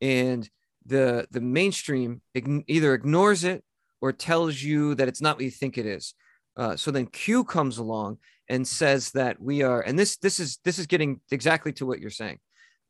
[0.00, 0.48] and
[0.88, 3.62] the the mainstream either ignores it
[4.00, 6.14] or tells you that it's not what you think it is.
[6.56, 10.58] Uh, so then Q comes along and says that we are, and this this is
[10.64, 12.38] this is getting exactly to what you're saying.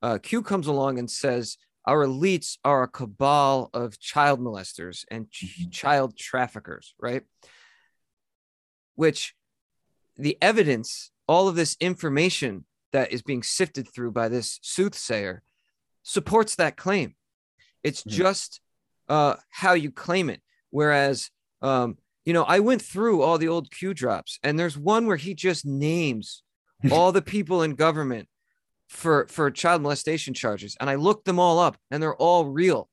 [0.01, 5.29] uh, Q comes along and says our elites are a cabal of child molesters and
[5.31, 5.73] ch- Mhm.
[5.73, 7.25] child traffickers, right?
[8.95, 9.35] Which
[10.17, 15.43] the evidence, all of this information that is being sifted through by this soothsayer
[16.03, 17.15] supports that claim.
[17.89, 18.11] It's Mhm.
[18.11, 18.61] just
[19.09, 20.43] uh, how you claim it.
[20.71, 21.31] Whereas,
[21.63, 21.97] um,
[22.27, 25.33] you know, I went through all the old Q drops, and there's one where he
[25.35, 26.43] just names
[26.93, 28.29] all the people in government
[28.89, 32.89] for for child molestation charges, and I looked them all up, and they're all real,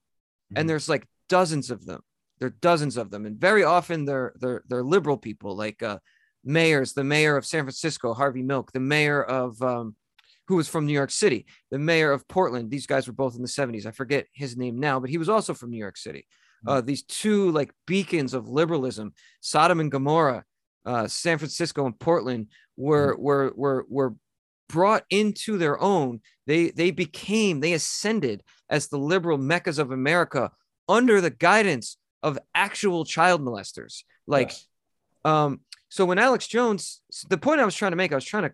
[0.52, 0.60] Mhm.
[0.60, 2.02] and there's like dozens of them.
[2.40, 6.00] There are dozens of them, and very often they're they're they're liberal people, like uh,
[6.44, 9.96] mayors, the mayor of San Francisco, Harvey Milk, the mayor of um,
[10.48, 12.70] who was from New York City, the mayor of Portland.
[12.70, 13.86] These guys were both in the 70s.
[13.86, 16.28] I forget his name now, but he was also from New York City.
[16.68, 20.44] Uh, these two like beacons of liberalism, Sodom and Gomorrah,
[20.86, 24.16] uh, San Francisco and Portland, were were were were
[24.68, 26.22] brought into their own.
[26.48, 30.52] They they became they ascended as the liberal meccas of America
[30.90, 34.04] under the guidance of actual child molesters.
[34.26, 34.68] Like Yes.
[35.24, 35.60] um,
[35.90, 38.54] so when Alex Jones, the point I was trying to make, I was trying to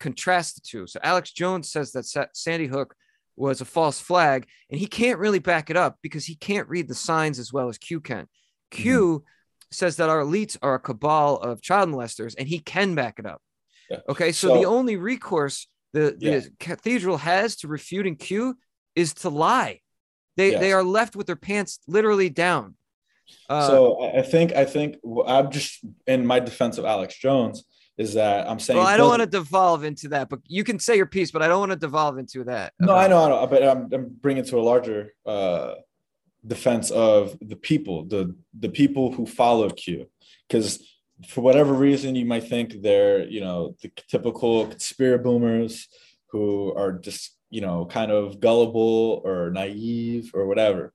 [0.00, 0.86] contrast the two.
[0.86, 2.94] So Alex Jones says that Sa- Sandy Hook
[3.36, 6.88] was a false flag, and he can't really back it up because he can't read
[6.88, 8.26] the signs as well as Q can.
[8.70, 9.24] Q
[9.70, 13.26] says that our elites are a cabal of child molesters, and he can back it
[13.26, 13.40] up.
[13.90, 13.98] Yeah.
[14.08, 16.40] Okay, so, So- the only recourse the, the Yeah.
[16.60, 18.58] cathedral has to refuting Q
[18.94, 19.80] is to lie.
[20.36, 22.76] They they are left with their pants literally down.
[23.48, 24.96] Uh, so I I think I think
[25.26, 27.64] I'm just in my defense of Alex Jones
[27.98, 28.78] is that I'm saying.
[28.78, 31.42] well, I don't want to devolve into that, but you can say your piece, but
[31.42, 32.72] I don't want to devolve into that.
[32.78, 35.74] No, I know, I know, but I'm, I'm bringing to a larger uh,
[36.46, 40.06] defense of the people, the the people who follow Q,
[40.48, 40.82] because
[41.26, 45.88] for whatever reason you might think they're you know the typical conspiracy boomers
[46.30, 50.92] who are just you know kind of gullible or naive or whatever,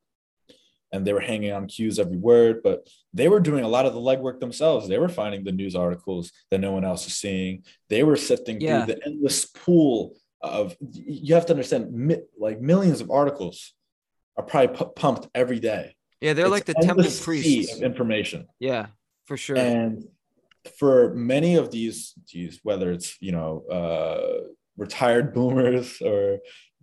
[0.94, 3.94] and they were hanging on Q's every word, but they were doing a lot of
[3.94, 4.88] the legwork themselves.
[4.88, 7.64] They were finding the news articles that no one else is seeing.
[7.90, 8.86] They were sifting Yeah.
[8.86, 10.78] through the endless pool of.
[10.94, 13.74] You have to understand, like millions of articles
[14.38, 15.96] are probably pu- pumped every day.
[16.22, 17.76] Yeah, they're It's like the temple priests.
[17.76, 18.88] of information, Yeah,
[19.26, 19.58] for sure.
[19.58, 20.06] and
[20.78, 24.42] for many of these, these whether it's you know uh,
[24.78, 26.40] retired boomers or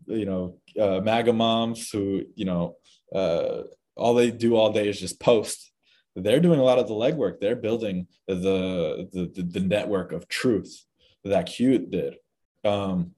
[0.06, 2.76] you know uh, MAGA moms who you know
[3.14, 3.62] uh,
[4.00, 5.72] all they do all day is just post.
[6.16, 7.38] They're doing a lot of the legwork.
[7.40, 10.84] They're building the the the, the network of truth
[11.24, 12.16] that Q did.
[12.64, 13.12] Um,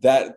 [0.00, 0.36] that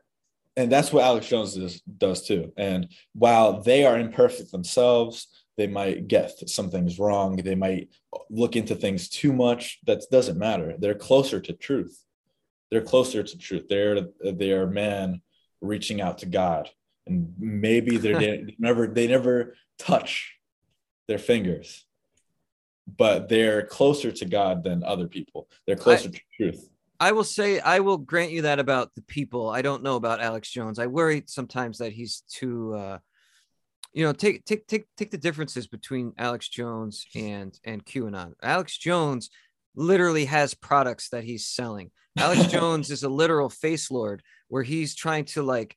[0.55, 2.51] and that's what Alex Jones does, does too.
[2.57, 7.35] And while they are imperfect themselves, they might get some things wrong.
[7.35, 7.89] They might
[8.29, 9.79] look into things too much.
[9.85, 10.75] That doesn't matter.
[10.79, 12.03] They're closer to truth.
[12.71, 13.67] They're closer to truth.
[13.69, 15.21] They're they are man
[15.61, 16.69] reaching out to God,
[17.09, 20.35] and maybe they're they never they never touch
[21.07, 21.85] their fingers,
[22.97, 25.49] but they're closer to God than other people.
[25.65, 26.69] They're closer to truth.
[26.99, 29.49] I will say I will grant you that about the people.
[29.49, 30.79] I don't know about Alex Jones.
[30.79, 32.99] I worry sometimes that he's too uh
[33.93, 38.33] you know, take take take take the differences between Alex Jones and and QAnon.
[38.43, 39.29] Alex Jones
[39.75, 41.91] literally has products that he's selling.
[42.17, 45.75] Alex Jones is a literal face lord where he's trying to like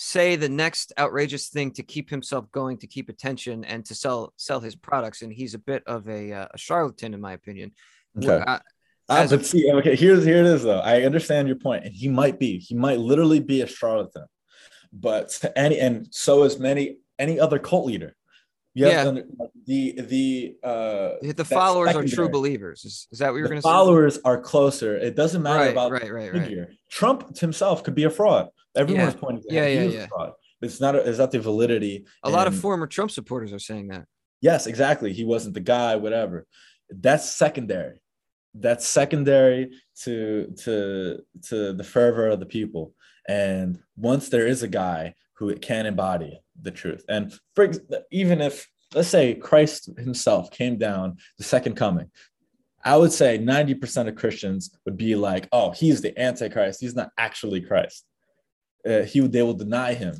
[0.00, 4.32] say the next outrageous thing to keep himself going, to keep attention, and to sell
[4.36, 5.22] sell his products.
[5.22, 7.72] And he's a bit of a, uh, a charlatan, in my opinion.
[8.16, 8.42] Okay.
[8.46, 8.60] I-
[9.10, 10.80] Ah, a- but see, okay, here's here it is though.
[10.80, 14.26] I understand your point, and he might be, he might literally be a charlatan,
[14.92, 18.14] but to any and so is many any other cult leader.
[18.74, 19.08] Yeah.
[19.08, 19.24] under-
[19.66, 22.84] the the uh the followers are true believers.
[22.84, 23.68] Is, is that what you're going to say?
[23.68, 24.94] followers are closer.
[24.96, 26.42] It doesn't matter Right, about right, right, right.
[26.42, 26.68] figure.
[26.90, 28.48] Trump himself could be a fraud.
[28.78, 30.06] Everyone's pointing to Yeah, yeah, yeah.
[30.06, 30.32] fraud.
[30.60, 32.06] It's not a, it's not the validity.
[32.22, 34.06] A lot of former Trump supporters are saying that.
[34.40, 35.12] Yes, exactly.
[35.12, 36.46] He wasn't the guy, whatever.
[36.90, 38.00] That's secondary.
[38.54, 39.70] That's secondary
[40.02, 42.94] to to to the fervor of the people.
[43.28, 47.70] And once there is a guy who can embody the truth, and for
[48.10, 52.10] even if let's say Christ himself came down, the second coming,
[52.84, 56.80] I would say 90% of Christians would be like, oh, he's the Antichrist.
[56.80, 58.04] He's not actually Christ.
[58.86, 60.14] Uh, he would they will deny him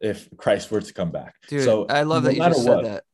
[0.00, 1.34] if Christ were to come back.
[1.48, 3.04] Dude, so I love no that you just what, that.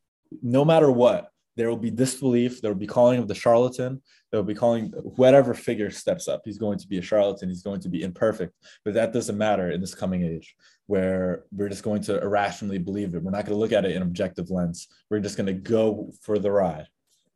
[0.42, 2.60] no matter what, there will be disbelief.
[2.60, 4.02] There will be calling of the charlatan.
[4.30, 6.42] There will be calling whatever figure steps up.
[6.44, 7.48] He's going to be a charlatan.
[7.48, 8.54] He's going to be imperfect.
[8.84, 10.56] But that doesn't matter in this coming age
[10.86, 13.22] where we're just going to irrationally believe it.
[13.22, 14.88] We're not going to look at it in objective lens.
[15.10, 16.86] We're just going to go for the ride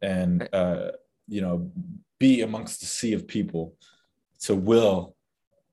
[0.01, 0.93] and, uh,
[1.29, 1.71] you know,
[2.19, 3.77] be amongst the sea of people
[4.41, 5.17] to will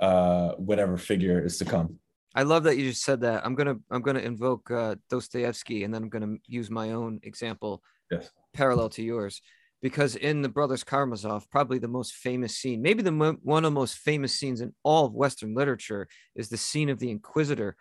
[0.02, 1.98] uh, whatever figure is to come.
[2.34, 3.46] I love that you just said that.
[3.46, 7.82] I'm gonna I'm gonna invoke uh, Dostoevsky, and then I'm gonna use my own example,
[8.10, 8.30] Yes.
[8.54, 9.42] parallel to yours,
[9.82, 13.72] because in the Brothers Karamazov, probably the most famous scene, maybe the mo- one of
[13.74, 17.76] the most famous scenes in all of Western literature, is the scene of the Inquisitor,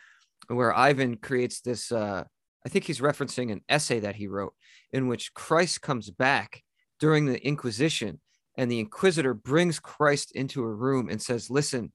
[0.48, 1.90] where Ivan creates this.
[1.92, 2.24] Uh,
[2.66, 4.54] I think he's referencing an essay that he wrote,
[4.92, 6.62] in which Christ comes back
[6.98, 8.20] during the Inquisition,
[8.58, 11.92] and the Inquisitor brings Christ into a room and says, "Listen,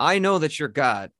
[0.00, 1.12] I know that you're God."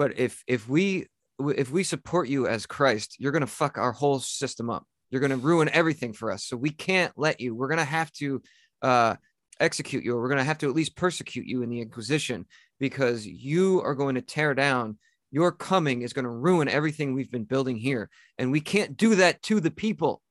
[0.00, 1.06] but if if we
[1.38, 4.86] if we support you as Christ, you're gonna fuck our whole system up.
[5.10, 6.46] You're gonna ruin everything for us.
[6.46, 7.54] So we can't let you.
[7.54, 8.40] We're gonna have to
[8.80, 9.16] uh,
[9.60, 12.46] execute you, or we're gonna have to at least persecute you in the Inquisition
[12.78, 14.96] because you are going to tear down.
[15.30, 18.08] Your coming is going to ruin everything we've been building here,
[18.38, 20.22] and we can't do that to the people.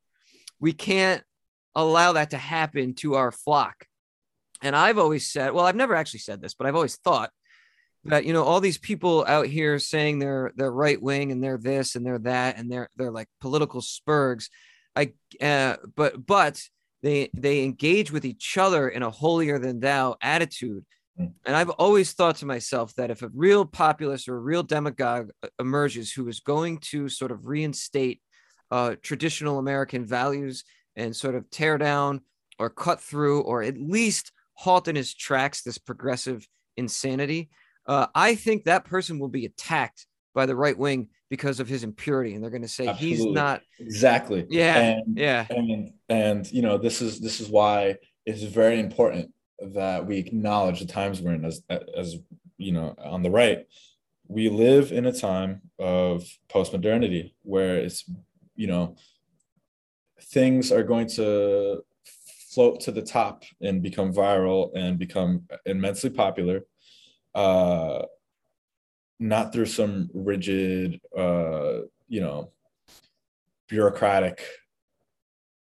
[0.59, 1.21] We can't
[1.75, 3.85] allow that to happen to our flock.
[4.63, 7.29] And I've always said, well, I've never actually said this, but I've always thought
[8.05, 11.57] that you know all these people out here saying they're they're right wing and they're
[11.57, 14.49] this and they're that and they're they're like political spurgs
[14.95, 15.11] i
[15.41, 16.61] uh, but but
[17.03, 20.85] they they engage with each other in a holier than thou attitude
[21.19, 21.33] Mm.
[21.45, 25.31] and i've always thought to myself that if a real populist or a real demagogue
[25.59, 28.21] emerges who is going to sort of reinstate
[28.71, 30.63] uh, traditional american values
[30.95, 32.21] and sort of tear down
[32.57, 36.47] or cut through or at least halt in his tracks this progressive
[36.77, 37.49] insanity
[37.89, 40.05] uh, I think that person will be attacked
[40.35, 43.63] by the right wing because of his impurity, and they're going to say he's not.
[43.79, 44.45] Exactly.
[44.47, 47.95] Yeah, And, yeah, and and you know this is this is why
[48.27, 49.33] it's very important
[49.73, 51.63] that we acknowledge the times we're in as
[51.97, 52.17] as
[52.57, 53.65] you know on the right
[54.27, 58.05] we live in a time of post-modernity where it's
[58.55, 58.95] you know
[60.31, 61.83] things are going to
[62.51, 66.63] float to the top and become viral and become immensely popular
[67.35, 68.03] uh
[69.19, 72.51] not through some rigid uh you know
[73.67, 74.41] bureaucratic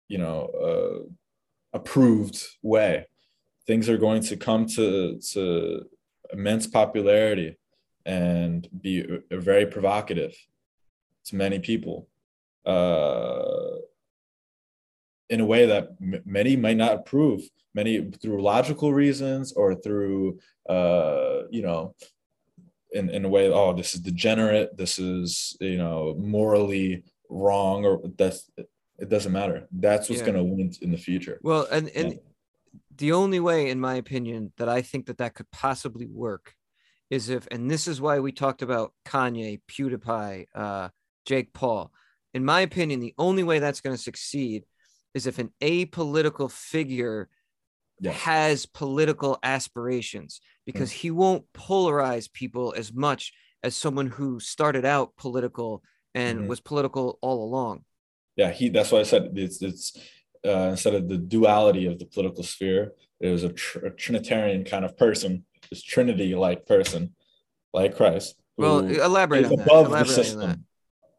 [0.09, 3.05] you know uh, approved way.
[3.65, 5.85] Things are going to come to to
[6.33, 7.57] immense popularity
[8.05, 10.35] and be very provocative
[11.25, 12.09] to many people.
[12.65, 13.58] Uh,
[15.29, 17.41] in a way that m- many might not approve
[17.73, 21.95] many through logical reasons or through uh, you know
[22.91, 28.01] in, in a way oh this is degenerate this is you know morally wrong or
[28.17, 28.49] that's
[28.97, 30.25] it doesn't matter that's what's Yeah.
[30.25, 32.17] going to win in the future Well, and and Yeah.
[32.97, 36.53] the only way, in my opinion, that I think that that could possibly work
[37.09, 40.89] is if, and this is why we talked about Kanye, PewDiePie, uh,
[41.25, 41.91] Jake Paul.
[42.33, 44.65] In my opinion, the only way that's going to succeed
[45.13, 47.29] is if an apolitical figure
[48.01, 48.15] Yes.
[48.21, 55.17] has political aspirations because he won't polarize people as much as someone who started out
[55.17, 55.83] political
[56.15, 56.47] and Mhm.
[56.47, 57.83] was political all along.
[58.37, 59.97] yeah he that's why i said it's it's
[60.45, 64.63] uh, instead of the duality of the political sphere it was a, tr- a trinitarian
[64.63, 67.13] kind of person this trinity like person
[67.73, 69.63] like christ Well, elaborate on that.
[69.65, 70.23] above the Elaborate on that.
[70.25, 70.65] system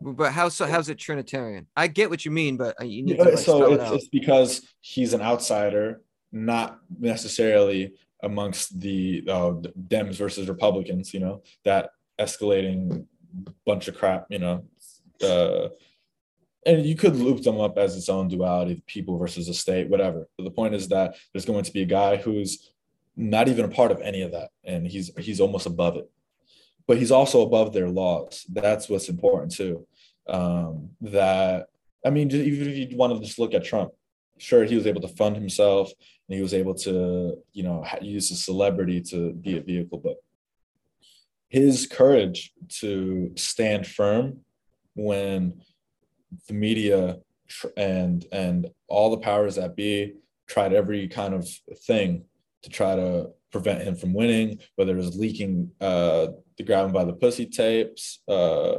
[0.00, 0.66] But how so?
[0.66, 1.66] How's it Trinitarian?
[1.76, 3.84] I get what you mean, but uh, you need to Yeah, like, so it it's,
[3.84, 3.94] out.
[3.94, 6.00] it's because he's an outsider,
[6.32, 9.52] not necessarily amongst the uh,
[9.88, 11.12] Dems versus Republicans.
[11.12, 13.06] You know that escalating
[13.66, 14.26] bunch of crap.
[14.30, 14.64] You know,
[15.22, 15.68] uh,
[16.64, 20.28] and you could loop them up as its own duality: people versus the state, whatever.
[20.38, 22.72] But the point is that there's going to be a guy who's
[23.16, 26.10] not even a part of any of that, and he's he's almost above it.
[26.86, 28.46] But he's also above their laws.
[28.50, 29.86] That's what's important too.
[30.30, 31.66] Um, that
[32.04, 33.92] I mean, even if you want to just look at Trump,
[34.38, 35.92] sure, he was able to fund himself
[36.28, 40.16] and he was able to, you know, use his celebrity to be a vehicle, but
[41.48, 44.38] his courage to stand firm
[44.94, 45.60] when
[46.46, 47.18] the media
[47.76, 50.14] and and all the powers that be
[50.46, 51.48] tried every kind of
[51.86, 52.24] thing
[52.62, 56.92] to try to prevent him from winning, whether it was leaking uh, the grab him
[56.92, 58.76] by the pussy tapes, uh,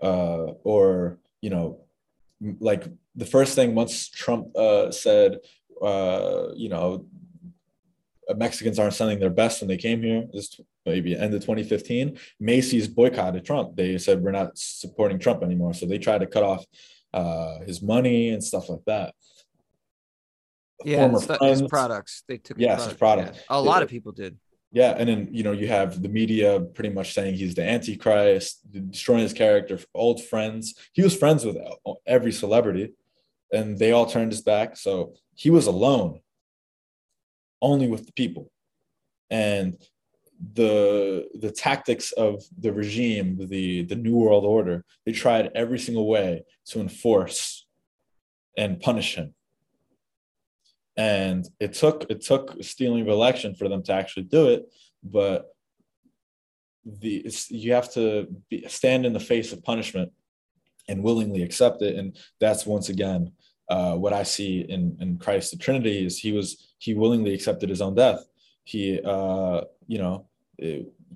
[0.00, 1.80] uh, or you know,
[2.60, 2.84] like
[3.14, 5.38] the first thing once Trump uh, said,
[5.82, 7.06] uh, you know,
[8.28, 10.24] uh, Mexicans aren't sending their best when they came here.
[10.32, 12.18] This maybe end of 2015.
[12.40, 13.76] Macy's boycotted Trump.
[13.76, 16.64] They said we're not supporting Trump anymore, so they tried to cut off
[17.12, 19.14] uh, his money and stuff like that.
[20.84, 22.22] yeah, Former his products.
[22.26, 23.36] They took Yes, his product.
[23.36, 23.42] yeah.
[23.50, 24.36] A lot of people did.
[24.70, 28.60] Yeah, and then you know you have the media pretty much saying he's the antichrist,
[28.70, 29.78] destroying his character.
[29.94, 31.56] Old friends, he was friends with
[32.06, 32.92] every celebrity,
[33.52, 34.76] and they all turned his back.
[34.76, 36.20] So he was alone,
[37.62, 38.50] only with the people,
[39.30, 39.78] and
[40.54, 44.84] the the tactics of the regime, the the New World Order.
[45.06, 47.66] They tried every single way to enforce
[48.58, 49.34] and punish him.
[50.98, 54.70] And it took it took stealing of election for them to actually do it,
[55.02, 55.54] but
[56.84, 60.12] the you have to be, stand in the face of punishment
[60.88, 61.94] and willingly accept it.
[61.94, 63.32] And that's once again
[63.68, 67.68] uh, what I see in in Christ the Trinity is he was he willingly accepted
[67.68, 68.24] his own death.
[68.64, 70.26] He uh, you know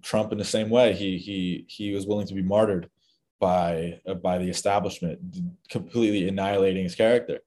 [0.00, 2.88] Trump in the same way he he he was willing to be martyred
[3.42, 5.18] by uh, by the establishment,
[5.68, 7.40] completely annihilating his character.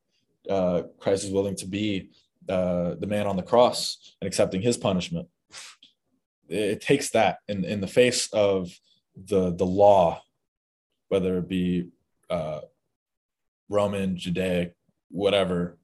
[0.49, 2.11] Uh, Christ is willing to be
[2.49, 5.27] uh, the man on the cross and accepting his punishment.
[6.47, 8.72] It, takes that in in the face of
[9.15, 10.22] the the law,
[11.07, 11.89] whether it be
[12.30, 12.61] uh,
[13.67, 14.76] Roman, Judaic,
[15.09, 15.77] whatever,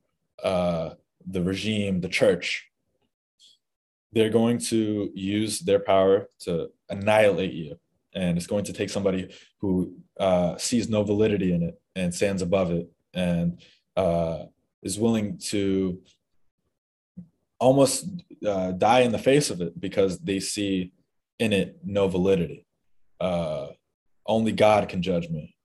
[0.43, 0.91] uh,
[1.25, 2.67] the regime, the church.
[4.13, 7.79] They're going to use their power to annihilate you
[8.13, 12.41] and it's going to take somebody who uh, sees no validity in it and stands
[12.41, 13.61] above it and
[13.95, 14.43] uh,
[14.83, 15.99] is willing to
[17.61, 18.05] almost
[18.45, 20.91] uh, die in the face of it because they see
[21.39, 22.65] in it no validity.
[23.19, 23.67] Uh,
[24.25, 25.55] only God can judge me,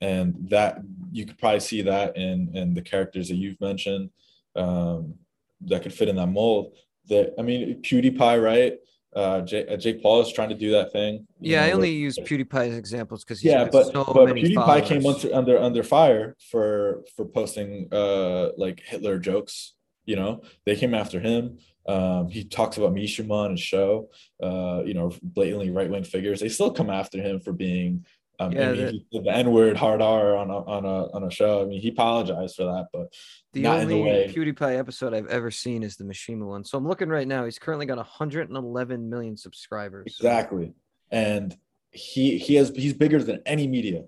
[0.00, 0.78] and that
[1.12, 4.10] you could probably see that in in the characters that you've mentioned
[4.54, 5.14] um,
[5.62, 6.72] that could fit in that mold.
[7.08, 8.78] That I mean, PewDiePie, right?
[9.16, 11.26] uh, Jake, uh, Jake Paul is trying to do that thing.
[11.40, 14.88] Yeah, know, I only use PewDiePie as examples because yeah, but so but PewDiePie followers.
[14.88, 19.72] came under, under under fire for for posting uh like Hitler jokes.
[20.06, 21.58] You know, they came after him.
[21.86, 24.08] Um, he talks about Mishima on his show.
[24.42, 26.40] Uh, you know, blatantly right wing figures.
[26.40, 28.04] They still come after him for being
[28.38, 31.24] um, yeah, I mean, the, the N word hard R on a, on a on
[31.24, 31.62] a show.
[31.62, 33.14] I mean, he apologized for that, but
[33.52, 34.34] the only the way...
[34.34, 36.64] PewDiePie episode I've ever seen is the Mishima one.
[36.64, 37.44] So I'm looking right now.
[37.44, 40.06] He's currently got 111 million subscribers.
[40.06, 40.74] Exactly,
[41.10, 41.56] and
[41.90, 44.04] he he has he's bigger than any media,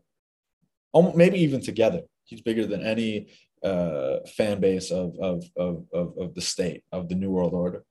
[0.92, 2.02] almost, maybe even together.
[2.24, 3.28] He's bigger than any
[3.64, 7.84] uh, fan base of, of of of of the state of the New World Order,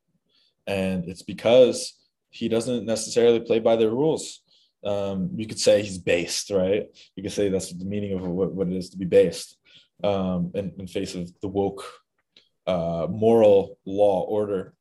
[0.65, 1.93] and it's because
[2.29, 4.41] he doesn't necessarily play by their rules
[4.87, 6.85] um, you could say he's based, right?
[7.15, 9.57] You could say that's the meaning of what, what it is to be based
[10.03, 11.83] um, in, in face of the woke
[12.67, 14.73] uh, moral law order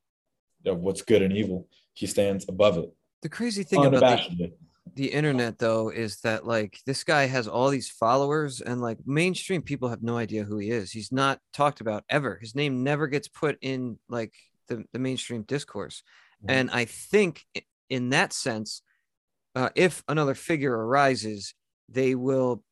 [0.67, 1.69] of what's good and evil.
[1.95, 2.93] He stands above it.
[3.23, 4.53] The crazy thing about the,
[4.95, 9.63] the internet, though, is that like this guy has all these followers, and like mainstream
[9.63, 10.93] people have no idea who he is.
[10.93, 12.39] He's not talked about ever.
[12.41, 14.33] His name never gets put in like
[14.69, 16.03] the, the mainstream discourse.
[16.43, 16.51] Mm-hmm.
[16.51, 17.45] And I think
[17.91, 18.83] in that sense,
[19.55, 21.55] uh, if another figure arises,
[21.89, 22.63] they will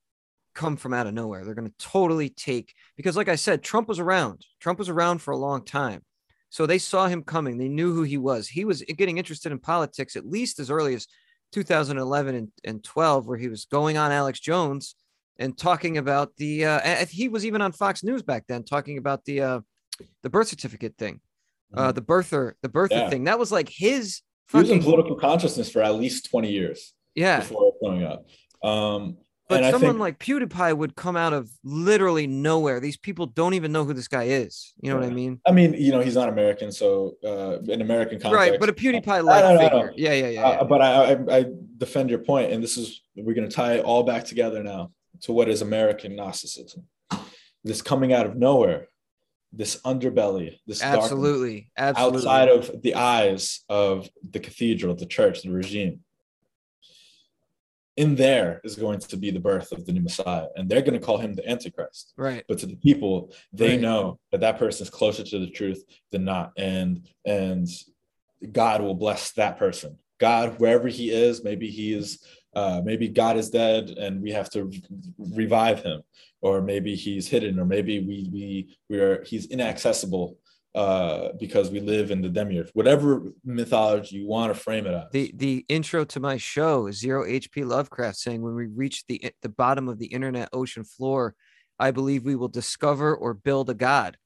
[0.55, 1.45] come from out of nowhere.
[1.45, 4.43] They're going to totally take because, like I said, Trump was around.
[4.61, 6.03] Trump was around for a long time,
[6.49, 7.59] so they saw him coming.
[7.59, 8.49] They knew who he was.
[8.49, 11.07] He was getting interested in politics at least as early as
[11.55, 14.97] 2011 and, and 12, where he was going on Alex Jones
[15.39, 16.66] and talking about the.
[16.66, 19.60] Uh, he was even on Fox News back then, talking about the uh,
[20.22, 21.20] the birth certificate thing,
[21.72, 21.94] uh, mm-hmm.
[21.94, 23.10] the birther the birther yeah.
[23.10, 23.24] thing.
[23.24, 26.93] That was like his he was in political consciousness for at least 20 years.
[27.14, 27.40] Yeah.
[27.40, 28.26] Before growing up.
[28.62, 29.18] Um,
[29.49, 32.81] but someone think, like PewDiePie would come out of literally nowhere.
[32.81, 34.73] These people don't even know who this guy is.
[34.81, 35.05] You know yeah.
[35.05, 35.41] what I mean?
[35.47, 38.59] I mean, you know, he's not American, so uh, in American context, right?
[38.59, 40.47] But a PewDiePie like figure, yeah, yeah, yeah.
[40.47, 41.45] Uh, but I, I, I
[41.77, 44.93] defend your point, and this is we're going to tie it all back together now
[45.23, 46.87] to what is American Gnosticism.
[47.62, 48.89] This coming out of nowhere,
[49.53, 55.51] this underbelly, this absolutely, absolutely outside of the eyes of the cathedral, the church, the
[55.51, 56.01] regime.
[57.97, 60.99] In there is going to be the birth of the new Messiah, and they're going
[60.99, 62.12] to call him the Antichrist.
[62.16, 62.45] Right.
[62.49, 63.81] But to the people, they right.
[63.81, 67.69] know that that person is closer to the truth than not, and and
[68.51, 69.99] God will bless that person.
[70.19, 74.49] God, wherever he is, maybe he is uh, maybe God is dead and we have
[74.51, 74.71] to
[75.19, 76.03] revive him,
[76.41, 80.37] or maybe he's hidden, or maybe we we we are he's inaccessible
[80.74, 82.70] uh, because we live in the demiurge.
[82.74, 85.05] Whatever mythology you want to frame it as.
[85.12, 89.32] The the intro to my show is Zero HP Lovecraft saying, "When we reach the
[89.42, 91.34] the bottom of the internet ocean floor,
[91.78, 94.18] I believe we will discover or build a god."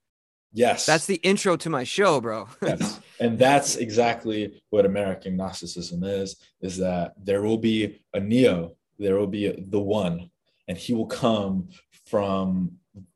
[0.53, 0.87] Yes.
[0.87, 2.49] That's the intro to my show, bro.
[2.63, 3.01] yes.
[3.21, 9.19] And that's exactly what American Gnosticism is, is that there will be a Neo, there
[9.19, 10.31] will be a, the one,
[10.67, 11.69] and he will come
[12.07, 12.73] from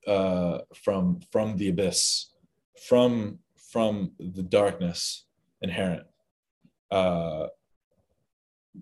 [0.06, 2.31] uh from from the abyss,
[2.88, 3.38] from
[3.70, 5.24] from the darkness
[5.60, 6.04] inherent.
[6.90, 7.46] Uh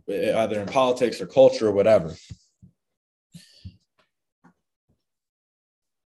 [0.08, 2.14] either in politics or culture or whatever.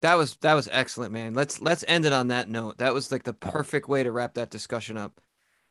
[0.05, 1.33] that was that was excellent, man.
[1.33, 2.77] Let's let's end it on that note.
[2.77, 5.19] That was like the perfect way to wrap that discussion up.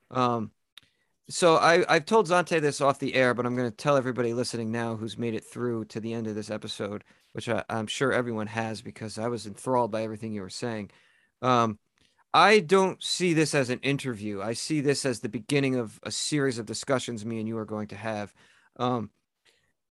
[0.10, 0.50] Um,
[1.30, 4.34] so I, I've told Zantae this off the air, but I'm going to tell everybody
[4.34, 7.04] listening now who's made it through to the end of this episode,
[7.34, 10.90] which I, I'm sure everyone has because I was enthralled by everything you were saying.
[11.44, 11.78] Um,
[12.34, 14.42] I don't see this as an interview.
[14.42, 17.66] I see this as the beginning of a series of discussions me and you are
[17.66, 18.34] going to have.
[18.78, 19.12] Um,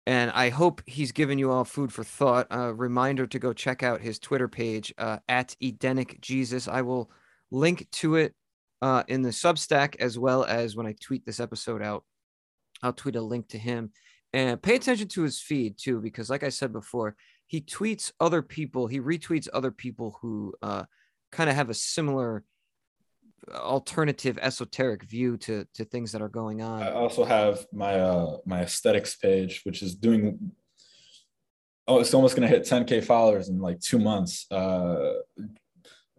[0.06, 2.48] and I hope he's given you all food for thought.
[2.50, 6.66] A reminder to go check out his Twitter page uh, at Edenic Jesus.
[6.66, 7.12] I will
[7.52, 8.34] link to it
[8.80, 12.04] uh, in the Substack as well as when I tweet this episode out.
[12.82, 13.92] I'll tweet a link to him
[14.32, 17.14] and pay attention to his feed too, because like I said before,
[17.46, 20.84] he tweets other people, he retweets other people who uh,
[21.32, 22.44] kind of have a similar
[23.52, 26.82] alternative esoteric view to to things that are going on.
[26.82, 30.52] I also have my uh my aesthetics page, which is doing
[31.88, 34.46] oh, it's almost gonna hit 10k followers in like two months.
[34.50, 35.14] Uh,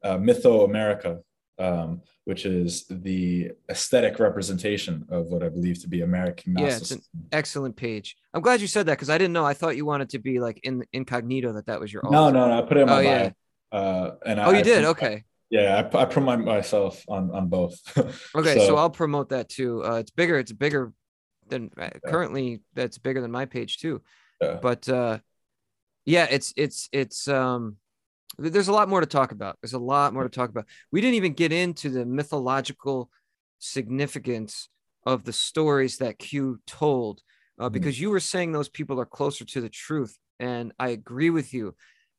[0.04, 1.20] uh Mytho America,
[1.60, 6.92] um, which is the aesthetic representation of what I believe to be American Yeah, it's
[6.92, 8.18] an excellent page.
[8.34, 9.46] I'm glad you said that because I didn't know.
[9.46, 12.04] I thought you wanted to be like in incognito that that was your.
[12.04, 12.58] No, no, no.
[12.60, 13.24] I put it in my Oh, bio.
[13.24, 13.32] yeah.
[13.74, 14.86] Uh, and Oh, I, you did.
[14.86, 15.24] I, Okay.
[15.50, 17.76] Yeah, I, I promote myself on on both.
[18.36, 19.84] Okay, so, I'll promote that too.
[19.84, 20.40] Uh, it's bigger.
[20.40, 20.94] It's bigger
[21.48, 22.62] than uh, currently.
[22.74, 24.02] That's bigger than my page too.
[24.42, 24.60] Yeah.
[24.62, 25.20] But uh,
[26.06, 27.78] yeah, it's it's it's um.
[28.40, 29.58] There's a lot more to talk about.
[29.62, 30.66] There's a lot more to talk about.
[30.92, 33.12] We didn't even get into the mythological
[33.60, 34.70] significance
[35.06, 37.22] of the stories that Q told,
[37.60, 37.74] uh, Mhm.
[37.74, 41.54] because you were saying those people are closer to the truth, and I agree with
[41.54, 41.76] you.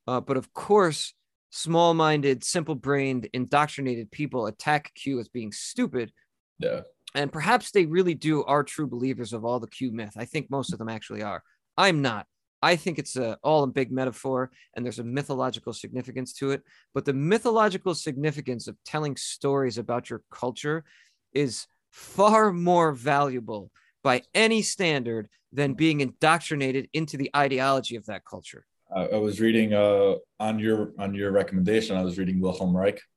[0.07, 1.15] Uh, but of course,
[1.55, 6.13] small-minded, simple-brained, indoctrinated people attack Q as being stupid
[6.59, 6.81] yeah,
[7.15, 10.15] and perhaps they really do are true believers of all the Q myth.
[10.17, 11.43] I think most of them actually are.
[11.77, 12.27] I'm not.
[12.63, 16.63] I think it's a, all a big metaphor and there's a mythological significance to it.
[16.95, 20.85] But the mythological significance of telling stories about your culture
[21.33, 23.71] is far more valuable
[24.03, 28.65] by any standard than being indoctrinated into the ideology of that culture.
[28.95, 31.97] I, was reading uh on your on your recommendation.
[31.97, 33.01] I was reading Wilhelm Reich.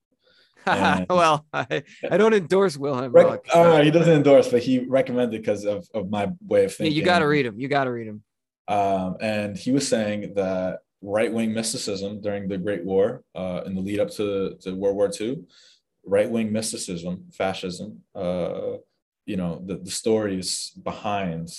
[1.09, 3.13] Well, I, I don't endorse Wilhelm.
[3.13, 3.47] Reich.
[3.53, 6.97] uh, he doesn't endorse, but he recommended because of, of my way of yeah, thinking.
[6.97, 7.57] you got to read him.
[7.57, 8.21] You got to read him.
[8.67, 13.75] Um, and he was saying that right wing mysticism during the Great War, uh, in
[13.75, 15.45] the lead up to, to World War II,
[16.05, 18.73] right wing mysticism, fascism, uh,
[19.25, 21.49] you know, the, the stories behind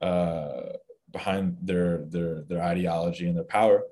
[0.00, 0.74] uh,
[1.12, 3.82] behind their their their ideology and their power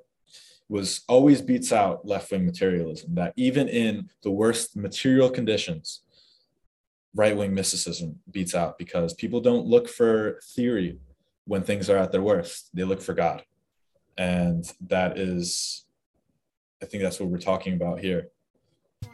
[0.69, 3.15] was always beats out left wing materialism.
[3.15, 6.03] That even in the worst material conditions,
[7.15, 10.99] right wing mysticism beats out because people don't look for theory
[11.45, 12.71] when things are at their worst.
[12.73, 13.43] They look for God.
[14.17, 15.87] And that is,
[16.81, 18.29] I think that's what we're talking about here.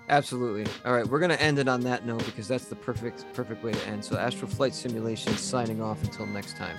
[0.09, 0.71] Absolutely.
[0.85, 3.73] All right, we're gonna end it on that note because that's the perfect perfect way
[3.73, 4.05] to end.
[4.05, 6.77] So Astral Flight Simulation signing off until next time.